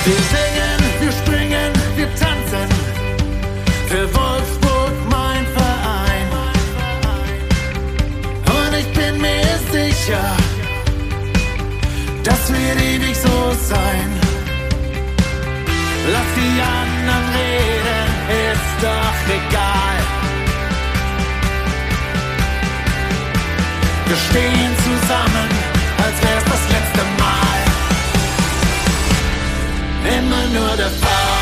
Wir 0.05 0.15
singen, 0.15 0.79
wir 0.99 1.11
springen, 1.13 1.71
wir 1.95 2.07
tanzen 2.15 2.67
für 3.87 4.03
Wolfsburg, 4.13 4.91
mein 5.09 5.45
Verein. 5.57 6.27
Und 8.57 8.73
ich 8.81 8.89
bin 8.99 9.21
mir 9.21 9.57
sicher, 9.71 10.25
das 12.21 12.51
wird 12.51 12.81
ewig 12.81 13.15
so 13.15 13.55
sein. 13.69 14.09
Lass 16.11 16.29
die 16.35 16.61
anderen 16.61 17.25
reden, 17.39 18.07
ist 18.51 18.75
doch 18.81 19.19
egal. 19.39 19.97
Wir 24.07 24.17
stehen 24.17 24.71
zusammen, 24.83 25.49
als 25.97 26.21
wär's 26.23 26.43
das 26.43 26.69
letzte. 26.73 26.82
Immer 30.17 30.45
nur 30.53 30.77
der 30.77 30.91
Fall. 30.91 31.32